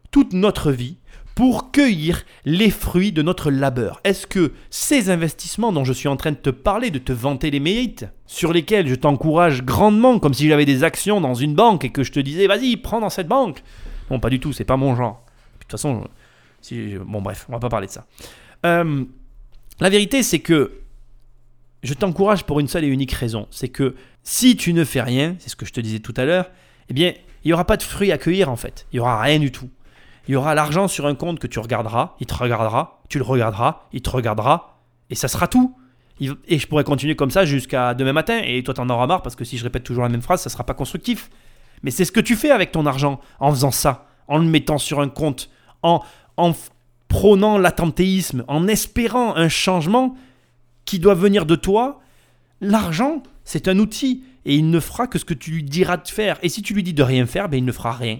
toute 0.09 0.33
notre 0.33 0.71
vie 0.71 0.97
pour 1.35 1.71
cueillir 1.71 2.23
les 2.45 2.69
fruits 2.69 3.11
de 3.11 3.21
notre 3.21 3.49
labeur 3.49 4.01
Est-ce 4.03 4.27
que 4.27 4.53
ces 4.69 5.09
investissements 5.09 5.71
dont 5.71 5.83
je 5.83 5.93
suis 5.93 6.07
en 6.07 6.15
train 6.15 6.31
de 6.31 6.37
te 6.37 6.49
parler, 6.49 6.91
de 6.91 6.99
te 6.99 7.11
vanter 7.11 7.49
les 7.49 7.59
mérites, 7.59 8.05
sur 8.27 8.53
lesquels 8.53 8.87
je 8.87 8.95
t'encourage 8.95 9.63
grandement, 9.63 10.19
comme 10.19 10.33
si 10.33 10.47
j'avais 10.47 10.65
des 10.65 10.83
actions 10.83 11.21
dans 11.21 11.33
une 11.33 11.55
banque 11.55 11.85
et 11.85 11.89
que 11.89 12.03
je 12.03 12.11
te 12.11 12.19
disais 12.19 12.47
vas-y, 12.47 12.77
prends 12.77 12.99
dans 12.99 13.09
cette 13.09 13.27
banque 13.27 13.63
Non, 14.11 14.19
pas 14.19 14.29
du 14.29 14.39
tout, 14.39 14.53
c'est 14.53 14.63
pas 14.63 14.77
mon 14.77 14.95
genre. 14.95 15.23
De 15.55 15.59
toute 15.63 15.71
façon, 15.71 16.07
si, 16.61 16.95
bon 17.05 17.21
bref, 17.21 17.45
on 17.49 17.53
va 17.53 17.59
pas 17.59 17.69
parler 17.69 17.87
de 17.87 17.91
ça. 17.91 18.05
Euh, 18.65 19.03
la 19.79 19.89
vérité, 19.89 20.21
c'est 20.23 20.39
que 20.39 20.81
je 21.81 21.93
t'encourage 21.93 22.45
pour 22.45 22.59
une 22.59 22.67
seule 22.67 22.83
et 22.83 22.87
unique 22.87 23.11
raison. 23.11 23.47
C'est 23.49 23.69
que 23.69 23.95
si 24.21 24.55
tu 24.55 24.73
ne 24.73 24.85
fais 24.85 25.01
rien, 25.01 25.35
c'est 25.39 25.49
ce 25.49 25.55
que 25.55 25.65
je 25.65 25.73
te 25.73 25.81
disais 25.81 25.99
tout 25.99 26.13
à 26.15 26.25
l'heure, 26.25 26.51
eh 26.89 26.93
bien, 26.93 27.13
il 27.43 27.47
n'y 27.47 27.53
aura 27.53 27.65
pas 27.65 27.75
de 27.75 27.83
fruits 27.83 28.11
à 28.11 28.17
cueillir 28.17 28.49
en 28.49 28.55
fait. 28.55 28.85
Il 28.91 28.97
n'y 28.97 28.99
aura 28.99 29.19
rien 29.19 29.39
du 29.39 29.51
tout 29.51 29.69
il 30.27 30.33
y 30.33 30.35
aura 30.35 30.55
l'argent 30.55 30.87
sur 30.87 31.05
un 31.05 31.15
compte 31.15 31.39
que 31.39 31.47
tu 31.47 31.59
regarderas, 31.59 32.15
il 32.19 32.25
te 32.25 32.33
regardera, 32.33 33.01
tu 33.09 33.17
le 33.17 33.23
regarderas, 33.23 33.81
il 33.91 34.01
te 34.01 34.09
regardera, 34.09 34.79
et 35.09 35.15
ça 35.15 35.27
sera 35.27 35.47
tout. 35.47 35.75
Et 36.19 36.59
je 36.59 36.67
pourrais 36.67 36.83
continuer 36.83 37.15
comme 37.15 37.31
ça 37.31 37.43
jusqu'à 37.43 37.93
demain 37.93 38.13
matin, 38.13 38.39
et 38.43 38.63
toi 38.63 38.73
t'en 38.73 38.89
auras 38.89 39.07
marre 39.07 39.21
parce 39.21 39.35
que 39.35 39.43
si 39.43 39.57
je 39.57 39.63
répète 39.63 39.83
toujours 39.83 40.03
la 40.03 40.09
même 40.09 40.21
phrase, 40.21 40.41
ça 40.41 40.49
sera 40.49 40.63
pas 40.63 40.73
constructif. 40.73 41.29
Mais 41.81 41.91
c'est 41.91 42.05
ce 42.05 42.11
que 42.11 42.21
tu 42.21 42.35
fais 42.35 42.51
avec 42.51 42.71
ton 42.71 42.85
argent 42.85 43.19
en 43.39 43.51
faisant 43.51 43.71
ça, 43.71 44.07
en 44.27 44.37
le 44.37 44.45
mettant 44.45 44.77
sur 44.77 45.01
un 45.01 45.09
compte, 45.09 45.49
en, 45.81 46.01
en 46.37 46.53
prônant 47.09 47.57
l'attentéisme, 47.57 48.45
en 48.47 48.67
espérant 48.67 49.35
un 49.35 49.49
changement 49.49 50.15
qui 50.85 50.99
doit 50.99 51.15
venir 51.15 51.45
de 51.45 51.55
toi. 51.55 51.99
L'argent, 52.61 53.23
c'est 53.43 53.67
un 53.67 53.77
outil, 53.79 54.23
et 54.45 54.55
il 54.55 54.69
ne 54.69 54.79
fera 54.79 55.07
que 55.07 55.19
ce 55.19 55.25
que 55.25 55.33
tu 55.33 55.51
lui 55.51 55.63
diras 55.63 55.97
de 55.97 56.07
faire. 56.07 56.37
Et 56.41 56.49
si 56.49 56.61
tu 56.61 56.73
lui 56.73 56.83
dis 56.83 56.93
de 56.93 57.03
rien 57.03 57.25
faire, 57.25 57.49
ben 57.49 57.57
il 57.57 57.65
ne 57.65 57.71
fera 57.71 57.91
rien. 57.91 58.19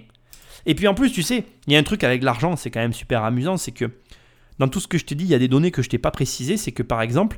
Et 0.65 0.75
puis 0.75 0.87
en 0.87 0.93
plus, 0.93 1.11
tu 1.11 1.23
sais, 1.23 1.45
il 1.67 1.73
y 1.73 1.75
a 1.75 1.79
un 1.79 1.83
truc 1.83 2.03
avec 2.03 2.23
l'argent, 2.23 2.55
c'est 2.55 2.71
quand 2.71 2.79
même 2.79 2.93
super 2.93 3.23
amusant, 3.23 3.57
c'est 3.57 3.71
que 3.71 3.91
dans 4.59 4.67
tout 4.67 4.79
ce 4.79 4.87
que 4.87 4.97
je 4.97 5.05
t'ai 5.05 5.15
dit, 5.15 5.25
il 5.25 5.29
y 5.29 5.35
a 5.35 5.39
des 5.39 5.47
données 5.47 5.71
que 5.71 5.81
je 5.81 5.89
t'ai 5.89 5.97
pas 5.97 6.11
précisées. 6.11 6.57
C'est 6.57 6.71
que 6.71 6.83
par 6.83 7.01
exemple, 7.01 7.37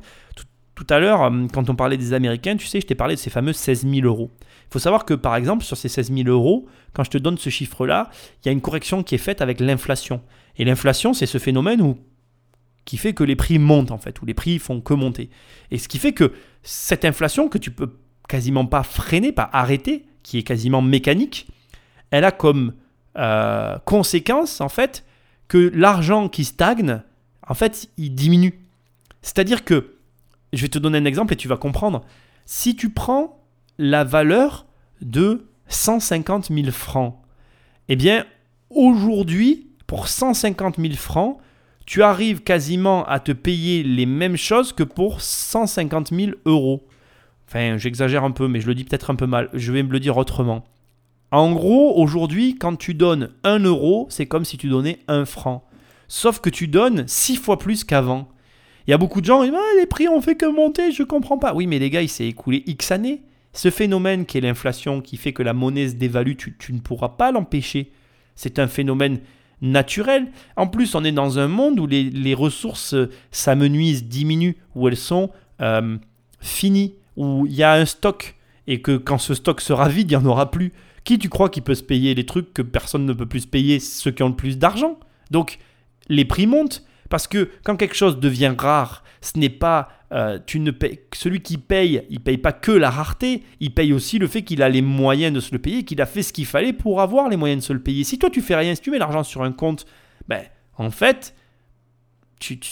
tout, 0.74 0.86
à 0.90 0.98
l'heure, 0.98 1.22
euh, 1.22 1.46
quand 1.52 1.70
on 1.70 1.74
parlait 1.74 1.96
des 1.96 2.12
Américains, 2.12 2.56
tu 2.56 2.66
sais, 2.66 2.80
je 2.80 2.86
t'ai 2.86 2.94
parlé 2.94 3.14
de 3.14 3.20
ces 3.20 3.30
fameux 3.30 3.52
16 3.52 3.86
000 3.88 4.06
euros. 4.06 4.30
Il 4.40 4.72
faut 4.72 4.78
savoir 4.78 5.04
que 5.04 5.14
par 5.14 5.36
exemple, 5.36 5.64
sur 5.64 5.76
ces 5.76 5.88
16 5.88 6.12
000 6.12 6.28
euros, 6.28 6.66
quand 6.92 7.04
je 7.04 7.10
te 7.10 7.18
donne 7.18 7.38
ce 7.38 7.50
chiffre-là, 7.50 8.10
il 8.42 8.46
y 8.46 8.48
a 8.50 8.52
une 8.52 8.60
correction 8.60 9.02
qui 9.02 9.14
est 9.14 9.18
faite 9.18 9.40
avec 9.40 9.60
l'inflation. 9.60 10.22
Et 10.58 10.64
l'inflation, 10.64 11.14
c'est 11.14 11.26
ce 11.26 11.38
phénomène 11.38 11.96
qui 12.84 12.96
fait 12.98 13.14
que 13.14 13.24
les 13.24 13.36
prix 13.36 13.58
montent 13.58 13.90
en 13.90 13.98
fait, 13.98 14.20
où 14.22 14.26
les 14.26 14.34
prix 14.34 14.58
font 14.58 14.80
que 14.80 14.94
monter. 14.94 15.30
Et 15.70 15.78
ce 15.78 15.88
qui 15.88 15.98
fait 15.98 16.12
que 16.12 16.32
cette 16.62 17.04
inflation 17.04 17.48
que 17.48 17.58
tu 17.58 17.70
peux 17.70 17.98
quasiment 18.28 18.66
pas 18.66 18.82
freiner, 18.82 19.32
pas 19.32 19.48
arrêter, 19.52 20.06
qui 20.22 20.38
est 20.38 20.42
quasiment 20.42 20.82
mécanique, 20.82 21.48
elle 22.10 22.24
a 22.24 22.32
comme 22.32 22.74
euh, 23.16 23.78
conséquence, 23.84 24.60
en 24.60 24.68
fait, 24.68 25.04
que 25.48 25.70
l'argent 25.74 26.28
qui 26.28 26.44
stagne, 26.44 27.00
en 27.46 27.54
fait, 27.54 27.88
il 27.96 28.14
diminue. 28.14 28.60
C'est-à-dire 29.22 29.64
que, 29.64 29.94
je 30.52 30.62
vais 30.62 30.68
te 30.68 30.78
donner 30.78 30.98
un 30.98 31.04
exemple 31.04 31.32
et 31.32 31.36
tu 31.36 31.48
vas 31.48 31.56
comprendre. 31.56 32.04
Si 32.44 32.76
tu 32.76 32.90
prends 32.90 33.42
la 33.78 34.04
valeur 34.04 34.66
de 35.00 35.46
150 35.68 36.48
000 36.52 36.70
francs, 36.70 37.16
eh 37.88 37.96
bien, 37.96 38.24
aujourd'hui, 38.70 39.68
pour 39.86 40.08
150 40.08 40.76
000 40.78 40.94
francs, 40.94 41.38
tu 41.86 42.02
arrives 42.02 42.42
quasiment 42.42 43.04
à 43.06 43.20
te 43.20 43.32
payer 43.32 43.82
les 43.82 44.06
mêmes 44.06 44.36
choses 44.36 44.72
que 44.72 44.82
pour 44.82 45.20
150 45.20 46.12
000 46.12 46.32
euros. 46.44 46.86
Enfin, 47.48 47.76
j'exagère 47.78 48.24
un 48.24 48.32
peu, 48.32 48.48
mais 48.48 48.60
je 48.60 48.66
le 48.66 48.74
dis 48.74 48.84
peut-être 48.84 49.10
un 49.10 49.14
peu 49.14 49.26
mal. 49.26 49.48
Je 49.54 49.72
vais 49.72 49.84
me 49.84 49.92
le 49.92 50.00
dire 50.00 50.16
autrement. 50.16 50.64
En 51.30 51.52
gros, 51.52 52.00
aujourd'hui, 52.00 52.56
quand 52.56 52.76
tu 52.76 52.94
donnes 52.94 53.30
1 53.44 53.60
euro, 53.60 54.06
c'est 54.10 54.26
comme 54.26 54.44
si 54.44 54.58
tu 54.58 54.68
donnais 54.68 55.00
1 55.08 55.24
franc. 55.24 55.64
Sauf 56.08 56.40
que 56.40 56.50
tu 56.50 56.68
donnes 56.68 57.04
6 57.06 57.36
fois 57.36 57.58
plus 57.58 57.84
qu'avant. 57.84 58.28
Il 58.86 58.92
y 58.92 58.94
a 58.94 58.98
beaucoup 58.98 59.20
de 59.20 59.26
gens 59.26 59.42
qui 59.42 59.50
disent 59.50 59.58
ah, 59.58 59.80
les 59.80 59.86
prix 59.86 60.08
ont 60.08 60.20
fait 60.20 60.36
que 60.36 60.46
monter, 60.46 60.92
je 60.92 61.02
comprends 61.02 61.38
pas. 61.38 61.52
Oui, 61.54 61.66
mais 61.66 61.78
les 61.80 61.90
gars, 61.90 62.02
il 62.02 62.08
s'est 62.08 62.28
écoulé 62.28 62.62
X 62.66 62.92
années. 62.92 63.22
Ce 63.52 63.70
phénomène 63.70 64.26
qui 64.26 64.38
est 64.38 64.42
l'inflation, 64.42 65.00
qui 65.00 65.16
fait 65.16 65.32
que 65.32 65.42
la 65.42 65.54
monnaie 65.54 65.88
se 65.88 65.94
dévalue, 65.94 66.36
tu, 66.36 66.72
ne 66.72 66.78
pourras 66.78 67.08
pas 67.10 67.32
l'empêcher. 67.32 67.90
C'est 68.36 68.58
un 68.58 68.68
phénomène 68.68 69.20
naturel. 69.62 70.28
En 70.56 70.68
plus, 70.68 70.94
on 70.94 71.02
est 71.04 71.12
dans 71.12 71.38
un 71.38 71.48
monde 71.48 71.80
où 71.80 71.86
les, 71.86 72.34
ressources 72.34 72.94
euh, 72.94 73.10
s'amenuisent, 73.30 74.04
diminuent, 74.04 74.56
où 74.74 74.86
elles 74.88 74.96
sont 74.96 75.30
euh, 75.62 75.96
finies, 76.40 76.94
où 77.16 77.46
il 77.46 77.54
y 77.54 77.62
a 77.62 77.72
un 77.72 77.86
stock 77.86 78.36
et 78.66 78.80
que 78.82 78.96
quand 78.96 79.18
ce 79.18 79.34
stock 79.34 79.60
sera 79.60 79.88
vide, 79.88 80.10
il 80.10 80.18
n'y 80.18 80.22
en 80.22 80.26
aura 80.26 80.50
plus. 80.50 80.72
Qui 81.06 81.20
tu 81.20 81.28
crois 81.28 81.48
qui 81.48 81.60
peut 81.60 81.76
se 81.76 81.84
payer 81.84 82.16
les 82.16 82.26
trucs 82.26 82.52
que 82.52 82.62
personne 82.62 83.06
ne 83.06 83.12
peut 83.12 83.26
plus 83.26 83.42
se 83.42 83.46
payer 83.46 83.78
Ceux 83.78 84.10
qui 84.10 84.24
ont 84.24 84.28
le 84.28 84.34
plus 84.34 84.58
d'argent? 84.58 84.98
Donc 85.30 85.58
les 86.08 86.24
prix 86.24 86.48
montent 86.48 86.84
parce 87.08 87.28
que 87.28 87.48
quand 87.62 87.76
quelque 87.76 87.94
chose 87.94 88.18
devient 88.18 88.54
rare, 88.58 89.04
ce 89.20 89.38
n'est 89.38 89.48
pas 89.48 89.88
euh, 90.12 90.40
tu 90.44 90.58
ne 90.58 90.72
celui 91.14 91.42
qui 91.42 91.58
paye, 91.58 92.02
il 92.10 92.18
paye 92.18 92.38
pas 92.38 92.50
que 92.50 92.72
la 92.72 92.90
rareté, 92.90 93.44
il 93.60 93.72
paye 93.72 93.92
aussi 93.92 94.18
le 94.18 94.26
fait 94.26 94.42
qu'il 94.42 94.62
a 94.62 94.68
les 94.68 94.82
moyens 94.82 95.32
de 95.32 95.38
se 95.38 95.52
le 95.52 95.60
payer, 95.60 95.84
qu'il 95.84 96.02
a 96.02 96.06
fait 96.06 96.24
ce 96.24 96.32
qu'il 96.32 96.44
fallait 96.44 96.72
pour 96.72 97.00
avoir 97.00 97.28
les 97.28 97.36
moyens 97.36 97.62
de 97.62 97.66
se 97.66 97.72
le 97.72 97.80
payer. 97.80 98.02
Si 98.02 98.18
toi 98.18 98.28
tu 98.28 98.42
fais 98.42 98.56
rien, 98.56 98.74
si 98.74 98.80
tu 98.80 98.90
mets 98.90 98.98
l'argent 98.98 99.22
sur 99.22 99.44
un 99.44 99.52
compte, 99.52 99.86
ben 100.26 100.42
en 100.76 100.90
fait 100.90 101.36
tu, 102.40 102.58
tu, 102.58 102.70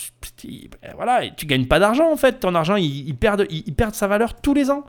ben, 0.83 0.93
voilà, 0.97 1.31
tu 1.31 1.47
gagnes 1.47 1.67
pas 1.67 1.79
d'argent 1.79 2.11
en 2.11 2.17
fait. 2.17 2.41
Ton 2.41 2.57
argent 2.57 2.75
il, 2.75 3.15
perd, 3.15 3.47
il 3.49 3.75
perd 3.75 3.95
sa 3.95 4.09
valeur 4.09 4.41
tous 4.41 4.55
les 4.55 4.73
ans. 4.73 4.85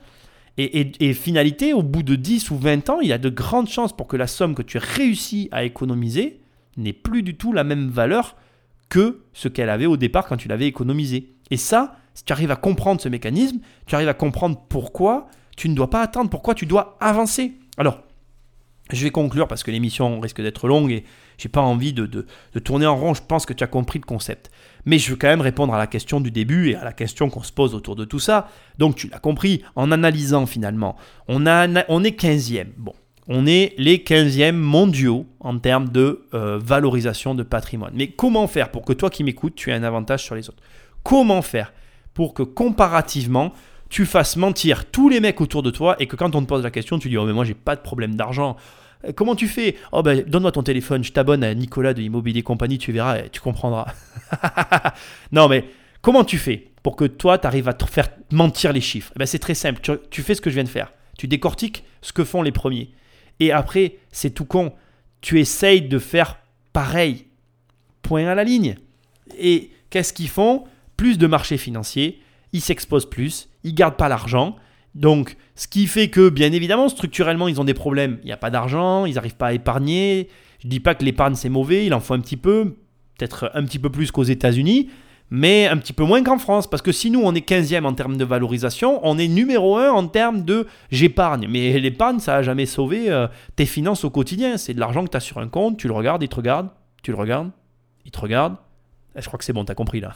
Et, 0.58 1.14
finalité, 1.14 1.74
au 1.74 1.84
bout 1.84 2.04
de 2.04 2.16
10 2.16 2.50
ou 2.52 2.58
20 2.58 2.90
ans, 2.90 3.00
il 3.02 3.10
y 3.10 3.14
a 3.14 3.18
de 3.18 3.30
grandes 3.30 3.68
chances 3.68 3.96
pour 3.96 4.08
que 4.08 4.16
la 4.16 4.28
somme 4.28 4.56
que 4.56 4.62
tu 4.62 4.78
réussis 4.78 5.50
à 5.52 5.66
économiser 5.66 6.40
n'ait 6.78 6.94
plus 6.94 7.24
du 7.24 7.36
tout 7.36 7.52
la 7.52 7.66
même 7.66 7.90
valeur 7.90 8.38
que 8.88 9.22
ce 9.34 9.50
qu'elle 9.50 9.70
avait 9.70 9.86
au 9.86 9.98
départ 9.98 10.28
quand 10.28 10.38
tu 10.38 10.48
l'avais 10.48 10.68
économisée. 10.68 11.34
Et 11.52 11.58
ça, 11.58 11.98
si 12.14 12.24
tu 12.24 12.32
arrives 12.32 12.52
à 12.52 12.56
comprendre 12.56 13.02
ce 13.02 13.10
mécanisme, 13.10 13.60
tu 13.86 13.96
arrives 13.96 14.08
à 14.08 14.14
comprendre 14.14 14.62
pourquoi 14.70 15.28
tu 15.58 15.68
ne 15.68 15.76
dois 15.76 15.90
pas 15.90 16.02
attendre, 16.02 16.30
pourquoi 16.30 16.56
tu 16.56 16.66
dois 16.66 16.98
avancer. 17.02 17.54
Alors, 17.78 18.02
Je 18.92 19.04
vais 19.04 19.10
conclure 19.10 19.48
parce 19.48 19.64
que 19.64 19.72
l'émission 19.72 20.20
risque 20.20 20.42
d'être 20.42 20.68
longue 20.68 20.92
et 20.92 21.04
j'ai 21.38 21.50
pas 21.50 21.62
envie 21.62 21.94
de, 21.94 22.06
de, 22.06 22.60
tourner 22.60 22.86
en 22.86 22.96
rond. 22.96 23.14
Je 23.14 23.22
pense 23.22 23.46
que 23.46 23.54
tu 23.54 23.64
as 23.64 23.68
compris 23.68 24.00
le 24.00 24.06
concept. 24.06 24.52
Mais 24.86 25.00
je 25.00 25.12
veux 25.12 25.18
quand 25.18 25.28
même 25.28 25.42
répondre 25.42 25.74
à 25.74 25.78
la 25.78 25.88
question 25.88 26.20
du 26.22 26.32
début 26.32 26.70
et 26.70 26.76
à 26.76 26.84
la 26.84 26.94
question 26.94 27.30
qu'on 27.30 27.44
se 27.44 27.52
pose 27.52 27.74
autour 27.74 27.96
de 27.96 28.06
tout 28.06 28.20
ça. 28.20 28.50
Donc 28.78 28.96
tu 28.96 29.08
l'as 29.08 29.20
compris, 29.20 29.64
en 29.76 29.92
analysant 29.92 30.46
finalement, 30.46 30.96
on, 31.28 31.46
a, 31.46 31.66
est 31.66 32.22
15e. 32.22 32.68
Bon, 32.78 32.94
on 33.28 33.48
est 33.48 33.74
les 33.78 33.98
15e 33.98 34.54
mondiaux 34.54 35.26
en 35.40 35.58
termes 35.58 35.90
de 35.90 36.26
euh, 36.34 36.60
valorisation 36.62 37.34
de 37.34 37.44
patrimoine. 37.44 37.94
Mais 37.96 38.08
comment 38.08 38.48
faire 38.48 38.70
pour 38.70 38.86
que 38.86 38.94
toi 38.94 39.10
qui 39.10 39.24
m'écoutes, 39.24 39.56
tu 39.56 39.72
aies 39.72 39.74
un 39.74 39.84
avantage 39.84 40.24
sur 40.24 40.36
les 40.36 40.48
autres? 40.50 40.62
Comment 41.04 41.42
faire 41.42 41.74
pour 42.14 42.34
que 42.34 42.44
comparativement, 42.44 43.54
tu 43.90 44.06
fasses 44.06 44.38
mentir 44.38 44.86
tous 44.86 45.10
les 45.10 45.20
mecs 45.20 45.42
autour 45.42 45.64
de 45.64 45.72
toi 45.72 45.96
et 46.00 46.08
que 46.08 46.16
quand 46.16 46.36
on 46.36 46.42
te 46.42 46.48
pose 46.48 46.64
la 46.64 46.72
question, 46.72 47.00
tu 47.00 47.10
dis 47.10 47.18
Oh, 47.18 47.26
mais 47.26 47.34
moi 47.34 47.46
j'ai 47.46 47.54
pas 47.54 47.76
de 47.76 47.82
problème 47.82 48.16
d'argent. 48.16 48.56
Comment 49.16 49.36
tu 49.36 49.48
fais? 49.48 49.76
Oh, 49.92 50.02
ben 50.02 50.24
donne-moi 50.26 50.52
ton 50.52 50.64
téléphone, 50.64 51.04
je 51.04 51.12
t'abonne 51.12 51.44
à 51.44 51.54
Nicolas 51.54 51.94
de 51.94 52.02
Immobilier 52.02 52.44
Compagnie, 52.44 52.78
tu 52.78 52.92
verras, 52.92 53.24
tu 53.30 53.42
comprendras. 53.42 53.88
non, 55.32 55.48
mais 55.48 55.66
comment 56.02 56.24
tu 56.24 56.38
fais 56.38 56.72
pour 56.84 56.96
que 56.96 57.06
toi, 57.06 57.38
tu 57.38 57.48
arrives 57.48 57.68
à 57.68 57.74
te 57.74 57.86
faire 57.86 58.10
mentir 58.32 58.74
les 58.74 58.82
chiffres? 58.82 59.12
Eh 59.16 59.20
ben, 59.20 59.26
C'est 59.26 59.40
très 59.40 59.56
simple. 59.56 59.82
tu 60.10 60.22
fais 60.22 60.36
ce 60.36 60.42
que 60.42 60.50
je 60.50 60.56
viens 60.56 60.64
de 60.64 60.70
faire. 60.70 60.94
Tu 61.18 61.28
décortiques 61.28 61.84
ce 62.02 62.14
que 62.14 62.24
font 62.24 62.42
les 62.42 62.52
premiers. 62.52 62.92
Et 63.40 63.52
après, 63.52 63.98
c'est 64.12 64.32
tout 64.32 64.46
con. 64.46 64.74
Tu 65.22 65.40
essayes 65.40 65.82
de 65.82 66.00
faire 66.00 66.38
pareil. 66.74 67.26
Point 68.02 68.28
à 68.28 68.36
la 68.36 68.44
ligne. 68.44 68.76
Et 69.38 69.72
qu'est-ce 69.90 70.14
qu'ils 70.14 70.30
font? 70.30 70.66
Plus 70.98 71.18
de 71.18 71.28
marchés 71.28 71.58
financiers, 71.58 72.22
ils 72.54 72.62
s'exposent 72.62 73.10
plus, 73.10 73.50
ils 73.64 73.74
gardent 73.74 73.98
pas 73.98 74.08
l'argent. 74.08 74.56
Donc, 74.96 75.36
ce 75.56 75.68
qui 75.68 75.88
fait 75.88 76.08
que, 76.08 76.30
bien 76.30 76.54
évidemment, 76.54 76.88
structurellement, 76.88 77.50
ils 77.50 77.60
ont 77.60 77.66
des 77.66 77.74
problèmes. 77.74 78.18
Il 78.24 78.28
n'y 78.28 78.32
a 78.32 78.38
pas 78.38 78.50
d'argent, 78.50 79.06
ils 79.06 79.16
n'arrivent 79.16 79.36
pas 79.36 79.48
à 79.48 79.54
épargner. 79.54 80.30
Je 80.60 80.68
ne 80.68 80.72
dis 80.72 80.80
pas 80.80 80.96
que 80.96 81.04
l'épargne 81.04 81.36
c'est 81.36 81.50
mauvais, 81.50 81.86
il 81.86 81.94
en 81.94 82.00
faut 82.00 82.14
un 82.14 82.20
petit 82.20 82.38
peu, 82.38 82.78
peut-être 83.18 83.52
un 83.54 83.64
petit 83.66 83.78
peu 83.78 83.90
plus 83.90 84.12
qu'aux 84.12 84.24
États-Unis, 84.24 84.90
mais 85.30 85.68
un 85.68 85.78
petit 85.78 85.92
peu 85.92 86.04
moins 86.04 86.24
qu'en 86.24 86.38
France. 86.38 86.70
Parce 86.70 86.82
que 86.82 86.94
si 86.94 87.12
nous, 87.12 87.22
on 87.22 87.36
est 87.36 87.48
15e 87.48 87.84
en 87.84 87.94
termes 87.94 88.16
de 88.16 88.24
valorisation, 88.24 89.02
on 89.04 89.18
est 89.18 89.28
numéro 89.28 89.78
1 89.78 89.92
en 89.92 90.08
termes 90.08 90.44
de 90.44 90.66
j'épargne. 90.92 91.48
Mais 91.50 91.78
l'épargne, 91.80 92.20
ça 92.20 92.34
n'a 92.34 92.42
jamais 92.42 92.66
sauvé 92.66 93.12
euh, 93.12 93.28
tes 93.58 93.66
finances 93.66 94.06
au 94.06 94.10
quotidien. 94.10 94.58
C'est 94.58 94.74
de 94.74 94.80
l'argent 94.80 95.04
que 95.04 95.10
tu 95.10 95.18
as 95.18 95.22
sur 95.22 95.40
un 95.40 95.50
compte, 95.50 95.78
tu 95.78 95.88
le 95.88 95.94
regardes, 95.94 96.24
il 96.24 96.30
te 96.30 96.36
regarde, 96.36 96.70
tu 97.04 97.12
le 97.12 97.18
regardes, 97.18 97.52
il 98.06 98.12
te 98.12 98.20
regarde. 98.20 98.56
Eh, 99.16 99.22
je 99.22 99.28
crois 99.28 99.38
que 99.38 99.46
c'est 99.46 99.54
bon, 99.54 99.66
tu 99.66 99.72
as 99.72 99.76
compris 99.76 100.02
là. 100.02 100.16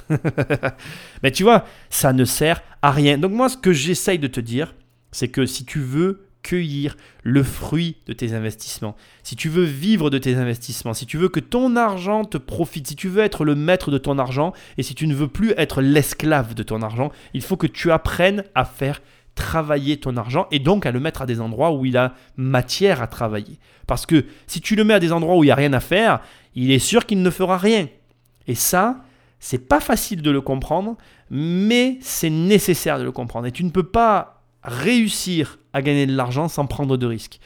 mais 1.24 1.32
tu 1.32 1.44
vois, 1.44 1.66
ça 1.90 2.14
ne 2.14 2.26
sert 2.26 2.62
à 2.82 2.92
rien. 2.92 3.18
Donc 3.18 3.32
moi, 3.32 3.50
ce 3.50 3.58
que 3.58 3.72
j'essaye 3.72 4.20
de 4.20 4.28
te 4.28 4.40
dire, 4.40 4.76
c'est 5.12 5.30
que 5.30 5.46
si 5.46 5.66
tu 5.66 5.80
veux 5.80 6.26
cueillir 6.42 6.96
le 7.24 7.44
fruit 7.44 7.98
de 8.08 8.14
tes 8.14 8.34
investissements, 8.34 8.96
si 9.24 9.36
tu 9.36 9.50
veux 9.50 9.64
vivre 9.64 10.10
de 10.10 10.18
tes 10.18 10.36
investissements, 10.36 10.94
si 10.94 11.06
tu 11.06 11.18
veux 11.18 11.30
que 11.30 11.40
ton 11.40 11.76
argent 11.76 12.24
te 12.26 12.38
profite, 12.38 12.88
si 12.88 12.96
tu 12.96 13.10
veux 13.10 13.24
être 13.24 13.44
le 13.44 13.56
maître 13.56 13.92
de 13.92 13.98
ton 13.98 14.18
argent 14.18 14.54
et 14.78 14.84
si 14.84 14.96
tu 14.96 15.08
ne 15.08 15.14
veux 15.14 15.28
plus 15.28 15.54
être 15.58 15.82
l'esclave 15.82 16.54
de 16.54 16.64
ton 16.64 16.82
argent, 16.82 17.12
il 17.34 17.42
faut 17.42 17.58
que 17.58 17.68
tu 17.68 17.92
apprennes 17.92 18.44
à 18.56 18.66
faire 18.66 19.02
travailler 19.36 19.98
ton 19.98 20.18
argent 20.18 20.48
et 20.52 20.60
donc 20.60 20.86
à 20.86 20.92
le 20.92 21.00
mettre 21.00 21.22
à 21.22 21.26
des 21.26 21.40
endroits 21.40 21.72
où 21.72 21.86
il 21.86 21.98
a 21.98 22.14
matière 22.36 23.02
à 23.02 23.08
travailler. 23.08 23.58
Parce 23.88 24.06
que 24.06 24.26
si 24.48 24.62
tu 24.62 24.76
le 24.76 24.84
mets 24.84 24.94
à 24.94 25.00
des 25.00 25.14
endroits 25.14 25.38
où 25.38 25.44
il 25.44 25.48
n'y 25.48 25.52
a 25.52 25.56
rien 25.56 25.74
à 25.74 25.80
faire, 25.80 26.22
il 26.56 26.72
est 26.72 26.80
sûr 26.80 27.06
qu'il 27.06 27.22
ne 27.22 27.30
fera 27.30 27.58
rien. 27.58 27.88
Et 28.50 28.56
ça, 28.56 29.04
c'est 29.40 29.70
pas 29.70 29.80
facile 29.80 30.24
de 30.24 30.32
le 30.32 30.42
comprendre, 30.42 30.98
mais 31.30 32.00
c'est 32.02 32.32
nécessaire 32.32 32.98
de 32.98 33.04
le 33.04 33.12
comprendre. 33.12 33.46
Et 33.46 33.52
tu 33.52 33.64
ne 33.64 33.70
peux 33.70 33.84
pas 33.84 34.42
réussir 34.64 35.60
à 35.72 35.84
gagner 35.84 36.08
de 36.08 36.16
l'argent 36.16 36.48
sans 36.48 36.66
prendre 36.66 36.98
de 36.98 37.06
risques. 37.06 37.40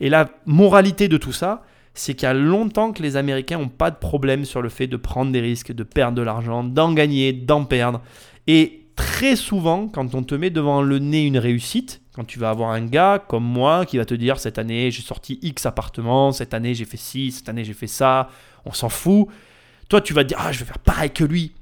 Et 0.00 0.10
la 0.10 0.28
moralité 0.44 1.08
de 1.08 1.16
tout 1.16 1.32
ça, 1.32 1.62
c'est 1.94 2.12
qu'il 2.14 2.26
y 2.26 2.30
a 2.30 2.34
longtemps 2.34 2.92
que 2.92 3.02
les 3.02 3.16
Américains 3.16 3.56
n'ont 3.56 3.68
pas 3.68 3.90
de 3.90 3.96
problème 3.96 4.44
sur 4.44 4.60
le 4.60 4.68
fait 4.68 4.86
de 4.86 4.98
prendre 4.98 5.32
des 5.32 5.40
risques, 5.40 5.72
de 5.72 5.82
perdre 5.82 6.18
de 6.18 6.22
l'argent, 6.22 6.62
d'en 6.62 6.92
gagner, 6.92 7.32
d'en 7.32 7.64
perdre. 7.64 8.02
Et 8.46 8.86
très 8.94 9.36
souvent, 9.36 9.88
quand 9.88 10.14
on 10.14 10.22
te 10.22 10.34
met 10.34 10.50
devant 10.50 10.82
le 10.82 10.98
nez 10.98 11.24
une 11.24 11.38
réussite, 11.38 12.02
quand 12.14 12.24
tu 12.24 12.38
vas 12.38 12.50
avoir 12.50 12.68
un 12.70 12.84
gars 12.84 13.18
comme 13.18 13.44
moi 13.44 13.86
qui 13.86 13.96
va 13.96 14.04
te 14.04 14.14
dire 14.14 14.38
cette 14.38 14.58
année 14.58 14.90
j'ai 14.90 15.02
sorti 15.02 15.38
X 15.40 15.64
appartements, 15.64 16.32
cette 16.32 16.52
année 16.52 16.74
j'ai 16.74 16.84
fait 16.84 16.98
ci, 16.98 17.32
cette 17.32 17.48
année 17.48 17.64
j'ai 17.64 17.72
fait 17.72 17.86
ça, 17.86 18.28
on 18.66 18.72
s'en 18.72 18.90
fout. 18.90 19.28
Toi 19.90 20.00
tu 20.00 20.14
vas 20.14 20.24
te 20.24 20.28
dire 20.28 20.38
ah 20.40 20.52
je 20.52 20.60
vais 20.60 20.64
faire 20.64 20.78
pareil 20.78 21.10
que 21.10 21.24
lui. 21.24 21.52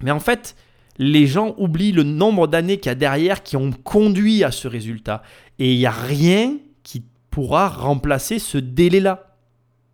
Mais 0.00 0.10
en 0.10 0.20
fait, 0.20 0.56
les 0.96 1.26
gens 1.26 1.54
oublient 1.58 1.92
le 1.92 2.04
nombre 2.04 2.46
d'années 2.46 2.78
qu'il 2.78 2.88
y 2.88 2.92
a 2.92 2.94
derrière 2.94 3.42
qui 3.42 3.56
ont 3.56 3.72
conduit 3.72 4.44
à 4.44 4.50
ce 4.50 4.66
résultat. 4.66 5.22
Et 5.58 5.72
il 5.72 5.78
n'y 5.78 5.86
a 5.86 5.90
rien 5.90 6.56
qui 6.82 7.02
pourra 7.30 7.68
remplacer 7.68 8.38
ce 8.38 8.58
délai-là. 8.58 9.36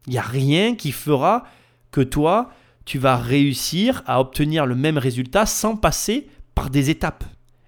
Il 0.06 0.12
n'y 0.12 0.18
a 0.18 0.22
rien 0.22 0.76
qui 0.76 0.92
fera 0.92 1.44
que 1.90 2.02
toi, 2.02 2.50
tu 2.84 2.98
vas 2.98 3.16
réussir 3.16 4.02
à 4.06 4.20
obtenir 4.20 4.66
le 4.66 4.74
même 4.74 4.98
résultat 4.98 5.46
sans 5.46 5.76
passer 5.76 6.28
par 6.54 6.70
des 6.70 6.90
étapes. 6.90 7.24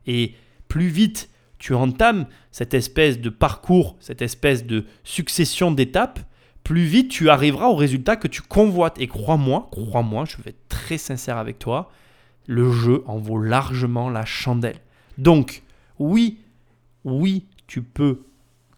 Et 0.06 0.34
plus 0.68 0.88
vite 0.88 1.30
tu 1.58 1.72
entames 1.72 2.26
cette 2.50 2.74
espèce 2.74 3.18
de 3.18 3.30
parcours, 3.30 3.96
cette 3.98 4.20
espèce 4.20 4.66
de 4.66 4.84
succession 5.04 5.70
d'étapes, 5.70 6.20
plus 6.66 6.82
vite 6.82 7.12
tu 7.12 7.30
arriveras 7.30 7.68
au 7.68 7.76
résultat 7.76 8.16
que 8.16 8.26
tu 8.26 8.42
convoites. 8.42 9.00
Et 9.00 9.06
crois-moi, 9.06 9.68
crois-moi, 9.70 10.24
je 10.24 10.36
vais 10.38 10.50
être 10.50 10.68
très 10.68 10.98
sincère 10.98 11.36
avec 11.36 11.60
toi, 11.60 11.92
le 12.48 12.72
jeu 12.72 13.04
en 13.06 13.18
vaut 13.18 13.40
largement 13.40 14.10
la 14.10 14.24
chandelle. 14.24 14.80
Donc, 15.16 15.62
oui, 16.00 16.40
oui, 17.04 17.46
tu 17.68 17.82
peux 17.82 18.24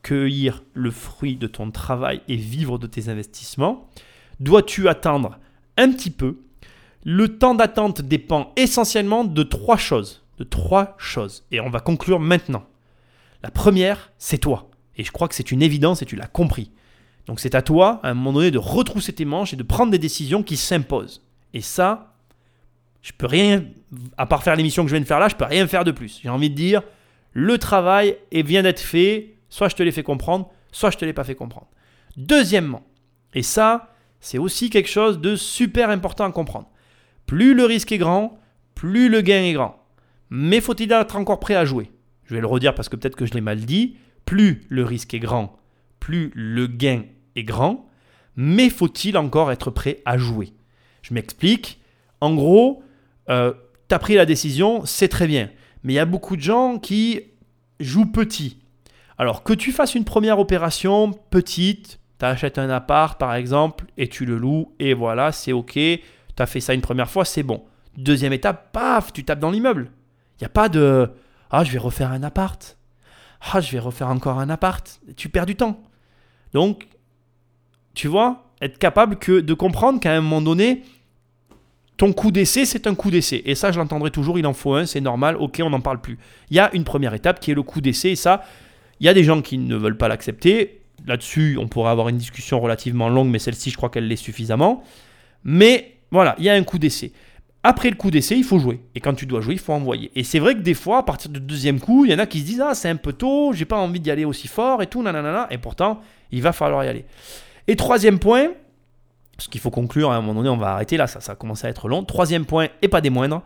cueillir 0.02 0.62
le 0.74 0.90
fruit 0.90 1.36
de 1.36 1.46
ton 1.46 1.70
travail 1.70 2.20
et 2.28 2.36
vivre 2.36 2.78
de 2.78 2.86
tes 2.86 3.08
investissements. 3.08 3.88
Dois-tu 4.38 4.86
attendre 4.86 5.38
un 5.78 5.90
petit 5.90 6.10
peu? 6.10 6.42
Le 7.04 7.38
temps 7.38 7.54
d'attente 7.54 8.02
dépend 8.02 8.52
essentiellement 8.56 9.24
de 9.24 9.42
trois 9.42 9.78
choses. 9.78 10.26
De 10.36 10.44
trois 10.44 10.94
choses. 10.98 11.46
Et 11.52 11.60
on 11.60 11.70
va 11.70 11.80
conclure 11.80 12.20
maintenant. 12.20 12.66
La 13.42 13.50
première, 13.50 14.12
c'est 14.18 14.36
toi. 14.36 14.68
Et 14.98 15.04
je 15.04 15.10
crois 15.10 15.26
que 15.26 15.34
c'est 15.34 15.52
une 15.52 15.62
évidence 15.62 16.02
et 16.02 16.06
tu 16.06 16.16
l'as 16.16 16.26
compris. 16.26 16.70
Donc 17.28 17.40
c'est 17.40 17.54
à 17.54 17.62
toi, 17.62 18.00
à 18.02 18.10
un 18.10 18.14
moment 18.14 18.32
donné, 18.32 18.50
de 18.50 18.58
retrousser 18.58 19.12
tes 19.12 19.26
manches 19.26 19.52
et 19.52 19.56
de 19.56 19.62
prendre 19.62 19.92
des 19.92 19.98
décisions 19.98 20.42
qui 20.42 20.56
s'imposent. 20.56 21.22
Et 21.52 21.60
ça, 21.60 22.14
je 23.02 23.12
peux 23.16 23.26
rien, 23.26 23.64
à 24.16 24.24
part 24.24 24.42
faire 24.42 24.56
l'émission 24.56 24.82
que 24.82 24.88
je 24.88 24.94
viens 24.94 25.02
de 25.02 25.06
faire 25.06 25.20
là, 25.20 25.28
je 25.28 25.36
peux 25.36 25.44
rien 25.44 25.66
faire 25.68 25.84
de 25.84 25.92
plus. 25.92 26.20
J'ai 26.22 26.30
envie 26.30 26.48
de 26.48 26.54
dire, 26.54 26.82
le 27.34 27.58
travail 27.58 28.16
vient 28.32 28.62
d'être 28.62 28.80
fait, 28.80 29.34
soit 29.50 29.68
je 29.68 29.76
te 29.76 29.82
l'ai 29.82 29.92
fait 29.92 30.02
comprendre, 30.02 30.50
soit 30.72 30.90
je 30.90 30.96
te 30.96 31.04
l'ai 31.04 31.12
pas 31.12 31.22
fait 31.22 31.34
comprendre. 31.34 31.68
Deuxièmement, 32.16 32.82
et 33.34 33.42
ça, 33.42 33.92
c'est 34.20 34.38
aussi 34.38 34.70
quelque 34.70 34.88
chose 34.88 35.20
de 35.20 35.36
super 35.36 35.90
important 35.90 36.24
à 36.24 36.32
comprendre. 36.32 36.70
Plus 37.26 37.52
le 37.52 37.66
risque 37.66 37.92
est 37.92 37.98
grand, 37.98 38.40
plus 38.74 39.10
le 39.10 39.20
gain 39.20 39.42
est 39.42 39.52
grand. 39.52 39.84
Mais 40.30 40.62
faut-il 40.62 40.90
être 40.92 41.16
encore 41.16 41.40
prêt 41.40 41.54
à 41.54 41.66
jouer? 41.66 41.90
Je 42.24 42.34
vais 42.34 42.40
le 42.40 42.46
redire 42.46 42.74
parce 42.74 42.88
que 42.88 42.96
peut-être 42.96 43.16
que 43.16 43.26
je 43.26 43.34
l'ai 43.34 43.42
mal 43.42 43.60
dit. 43.60 43.98
Plus 44.24 44.62
le 44.70 44.84
risque 44.84 45.12
est 45.12 45.20
grand, 45.20 45.58
plus 46.00 46.32
le 46.34 46.66
gain 46.66 47.02
est 47.36 47.44
grand. 47.44 47.88
Mais 48.36 48.70
faut-il 48.70 49.16
encore 49.16 49.50
être 49.50 49.70
prêt 49.70 50.00
à 50.04 50.16
jouer? 50.16 50.52
Je 51.02 51.14
m'explique. 51.14 51.80
En 52.20 52.34
gros, 52.34 52.82
euh, 53.28 53.52
tu 53.88 53.94
as 53.94 53.98
pris 53.98 54.14
la 54.14 54.26
décision, 54.26 54.84
c'est 54.84 55.08
très 55.08 55.26
bien. 55.26 55.50
Mais 55.82 55.94
il 55.94 55.96
y 55.96 56.00
a 56.00 56.04
beaucoup 56.04 56.36
de 56.36 56.42
gens 56.42 56.78
qui 56.78 57.22
jouent 57.80 58.10
petit. 58.10 58.58
Alors 59.16 59.42
que 59.42 59.52
tu 59.52 59.72
fasses 59.72 59.94
une 59.94 60.04
première 60.04 60.38
opération 60.38 61.12
petite, 61.12 61.98
tu 62.18 62.24
achètes 62.24 62.58
un 62.58 62.70
appart 62.70 63.18
par 63.18 63.34
exemple 63.34 63.86
et 63.96 64.08
tu 64.08 64.24
le 64.24 64.36
loues 64.36 64.72
et 64.78 64.94
voilà, 64.94 65.32
c'est 65.32 65.52
ok, 65.52 65.72
tu 65.72 66.00
as 66.38 66.46
fait 66.46 66.60
ça 66.60 66.74
une 66.74 66.80
première 66.80 67.10
fois, 67.10 67.24
c'est 67.24 67.42
bon. 67.42 67.64
Deuxième 67.96 68.32
étape, 68.32 68.72
paf, 68.72 69.12
tu 69.12 69.24
tapes 69.24 69.40
dans 69.40 69.50
l'immeuble. 69.50 69.90
Il 70.36 70.42
n'y 70.42 70.46
a 70.46 70.50
pas 70.50 70.68
de 70.68 71.10
ah, 71.50 71.64
je 71.64 71.72
vais 71.72 71.78
refaire 71.78 72.12
un 72.12 72.22
appart. 72.22 72.76
Ah, 73.52 73.60
je 73.60 73.72
vais 73.72 73.78
refaire 73.78 74.08
encore 74.08 74.38
un 74.38 74.50
appart. 74.50 75.00
Tu 75.16 75.28
perds 75.28 75.46
du 75.46 75.56
temps. 75.56 75.80
Donc, 76.52 76.88
tu 77.98 78.06
vois, 78.06 78.44
être 78.62 78.78
capable 78.78 79.16
que 79.16 79.40
de 79.40 79.54
comprendre 79.54 79.98
qu'à 79.98 80.12
un 80.12 80.20
moment 80.20 80.40
donné, 80.40 80.84
ton 81.96 82.12
coup 82.12 82.30
d'essai, 82.30 82.64
c'est 82.64 82.86
un 82.86 82.94
coup 82.94 83.10
d'essai. 83.10 83.42
Et 83.44 83.56
ça, 83.56 83.72
je 83.72 83.78
l'entendrai 83.80 84.12
toujours, 84.12 84.38
il 84.38 84.46
en 84.46 84.52
faut 84.52 84.74
un, 84.74 84.86
c'est 84.86 85.00
normal, 85.00 85.36
ok, 85.36 85.60
on 85.64 85.70
n'en 85.70 85.80
parle 85.80 86.00
plus. 86.00 86.16
Il 86.48 86.56
y 86.56 86.60
a 86.60 86.72
une 86.74 86.84
première 86.84 87.12
étape 87.12 87.40
qui 87.40 87.50
est 87.50 87.54
le 87.54 87.64
coup 87.64 87.80
d'essai, 87.80 88.10
et 88.10 88.16
ça, 88.16 88.44
il 89.00 89.06
y 89.06 89.08
a 89.08 89.14
des 89.14 89.24
gens 89.24 89.42
qui 89.42 89.58
ne 89.58 89.74
veulent 89.74 89.96
pas 89.96 90.06
l'accepter. 90.06 90.82
Là-dessus, 91.08 91.58
on 91.60 91.66
pourrait 91.66 91.90
avoir 91.90 92.08
une 92.08 92.18
discussion 92.18 92.60
relativement 92.60 93.08
longue, 93.08 93.30
mais 93.30 93.40
celle-ci, 93.40 93.70
je 93.70 93.76
crois 93.76 93.88
qu'elle 93.88 94.06
l'est 94.06 94.14
suffisamment. 94.14 94.84
Mais 95.42 95.96
voilà, 96.12 96.36
il 96.38 96.44
y 96.44 96.50
a 96.50 96.54
un 96.54 96.62
coup 96.62 96.78
d'essai. 96.78 97.10
Après 97.64 97.90
le 97.90 97.96
coup 97.96 98.12
d'essai, 98.12 98.36
il 98.36 98.44
faut 98.44 98.60
jouer. 98.60 98.78
Et 98.94 99.00
quand 99.00 99.14
tu 99.14 99.26
dois 99.26 99.40
jouer, 99.40 99.54
il 99.54 99.60
faut 99.60 99.72
envoyer. 99.72 100.12
Et 100.14 100.22
c'est 100.22 100.38
vrai 100.38 100.54
que 100.54 100.60
des 100.60 100.74
fois, 100.74 100.98
à 100.98 101.02
partir 101.02 101.32
du 101.32 101.40
deuxième 101.40 101.80
coup, 101.80 102.04
il 102.04 102.12
y 102.12 102.14
en 102.14 102.20
a 102.20 102.26
qui 102.26 102.38
se 102.38 102.44
disent 102.44 102.62
Ah, 102.64 102.76
c'est 102.76 102.88
un 102.88 102.96
peu 102.96 103.12
tôt, 103.12 103.52
j'ai 103.52 103.64
pas 103.64 103.76
envie 103.76 103.98
d'y 103.98 104.12
aller 104.12 104.24
aussi 104.24 104.46
fort 104.46 104.82
et 104.82 104.86
tout, 104.86 105.02
nanana. 105.02 105.48
Et 105.50 105.58
pourtant, 105.58 106.00
il 106.30 106.42
va 106.42 106.52
falloir 106.52 106.84
y 106.84 106.88
aller. 106.88 107.04
Et 107.68 107.76
troisième 107.76 108.18
point, 108.18 108.48
ce 109.38 109.48
qu'il 109.48 109.60
faut 109.60 109.70
conclure, 109.70 110.10
à 110.10 110.16
un 110.16 110.20
moment 110.20 110.40
donné, 110.40 110.48
on 110.48 110.56
va 110.56 110.72
arrêter 110.72 110.96
là, 110.96 111.06
ça, 111.06 111.20
ça 111.20 111.32
a 111.32 111.34
commencé 111.36 111.66
à 111.66 111.70
être 111.70 111.88
long. 111.88 112.02
Troisième 112.02 112.44
point, 112.44 112.68
et 112.82 112.88
pas 112.88 113.00
des 113.00 113.10
moindres, 113.10 113.42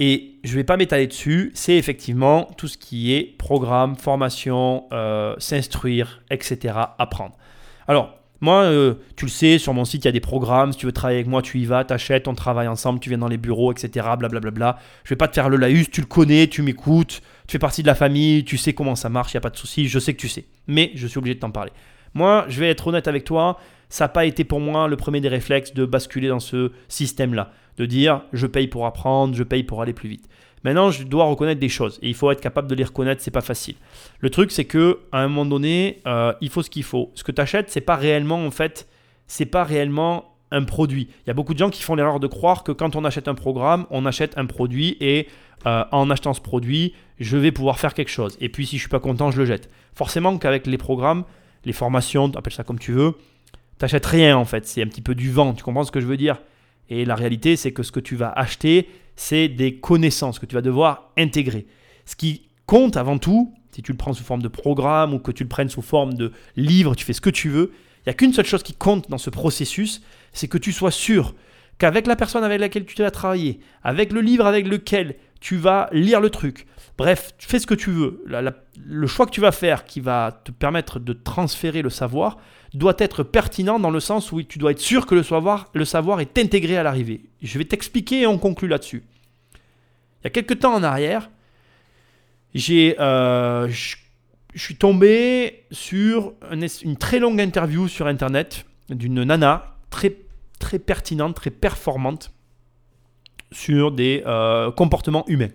et 0.00 0.38
je 0.44 0.52
ne 0.52 0.56
vais 0.56 0.64
pas 0.64 0.76
m'étaler 0.76 1.06
dessus, 1.06 1.52
c'est 1.54 1.76
effectivement 1.76 2.48
tout 2.56 2.68
ce 2.68 2.76
qui 2.76 3.12
est 3.14 3.36
programme, 3.38 3.96
formation, 3.96 4.84
euh, 4.92 5.34
s'instruire, 5.38 6.22
etc., 6.30 6.74
apprendre. 6.98 7.36
Alors, 7.86 8.14
moi, 8.40 8.62
euh, 8.62 8.94
tu 9.16 9.26
le 9.26 9.30
sais, 9.30 9.58
sur 9.58 9.74
mon 9.74 9.84
site, 9.84 10.04
il 10.04 10.06
y 10.06 10.08
a 10.08 10.12
des 10.12 10.20
programmes. 10.20 10.72
Si 10.72 10.78
tu 10.78 10.86
veux 10.86 10.92
travailler 10.92 11.18
avec 11.18 11.28
moi, 11.28 11.42
tu 11.42 11.58
y 11.58 11.66
vas, 11.66 11.84
t'achètes, 11.84 12.28
on 12.28 12.34
travaille 12.34 12.68
ensemble, 12.68 12.98
tu 12.98 13.10
viens 13.10 13.18
dans 13.18 13.28
les 13.28 13.36
bureaux, 13.36 13.70
etc. 13.72 14.06
Blablabla. 14.18 14.40
Bla, 14.40 14.50
bla, 14.50 14.78
Je 15.04 15.10
vais 15.10 15.16
pas 15.16 15.28
te 15.28 15.34
faire 15.34 15.50
le 15.50 15.58
laïus, 15.58 15.90
tu 15.90 16.00
le 16.00 16.06
connais, 16.06 16.46
tu 16.46 16.62
m'écoutes, 16.62 17.20
tu 17.46 17.52
fais 17.52 17.58
partie 17.58 17.82
de 17.82 17.86
la 17.86 17.94
famille, 17.94 18.44
tu 18.44 18.56
sais 18.56 18.72
comment 18.72 18.96
ça 18.96 19.10
marche, 19.10 19.34
il 19.34 19.36
n'y 19.36 19.40
a 19.40 19.42
pas 19.42 19.50
de 19.50 19.58
souci, 19.58 19.86
je 19.86 19.98
sais 19.98 20.14
que 20.14 20.20
tu 20.20 20.28
sais. 20.28 20.46
Mais 20.66 20.92
je 20.94 21.06
suis 21.06 21.18
obligé 21.18 21.34
de 21.34 21.40
t'en 21.40 21.50
parler. 21.50 21.72
Moi, 22.14 22.44
je 22.48 22.60
vais 22.60 22.70
être 22.70 22.86
honnête 22.86 23.08
avec 23.08 23.24
toi, 23.24 23.58
ça 23.88 24.04
n'a 24.04 24.08
pas 24.08 24.24
été 24.24 24.44
pour 24.44 24.60
moi 24.60 24.88
le 24.88 24.96
premier 24.96 25.20
des 25.20 25.28
réflexes 25.28 25.74
de 25.74 25.84
basculer 25.84 26.28
dans 26.28 26.40
ce 26.40 26.72
système-là. 26.88 27.52
De 27.76 27.86
dire, 27.86 28.22
je 28.32 28.46
paye 28.46 28.68
pour 28.68 28.86
apprendre, 28.86 29.34
je 29.34 29.42
paye 29.42 29.64
pour 29.64 29.82
aller 29.82 29.92
plus 29.92 30.08
vite. 30.08 30.28
Maintenant, 30.62 30.90
je 30.90 31.04
dois 31.04 31.24
reconnaître 31.24 31.60
des 31.60 31.68
choses 31.68 31.98
et 32.02 32.08
il 32.08 32.14
faut 32.14 32.30
être 32.30 32.40
capable 32.40 32.68
de 32.68 32.74
les 32.74 32.84
reconnaître, 32.84 33.22
c'est 33.22 33.30
pas 33.30 33.40
facile. 33.40 33.76
Le 34.18 34.30
truc, 34.30 34.50
c'est 34.50 34.66
que 34.66 35.00
à 35.10 35.20
un 35.20 35.28
moment 35.28 35.46
donné, 35.46 36.00
euh, 36.06 36.32
il 36.40 36.50
faut 36.50 36.62
ce 36.62 36.70
qu'il 36.70 36.82
faut. 36.82 37.10
Ce 37.14 37.24
que 37.24 37.32
tu 37.32 37.40
achètes, 37.40 37.70
c'est 37.70 37.80
pas 37.80 37.96
réellement 37.96 38.44
en 38.44 38.50
fait, 38.50 38.86
c'est 39.26 39.46
pas 39.46 39.64
réellement 39.64 40.36
un 40.50 40.64
produit. 40.64 41.08
Il 41.24 41.28
y 41.28 41.30
a 41.30 41.34
beaucoup 41.34 41.54
de 41.54 41.58
gens 41.58 41.70
qui 41.70 41.82
font 41.82 41.94
l'erreur 41.94 42.20
de 42.20 42.26
croire 42.26 42.62
que 42.62 42.72
quand 42.72 42.94
on 42.96 43.04
achète 43.04 43.28
un 43.28 43.34
programme, 43.34 43.86
on 43.90 44.04
achète 44.04 44.36
un 44.36 44.46
produit 44.46 44.96
et 45.00 45.28
euh, 45.66 45.84
en 45.92 46.10
achetant 46.10 46.34
ce 46.34 46.40
produit, 46.40 46.94
je 47.18 47.36
vais 47.36 47.52
pouvoir 47.52 47.78
faire 47.78 47.94
quelque 47.94 48.10
chose. 48.10 48.36
Et 48.40 48.48
puis 48.48 48.66
si 48.66 48.76
je 48.76 48.82
suis 48.82 48.90
pas 48.90 49.00
content, 49.00 49.30
je 49.30 49.38
le 49.38 49.46
jette. 49.46 49.70
Forcément 49.94 50.36
qu'avec 50.38 50.66
les 50.66 50.78
programmes, 50.78 51.24
les 51.64 51.72
formations, 51.72 52.30
appelle 52.34 52.52
ça 52.52 52.64
comme 52.64 52.78
tu 52.78 52.92
veux, 52.92 53.12
tu 53.52 53.84
n'achètes 53.84 54.06
rien 54.06 54.36
en 54.36 54.44
fait. 54.44 54.66
C'est 54.66 54.82
un 54.82 54.86
petit 54.86 55.02
peu 55.02 55.14
du 55.14 55.30
vent. 55.30 55.54
Tu 55.54 55.62
comprends 55.62 55.84
ce 55.84 55.92
que 55.92 56.00
je 56.00 56.06
veux 56.06 56.16
dire? 56.16 56.40
Et 56.88 57.04
la 57.04 57.14
réalité, 57.14 57.56
c'est 57.56 57.72
que 57.72 57.82
ce 57.82 57.92
que 57.92 58.00
tu 58.00 58.16
vas 58.16 58.30
acheter, 58.30 58.88
c'est 59.16 59.48
des 59.48 59.76
connaissances 59.76 60.38
que 60.38 60.46
tu 60.46 60.54
vas 60.54 60.62
devoir 60.62 61.12
intégrer. 61.16 61.66
Ce 62.04 62.16
qui 62.16 62.48
compte 62.66 62.96
avant 62.96 63.18
tout, 63.18 63.54
si 63.72 63.82
tu 63.82 63.92
le 63.92 63.98
prends 63.98 64.12
sous 64.12 64.24
forme 64.24 64.42
de 64.42 64.48
programme 64.48 65.14
ou 65.14 65.18
que 65.18 65.30
tu 65.30 65.44
le 65.44 65.48
prennes 65.48 65.68
sous 65.68 65.82
forme 65.82 66.14
de 66.14 66.32
livre, 66.56 66.94
tu 66.94 67.04
fais 67.04 67.12
ce 67.12 67.20
que 67.20 67.30
tu 67.30 67.48
veux, 67.48 67.72
il 67.98 68.08
n'y 68.08 68.10
a 68.10 68.14
qu'une 68.14 68.32
seule 68.32 68.46
chose 68.46 68.62
qui 68.62 68.74
compte 68.74 69.10
dans 69.10 69.18
ce 69.18 69.30
processus, 69.30 70.02
c'est 70.32 70.48
que 70.48 70.58
tu 70.58 70.72
sois 70.72 70.90
sûr 70.90 71.34
qu'avec 71.78 72.06
la 72.06 72.16
personne 72.16 72.44
avec 72.44 72.60
laquelle 72.60 72.84
tu 72.84 73.00
vas 73.00 73.10
travailler, 73.10 73.60
avec 73.82 74.12
le 74.12 74.20
livre 74.20 74.46
avec 74.46 74.66
lequel 74.66 75.16
tu 75.40 75.56
vas 75.56 75.88
lire 75.92 76.20
le 76.20 76.30
truc, 76.30 76.66
bref, 77.00 77.32
fais 77.38 77.58
ce 77.58 77.66
que 77.66 77.72
tu 77.72 77.90
veux, 77.90 78.22
le 78.76 79.06
choix 79.06 79.24
que 79.24 79.30
tu 79.30 79.40
vas 79.40 79.52
faire 79.52 79.86
qui 79.86 80.00
va 80.00 80.38
te 80.44 80.52
permettre 80.52 80.98
de 80.98 81.14
transférer 81.14 81.80
le 81.80 81.88
savoir 81.88 82.36
doit 82.74 82.94
être 82.98 83.22
pertinent 83.22 83.80
dans 83.80 83.88
le 83.88 84.00
sens 84.00 84.32
où 84.32 84.42
tu 84.42 84.58
dois 84.58 84.72
être 84.72 84.80
sûr 84.80 85.06
que 85.06 85.14
le 85.14 85.22
savoir, 85.22 85.70
le 85.72 85.86
savoir 85.86 86.20
est 86.20 86.36
intégré 86.36 86.76
à 86.76 86.82
l'arrivée. 86.82 87.22
Je 87.40 87.56
vais 87.56 87.64
t'expliquer 87.64 88.20
et 88.20 88.26
on 88.26 88.36
conclut 88.36 88.68
là-dessus. 88.68 89.02
Il 89.54 90.24
y 90.24 90.26
a 90.26 90.30
quelques 90.30 90.58
temps 90.58 90.74
en 90.74 90.82
arrière, 90.82 91.30
j'ai, 92.52 93.00
euh, 93.00 93.66
je, 93.68 93.96
suis 94.54 94.76
tombé 94.76 95.64
sur 95.70 96.34
une, 96.52 96.96
très 96.98 97.18
longue 97.18 97.40
interview 97.40 97.88
sur 97.88 98.08
Internet 98.08 98.66
d'une 98.90 99.24
nana 99.24 99.76
très, 99.88 100.18
très 100.58 100.78
pertinente, 100.78 101.34
très 101.34 101.50
performante 101.50 102.34
sur 103.52 103.90
des 103.90 104.22
euh, 104.26 104.70
comportements 104.70 105.24
humains. 105.28 105.48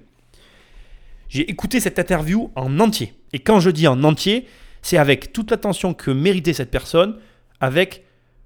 J'ai 1.36 1.52
écouté 1.52 1.82
cette 1.82 2.00
interview 2.00 2.50
en 2.56 2.80
entier. 2.80 3.14
Et 3.34 3.40
quand 3.40 3.60
je 3.60 3.70
dis 3.70 3.90
en 3.90 4.06
entier, 4.06 4.48
c'est 4.82 4.96
avec 4.96 5.34
toute 5.34 5.52
l'attention 5.52 5.94
que 5.94 6.10
méritait 6.10 6.54
cette 6.54 6.72
personne, 6.72 7.18
avec 7.60 8.06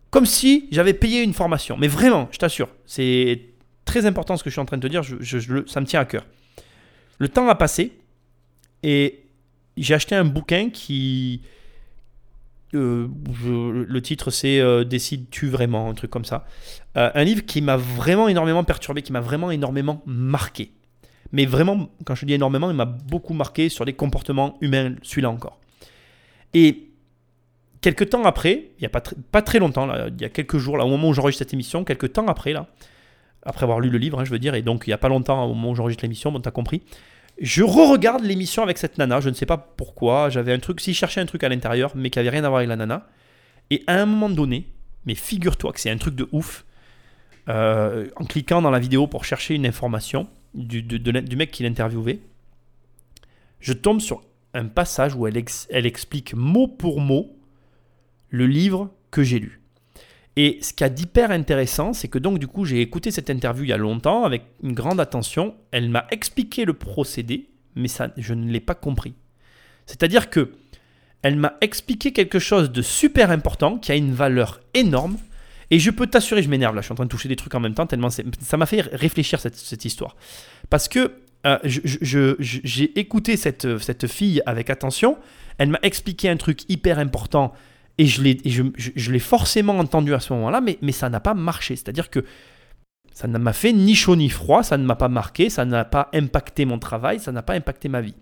comme 0.09 0.25
si 0.25 0.67
j'avais 0.71 0.95
payé 0.95 1.21
une 1.21 1.35
formation. 1.35 1.77
Mais 1.77 1.87
vraiment, 1.87 2.27
je 2.31 2.39
t'assure, 2.39 2.67
c'est 2.87 3.43
très 3.85 4.07
important 4.07 4.37
ce 4.37 4.43
que 4.43 4.49
je 4.49 4.55
suis 4.55 4.59
en 4.59 4.65
train 4.65 4.77
de 4.77 4.81
te 4.81 4.87
dire, 4.87 5.03
ça 5.67 5.81
me 5.81 5.85
tient 5.85 5.99
à 5.99 6.05
cœur. 6.05 6.25
Le 7.19 7.29
temps 7.29 7.47
a 7.47 7.53
passé 7.53 7.93
et 8.81 9.19
j'ai 9.77 9.93
acheté 9.93 10.15
un 10.15 10.25
bouquin 10.25 10.71
qui... 10.71 11.43
Euh, 12.73 13.07
le 13.87 14.01
titre 14.01 14.31
c'est 14.31 14.59
euh, 14.59 14.83
Décides-tu 14.83 15.49
vraiment 15.49 15.91
Un 15.91 15.93
truc 15.93 16.09
comme 16.09 16.25
ça. 16.25 16.47
Euh, 16.97 17.11
un 17.13 17.23
livre 17.23 17.45
qui 17.45 17.61
m'a 17.61 17.77
vraiment 17.77 18.27
énormément 18.29 18.63
perturbé, 18.63 19.03
qui 19.03 19.11
m'a 19.11 19.21
vraiment 19.21 19.51
énormément 19.51 20.01
marqué. 20.07 20.71
Mais 21.31 21.45
vraiment, 21.45 21.89
quand 22.05 22.15
je 22.15 22.25
dis 22.25 22.33
énormément, 22.33 22.69
il 22.69 22.75
m'a 22.75 22.85
beaucoup 22.85 23.33
marqué 23.33 23.69
sur 23.69 23.85
les 23.85 23.93
comportements 23.93 24.57
humains, 24.61 24.95
celui-là 25.03 25.29
encore. 25.29 25.59
Et 26.53 26.89
quelques 27.81 28.09
temps 28.09 28.23
après, 28.23 28.71
il 28.77 28.81
n'y 28.81 28.87
a 28.87 28.89
pas, 28.89 29.41
très 29.41 29.59
longtemps, 29.59 29.85
là, 29.85 30.07
il 30.09 30.21
y 30.21 30.25
a 30.25 30.29
quelques 30.29 30.57
jours, 30.57 30.77
là, 30.77 30.85
au 30.85 30.89
moment 30.89 31.09
où 31.09 31.13
j'enregistre 31.13 31.43
cette 31.43 31.53
émission, 31.53 31.83
quelques 31.83 32.13
temps 32.13 32.27
après, 32.27 32.53
là, 32.53 32.67
après 33.43 33.63
avoir 33.63 33.79
lu 33.79 33.89
le 33.89 33.97
livre, 33.97 34.19
hein, 34.19 34.25
je 34.25 34.31
veux 34.31 34.39
dire, 34.39 34.55
et 34.55 34.61
donc 34.61 34.83
il 34.87 34.89
n'y 34.89 34.93
a 34.93 34.97
pas 34.97 35.09
longtemps 35.09 35.45
au 35.45 35.53
moment 35.53 35.71
où 35.71 35.75
j'enregistre 35.75 36.03
l'émission, 36.03 36.31
bon, 36.31 36.41
as 36.43 36.51
compris, 36.51 36.81
je 37.39 37.63
re-regarde 37.63 38.23
l'émission 38.23 38.63
avec 38.63 38.77
cette 38.77 38.97
nana, 38.97 39.21
je 39.21 39.29
ne 39.29 39.33
sais 39.33 39.45
pas 39.45 39.57
pourquoi, 39.57 40.29
j'avais 40.29 40.51
un 40.51 40.59
truc, 40.59 40.81
si 40.81 40.93
je 40.93 40.97
cherchais 40.97 41.21
un 41.21 41.25
truc 41.25 41.43
à 41.43 41.49
l'intérieur, 41.49 41.91
mais 41.95 42.09
qui 42.09 42.19
avait 42.19 42.29
rien 42.29 42.43
à 42.43 42.49
voir 42.49 42.57
avec 42.57 42.69
la 42.69 42.75
nana, 42.75 43.07
et 43.69 43.83
à 43.87 44.01
un 44.01 44.05
moment 44.05 44.29
donné, 44.29 44.67
mais 45.05 45.15
figure-toi 45.15 45.71
que 45.71 45.79
c'est 45.79 45.91
un 45.91 45.97
truc 45.97 46.15
de 46.15 46.27
ouf, 46.31 46.65
euh, 47.47 48.07
en 48.17 48.25
cliquant 48.25 48.61
dans 48.61 48.71
la 48.71 48.79
vidéo 48.79 49.07
pour 49.07 49.25
chercher 49.25 49.55
une 49.55 49.65
information 49.65 50.27
du, 50.53 50.81
du 50.81 51.35
mec 51.35 51.51
qui 51.51 51.63
l'interviewait, 51.63 52.19
je 53.59 53.73
tombe 53.73 53.99
sur 53.99 54.21
un 54.53 54.65
passage 54.65 55.15
où 55.15 55.27
elle, 55.27 55.43
elle 55.69 55.85
explique 55.85 56.33
mot 56.33 56.67
pour 56.67 57.01
mot 57.01 57.35
le 58.29 58.47
livre 58.47 58.91
que 59.11 59.23
j'ai 59.23 59.39
lu. 59.39 59.61
Et 60.35 60.59
ce 60.61 60.73
qui 60.73 60.83
a 60.83 60.89
d'hyper 60.89 61.31
intéressant, 61.31 61.93
c'est 61.93 62.07
que 62.07 62.19
donc 62.19 62.39
du 62.39 62.47
coup 62.47 62.63
j'ai 62.63 62.81
écouté 62.81 63.11
cette 63.11 63.29
interview 63.29 63.65
il 63.65 63.69
y 63.69 63.73
a 63.73 63.77
longtemps 63.77 64.23
avec 64.23 64.43
une 64.63 64.73
grande 64.73 64.99
attention. 64.99 65.55
Elle 65.71 65.89
m'a 65.89 66.07
expliqué 66.11 66.65
le 66.65 66.73
procédé, 66.73 67.49
mais 67.75 67.87
ça, 67.87 68.11
je 68.15 68.33
ne 68.33 68.49
l'ai 68.49 68.61
pas 68.61 68.75
compris. 68.75 69.15
C'est-à-dire 69.85 70.29
que 70.29 70.53
elle 71.21 71.35
m'a 71.35 71.57
expliqué 71.59 72.13
quelque 72.13 72.39
chose 72.39 72.71
de 72.71 72.81
super 72.81 73.31
important 73.31 73.77
qui 73.77 73.91
a 73.91 73.95
une 73.95 74.13
valeur 74.13 74.61
énorme. 74.73 75.17
Et 75.71 75.79
je 75.79 75.91
peux 75.91 76.07
t'assurer, 76.07 76.41
je 76.41 76.49
m'énerve 76.49 76.75
là, 76.75 76.81
je 76.81 76.85
suis 76.85 76.91
en 76.91 76.95
train 76.95 77.05
de 77.05 77.09
toucher 77.09 77.29
des 77.29 77.35
trucs 77.35 77.53
en 77.53 77.59
même 77.59 77.73
temps, 77.73 77.85
tellement 77.85 78.09
ça 78.09 78.57
m'a 78.57 78.65
fait 78.65 78.81
réfléchir 78.81 79.39
cette, 79.39 79.85
histoire. 79.85 80.15
Parce 80.69 80.87
que 80.87 81.13
euh, 81.45 81.57
j'ai 81.63 82.99
écouté 82.99 83.37
cette, 83.37 83.77
cette 83.77 84.07
fille 84.07 84.41
avec 84.45 84.69
attention, 84.69 85.17
elle 85.57 85.69
m'a 85.69 85.79
expliqué 85.83 86.29
un 86.29 86.37
truc 86.37 86.61
hyper 86.69 86.99
important 86.99 87.53
et 87.99 88.05
je 88.07 89.11
l'ai 89.11 89.19
forcément 89.19 89.77
entendu 89.77 90.13
à 90.13 90.21
ce 90.21 90.31
moment-là, 90.33 90.61
mais, 90.61 90.79
mais 90.81 90.93
ça 90.93 91.09
n'a 91.09 91.19
pas 91.19 91.33
marché. 91.33 91.75
C'est-à-dire 91.75 92.09
que 92.09 92.23
ça 93.13 93.27
ne 93.27 93.37
m'a 93.37 93.51
fait 93.51 93.73
ni 93.73 93.93
chaud 93.93 94.15
ni 94.15 94.29
froid, 94.29 94.63
ça 94.63 94.77
ne 94.77 94.85
m'a 94.85 94.95
pas 94.95 95.09
marqué, 95.09 95.49
ça 95.49 95.65
n'a 95.65 95.83
pas 95.83 96.09
impacté 96.13 96.63
mon 96.63 96.79
travail, 96.79 97.19
ça 97.19 97.33
n'a 97.33 97.41
pas 97.41 97.55
impacté 97.55 97.89
ma 97.89 97.99
vie. 97.99 98.15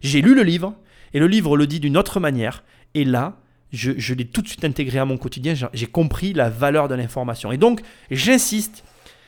J'ai 0.00 0.20
lu 0.20 0.34
le 0.34 0.42
livre, 0.42 0.74
et 1.14 1.20
le 1.20 1.28
livre 1.28 1.56
le 1.56 1.68
dit 1.68 1.78
d'une 1.78 1.96
autre 1.96 2.18
manière, 2.18 2.64
et 2.94 3.04
là, 3.04 3.36
je, 3.72 4.14
l'ai 4.14 4.26
tout 4.26 4.42
de 4.42 4.48
suite 4.48 4.64
intégré 4.64 4.98
à 4.98 5.04
mon 5.04 5.16
quotidien, 5.16 5.54
j'ai 5.72 5.86
compris 5.86 6.32
la 6.34 6.50
valeur 6.50 6.88
de 6.88 6.94
l'information. 6.94 7.52
Et 7.52 7.56
donc, 7.56 7.80
j'insiste, 8.10 8.84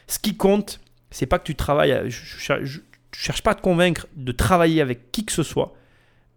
ce 0.07 0.19
qui 0.19 0.37
compte, 0.37 0.81
c'est 1.11 1.27
pas 1.27 1.39
que 1.39 1.45
tu 1.45 1.55
travailles, 1.55 2.11
je, 2.11 2.53
ne 2.53 2.67
cherche 3.13 3.43
pas 3.43 3.53
à 3.53 3.55
te 3.55 3.63
convaincre 3.63 4.07
de 4.17 4.33
travailler 4.33 4.81
avec 4.81 5.11
qui 5.13 5.25
que 5.25 5.33
ce 5.33 5.43
soit, 5.43 5.75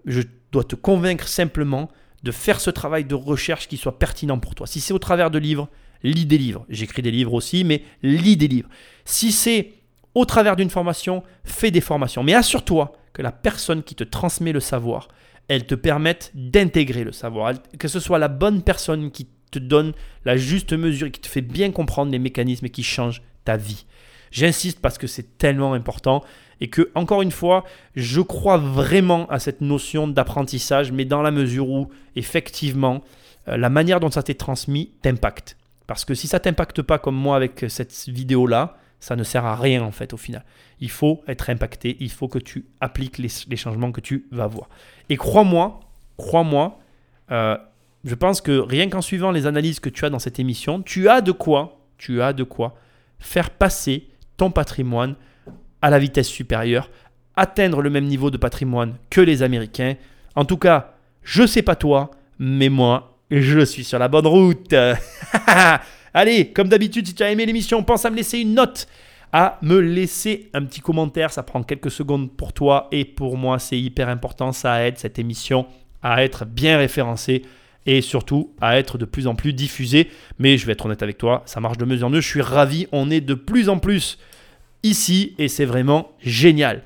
je 0.06 0.22
dois 0.52 0.64
te 0.64 0.76
convaincre 0.76 1.28
simplement 1.28 1.90
de 2.24 2.32
faire 2.32 2.62
ce 2.62 2.70
travail 2.70 3.04
de 3.04 3.16
recherche 3.16 3.68
qui 3.68 3.78
soit 3.78 4.00
pertinent 4.00 4.40
pour 4.40 4.56
toi. 4.56 4.68
Si 4.68 4.80
c'est 4.80 4.94
au 4.94 5.00
travers 5.00 5.30
de 5.30 5.38
livres, 5.38 5.70
lis 6.04 6.26
des 6.26 6.38
livres. 6.38 6.66
J'écris 6.70 7.02
des 7.02 7.12
livres 7.12 7.34
aussi, 7.34 7.64
mais 7.64 7.84
lis 8.04 8.38
des 8.38 8.48
livres. 8.48 8.70
Si 9.06 9.32
c'est 9.32 9.74
au 10.16 10.26
travers 10.26 10.56
d'une 10.56 10.70
formation, 10.70 11.24
fais 11.44 11.72
des 11.72 11.82
formations. 11.82 12.24
Mais 12.24 12.34
assure-toi 12.34 12.94
que 13.14 13.22
la 13.22 13.32
personne 13.32 13.84
qui 13.84 13.96
te 13.96 14.04
transmet 14.04 14.52
le 14.52 14.60
savoir, 14.60 15.10
elle 15.48 15.66
te 15.66 15.76
permette 15.76 16.32
d'intégrer 16.34 17.04
le 17.04 17.12
savoir. 17.12 17.54
Que 17.80 17.88
ce 17.88 18.00
soit 18.00 18.20
la 18.20 18.28
bonne 18.28 18.62
personne 18.62 19.12
qui 19.12 19.28
te 19.52 19.60
donne 19.60 19.94
la 20.26 20.38
juste 20.38 20.74
mesure 20.74 21.08
et 21.08 21.12
qui 21.12 21.22
te 21.22 21.28
fait 21.28 21.42
bien 21.42 21.72
comprendre 21.72 22.12
les 22.12 22.20
mécanismes 22.20 22.70
qui 22.70 22.84
changent 22.84 23.22
ta 23.46 23.58
vie. 23.58 23.86
J'insiste 24.32 24.82
parce 24.82 24.98
que 24.98 25.08
c'est 25.08 25.38
tellement 25.38 25.74
important 25.74 26.24
et 26.60 26.70
que, 26.70 26.92
encore 26.96 27.22
une 27.22 27.32
fois, 27.32 27.64
je 27.96 28.20
crois 28.20 28.58
vraiment 28.58 29.28
à 29.30 29.40
cette 29.40 29.62
notion 29.62 30.08
d'apprentissage, 30.08 30.92
mais 30.92 31.06
dans 31.06 31.22
la 31.22 31.32
mesure 31.32 31.70
où, 31.70 31.90
effectivement, 32.16 33.04
euh, 33.48 33.58
la 33.58 33.70
manière 33.70 34.00
dont 34.00 34.12
ça 34.12 34.24
t'est 34.24 34.34
transmis 34.34 34.92
t'impacte. 35.02 35.56
Parce 35.86 36.04
que 36.04 36.14
si 36.14 36.28
ça 36.28 36.40
t'impacte 36.40 36.82
pas 36.82 37.00
comme 37.00 37.16
moi 37.16 37.38
avec 37.38 37.66
cette 37.70 38.10
vidéo-là, 38.10 38.78
ça 39.00 39.16
ne 39.16 39.24
sert 39.24 39.46
à 39.46 39.56
rien 39.56 39.84
en 39.84 39.92
fait 39.92 40.14
au 40.14 40.18
final. 40.18 40.44
Il 40.80 40.90
faut 40.90 41.24
être 41.28 41.50
impacté, 41.50 41.98
il 42.00 42.12
faut 42.12 42.28
que 42.28 42.40
tu 42.40 42.66
appliques 42.82 43.18
les, 43.18 43.58
changements 43.58 43.92
que 43.92 44.02
tu 44.02 44.28
vas 44.32 44.48
voir. 44.48 44.70
Et 45.10 45.18
crois-moi, 45.18 45.80
crois-moi, 46.18 46.80
euh, 47.32 47.58
je 48.04 48.16
pense 48.16 48.42
que 48.42 48.60
rien 48.60 48.90
qu'en 48.90 49.02
suivant 49.02 49.32
les 49.32 49.46
analyses 49.46 49.80
que 49.80 49.90
tu 49.90 50.06
as 50.06 50.10
dans 50.10 50.20
cette 50.20 50.40
émission, 50.40 50.82
tu 50.82 51.10
as 51.10 51.22
de 51.22 51.32
quoi, 51.32 51.80
tu 51.98 52.22
as 52.22 52.34
de 52.34 52.44
quoi 52.44 52.76
faire 53.20 53.50
passer 53.50 54.08
ton 54.38 54.52
patrimoine 54.52 55.16
à 55.82 55.90
la 55.90 56.00
vitesse 56.00 56.28
supérieure, 56.28 56.90
atteindre 57.36 57.82
le 57.82 57.90
même 57.90 58.06
niveau 58.06 58.32
de 58.32 58.38
patrimoine 58.38 58.96
que 59.10 59.22
les 59.22 59.44
Américains. 59.44 59.96
En 60.36 60.46
tout 60.46 60.58
cas, 60.58 60.96
je 61.24 61.46
sais 61.46 61.62
pas 61.62 61.76
toi, 61.76 62.12
mais 62.40 62.70
moi, 62.70 63.18
je 63.30 63.66
suis 63.66 63.84
sur 63.84 64.00
la 64.00 64.08
bonne 64.08 64.28
route. 64.28 64.74
Allez, 66.18 66.48
comme 66.48 66.68
d'habitude, 66.68 67.06
si 67.06 67.14
tu 67.14 67.22
as 67.22 67.30
aimé 67.30 67.46
l'émission, 67.46 67.84
pense 67.84 68.04
à 68.04 68.10
me 68.10 68.16
laisser 68.16 68.40
une 68.40 68.56
note, 68.56 68.88
à 69.32 69.60
me 69.62 69.78
laisser 69.78 70.50
un 70.56 70.66
petit 70.66 70.82
commentaire. 70.82 71.30
Ça 71.32 71.44
prend 71.44 71.62
quelques 71.62 71.92
secondes 71.92 72.32
pour 72.32 72.54
toi 72.54 72.88
et 72.92 73.06
pour 73.06 73.38
moi, 73.38 73.60
c'est 73.60 73.80
hyper 73.80 74.10
important. 74.10 74.52
Ça 74.52 74.84
aide 74.84 74.98
cette 74.98 75.20
émission 75.20 75.68
à 76.02 76.24
être 76.24 76.44
bien 76.44 76.80
référencée 76.80 77.44
et 77.86 78.02
surtout 78.02 78.52
à 78.60 78.80
être 78.80 78.98
de 78.98 79.06
plus 79.06 79.28
en 79.28 79.36
plus 79.36 79.54
diffusé. 79.54 80.10
Mais 80.40 80.58
je 80.58 80.66
vais 80.66 80.72
être 80.72 80.88
honnête 80.88 81.04
avec 81.04 81.20
toi, 81.20 81.44
ça 81.46 81.60
marche 81.60 81.78
de 81.78 81.86
mieux 81.86 82.04
en 82.04 82.10
mieux. 82.10 82.22
Je 82.22 82.28
suis 82.28 82.42
ravi, 82.42 82.88
on 82.92 83.12
est 83.12 83.22
de 83.22 83.36
plus 83.36 83.70
en 83.70 83.78
plus 83.78 84.18
ici 84.82 85.36
et 85.38 85.48
c'est 85.48 85.66
vraiment 85.66 86.14
génial. 86.20 86.82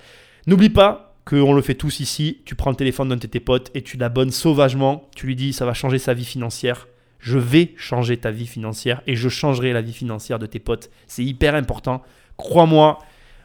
N'oublie 0.45 0.67
pas 0.67 1.15
qu'on 1.23 1.53
le 1.53 1.61
fait 1.61 1.75
tous 1.75 2.01
ici. 2.01 2.39
Tu 2.43 2.55
prends 2.55 2.71
le 2.71 2.75
téléphone 2.75 3.07
d'un 3.07 3.15
de 3.15 3.27
tes 3.27 3.39
potes 3.39 3.71
et 3.75 3.81
tu 3.81 3.95
l'abonnes 3.95 4.31
sauvagement. 4.31 5.09
Tu 5.15 5.25
lui 5.25 5.37
dis 5.37 5.53
ça 5.53 5.65
va 5.65 5.73
changer 5.73 5.99
sa 5.99 6.13
vie 6.13 6.25
financière. 6.25 6.85
Je 7.21 7.37
vais 7.37 7.73
changer 7.77 8.17
ta 8.17 8.31
vie 8.31 8.47
financière 8.47 9.01
et 9.07 9.15
je 9.15 9.29
changerai 9.29 9.73
la 9.73 9.81
vie 9.81 9.93
financière 9.93 10.39
de 10.39 10.47
tes 10.47 10.59
potes. 10.59 10.89
C'est 11.07 11.23
hyper 11.23 11.55
important. 11.55 12.01
Crois-moi, 12.35 12.97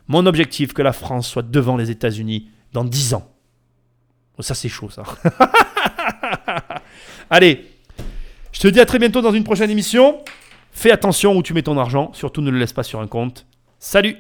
mon 0.09 0.24
objectif 0.24 0.72
que 0.72 0.83
la 0.83 0.93
France 0.93 1.29
soit 1.29 1.43
devant 1.43 1.77
les 1.77 1.91
États-Unis 1.91 2.49
dans 2.72 2.85
10 2.85 3.14
ans. 3.14 3.31
Oh, 4.39 4.43
ça 4.43 4.55
c'est 4.55 4.68
chaud 4.68 4.91
ça. 4.91 5.03
Allez, 7.31 7.66
je 8.53 8.61
te 8.61 8.68
dis 8.68 8.81
à 8.81 8.87
très 8.87 8.99
bientôt 8.99 9.20
dans 9.20 9.33
une 9.33 9.45
prochaine 9.45 9.70
émission. 9.70 10.24
Fais 10.72 10.91
attention 10.91 11.37
où 11.37 11.43
tu 11.43 11.55
mets 11.55 11.62
ton 11.62 11.79
argent, 11.79 12.11
surtout 12.14 12.41
ne 12.41 12.51
le 12.51 12.59
laisse 12.59 12.72
pas 12.72 12.83
sur 12.83 13.01
un 13.01 13.07
compte. 13.07 13.47
Salut 13.79 14.16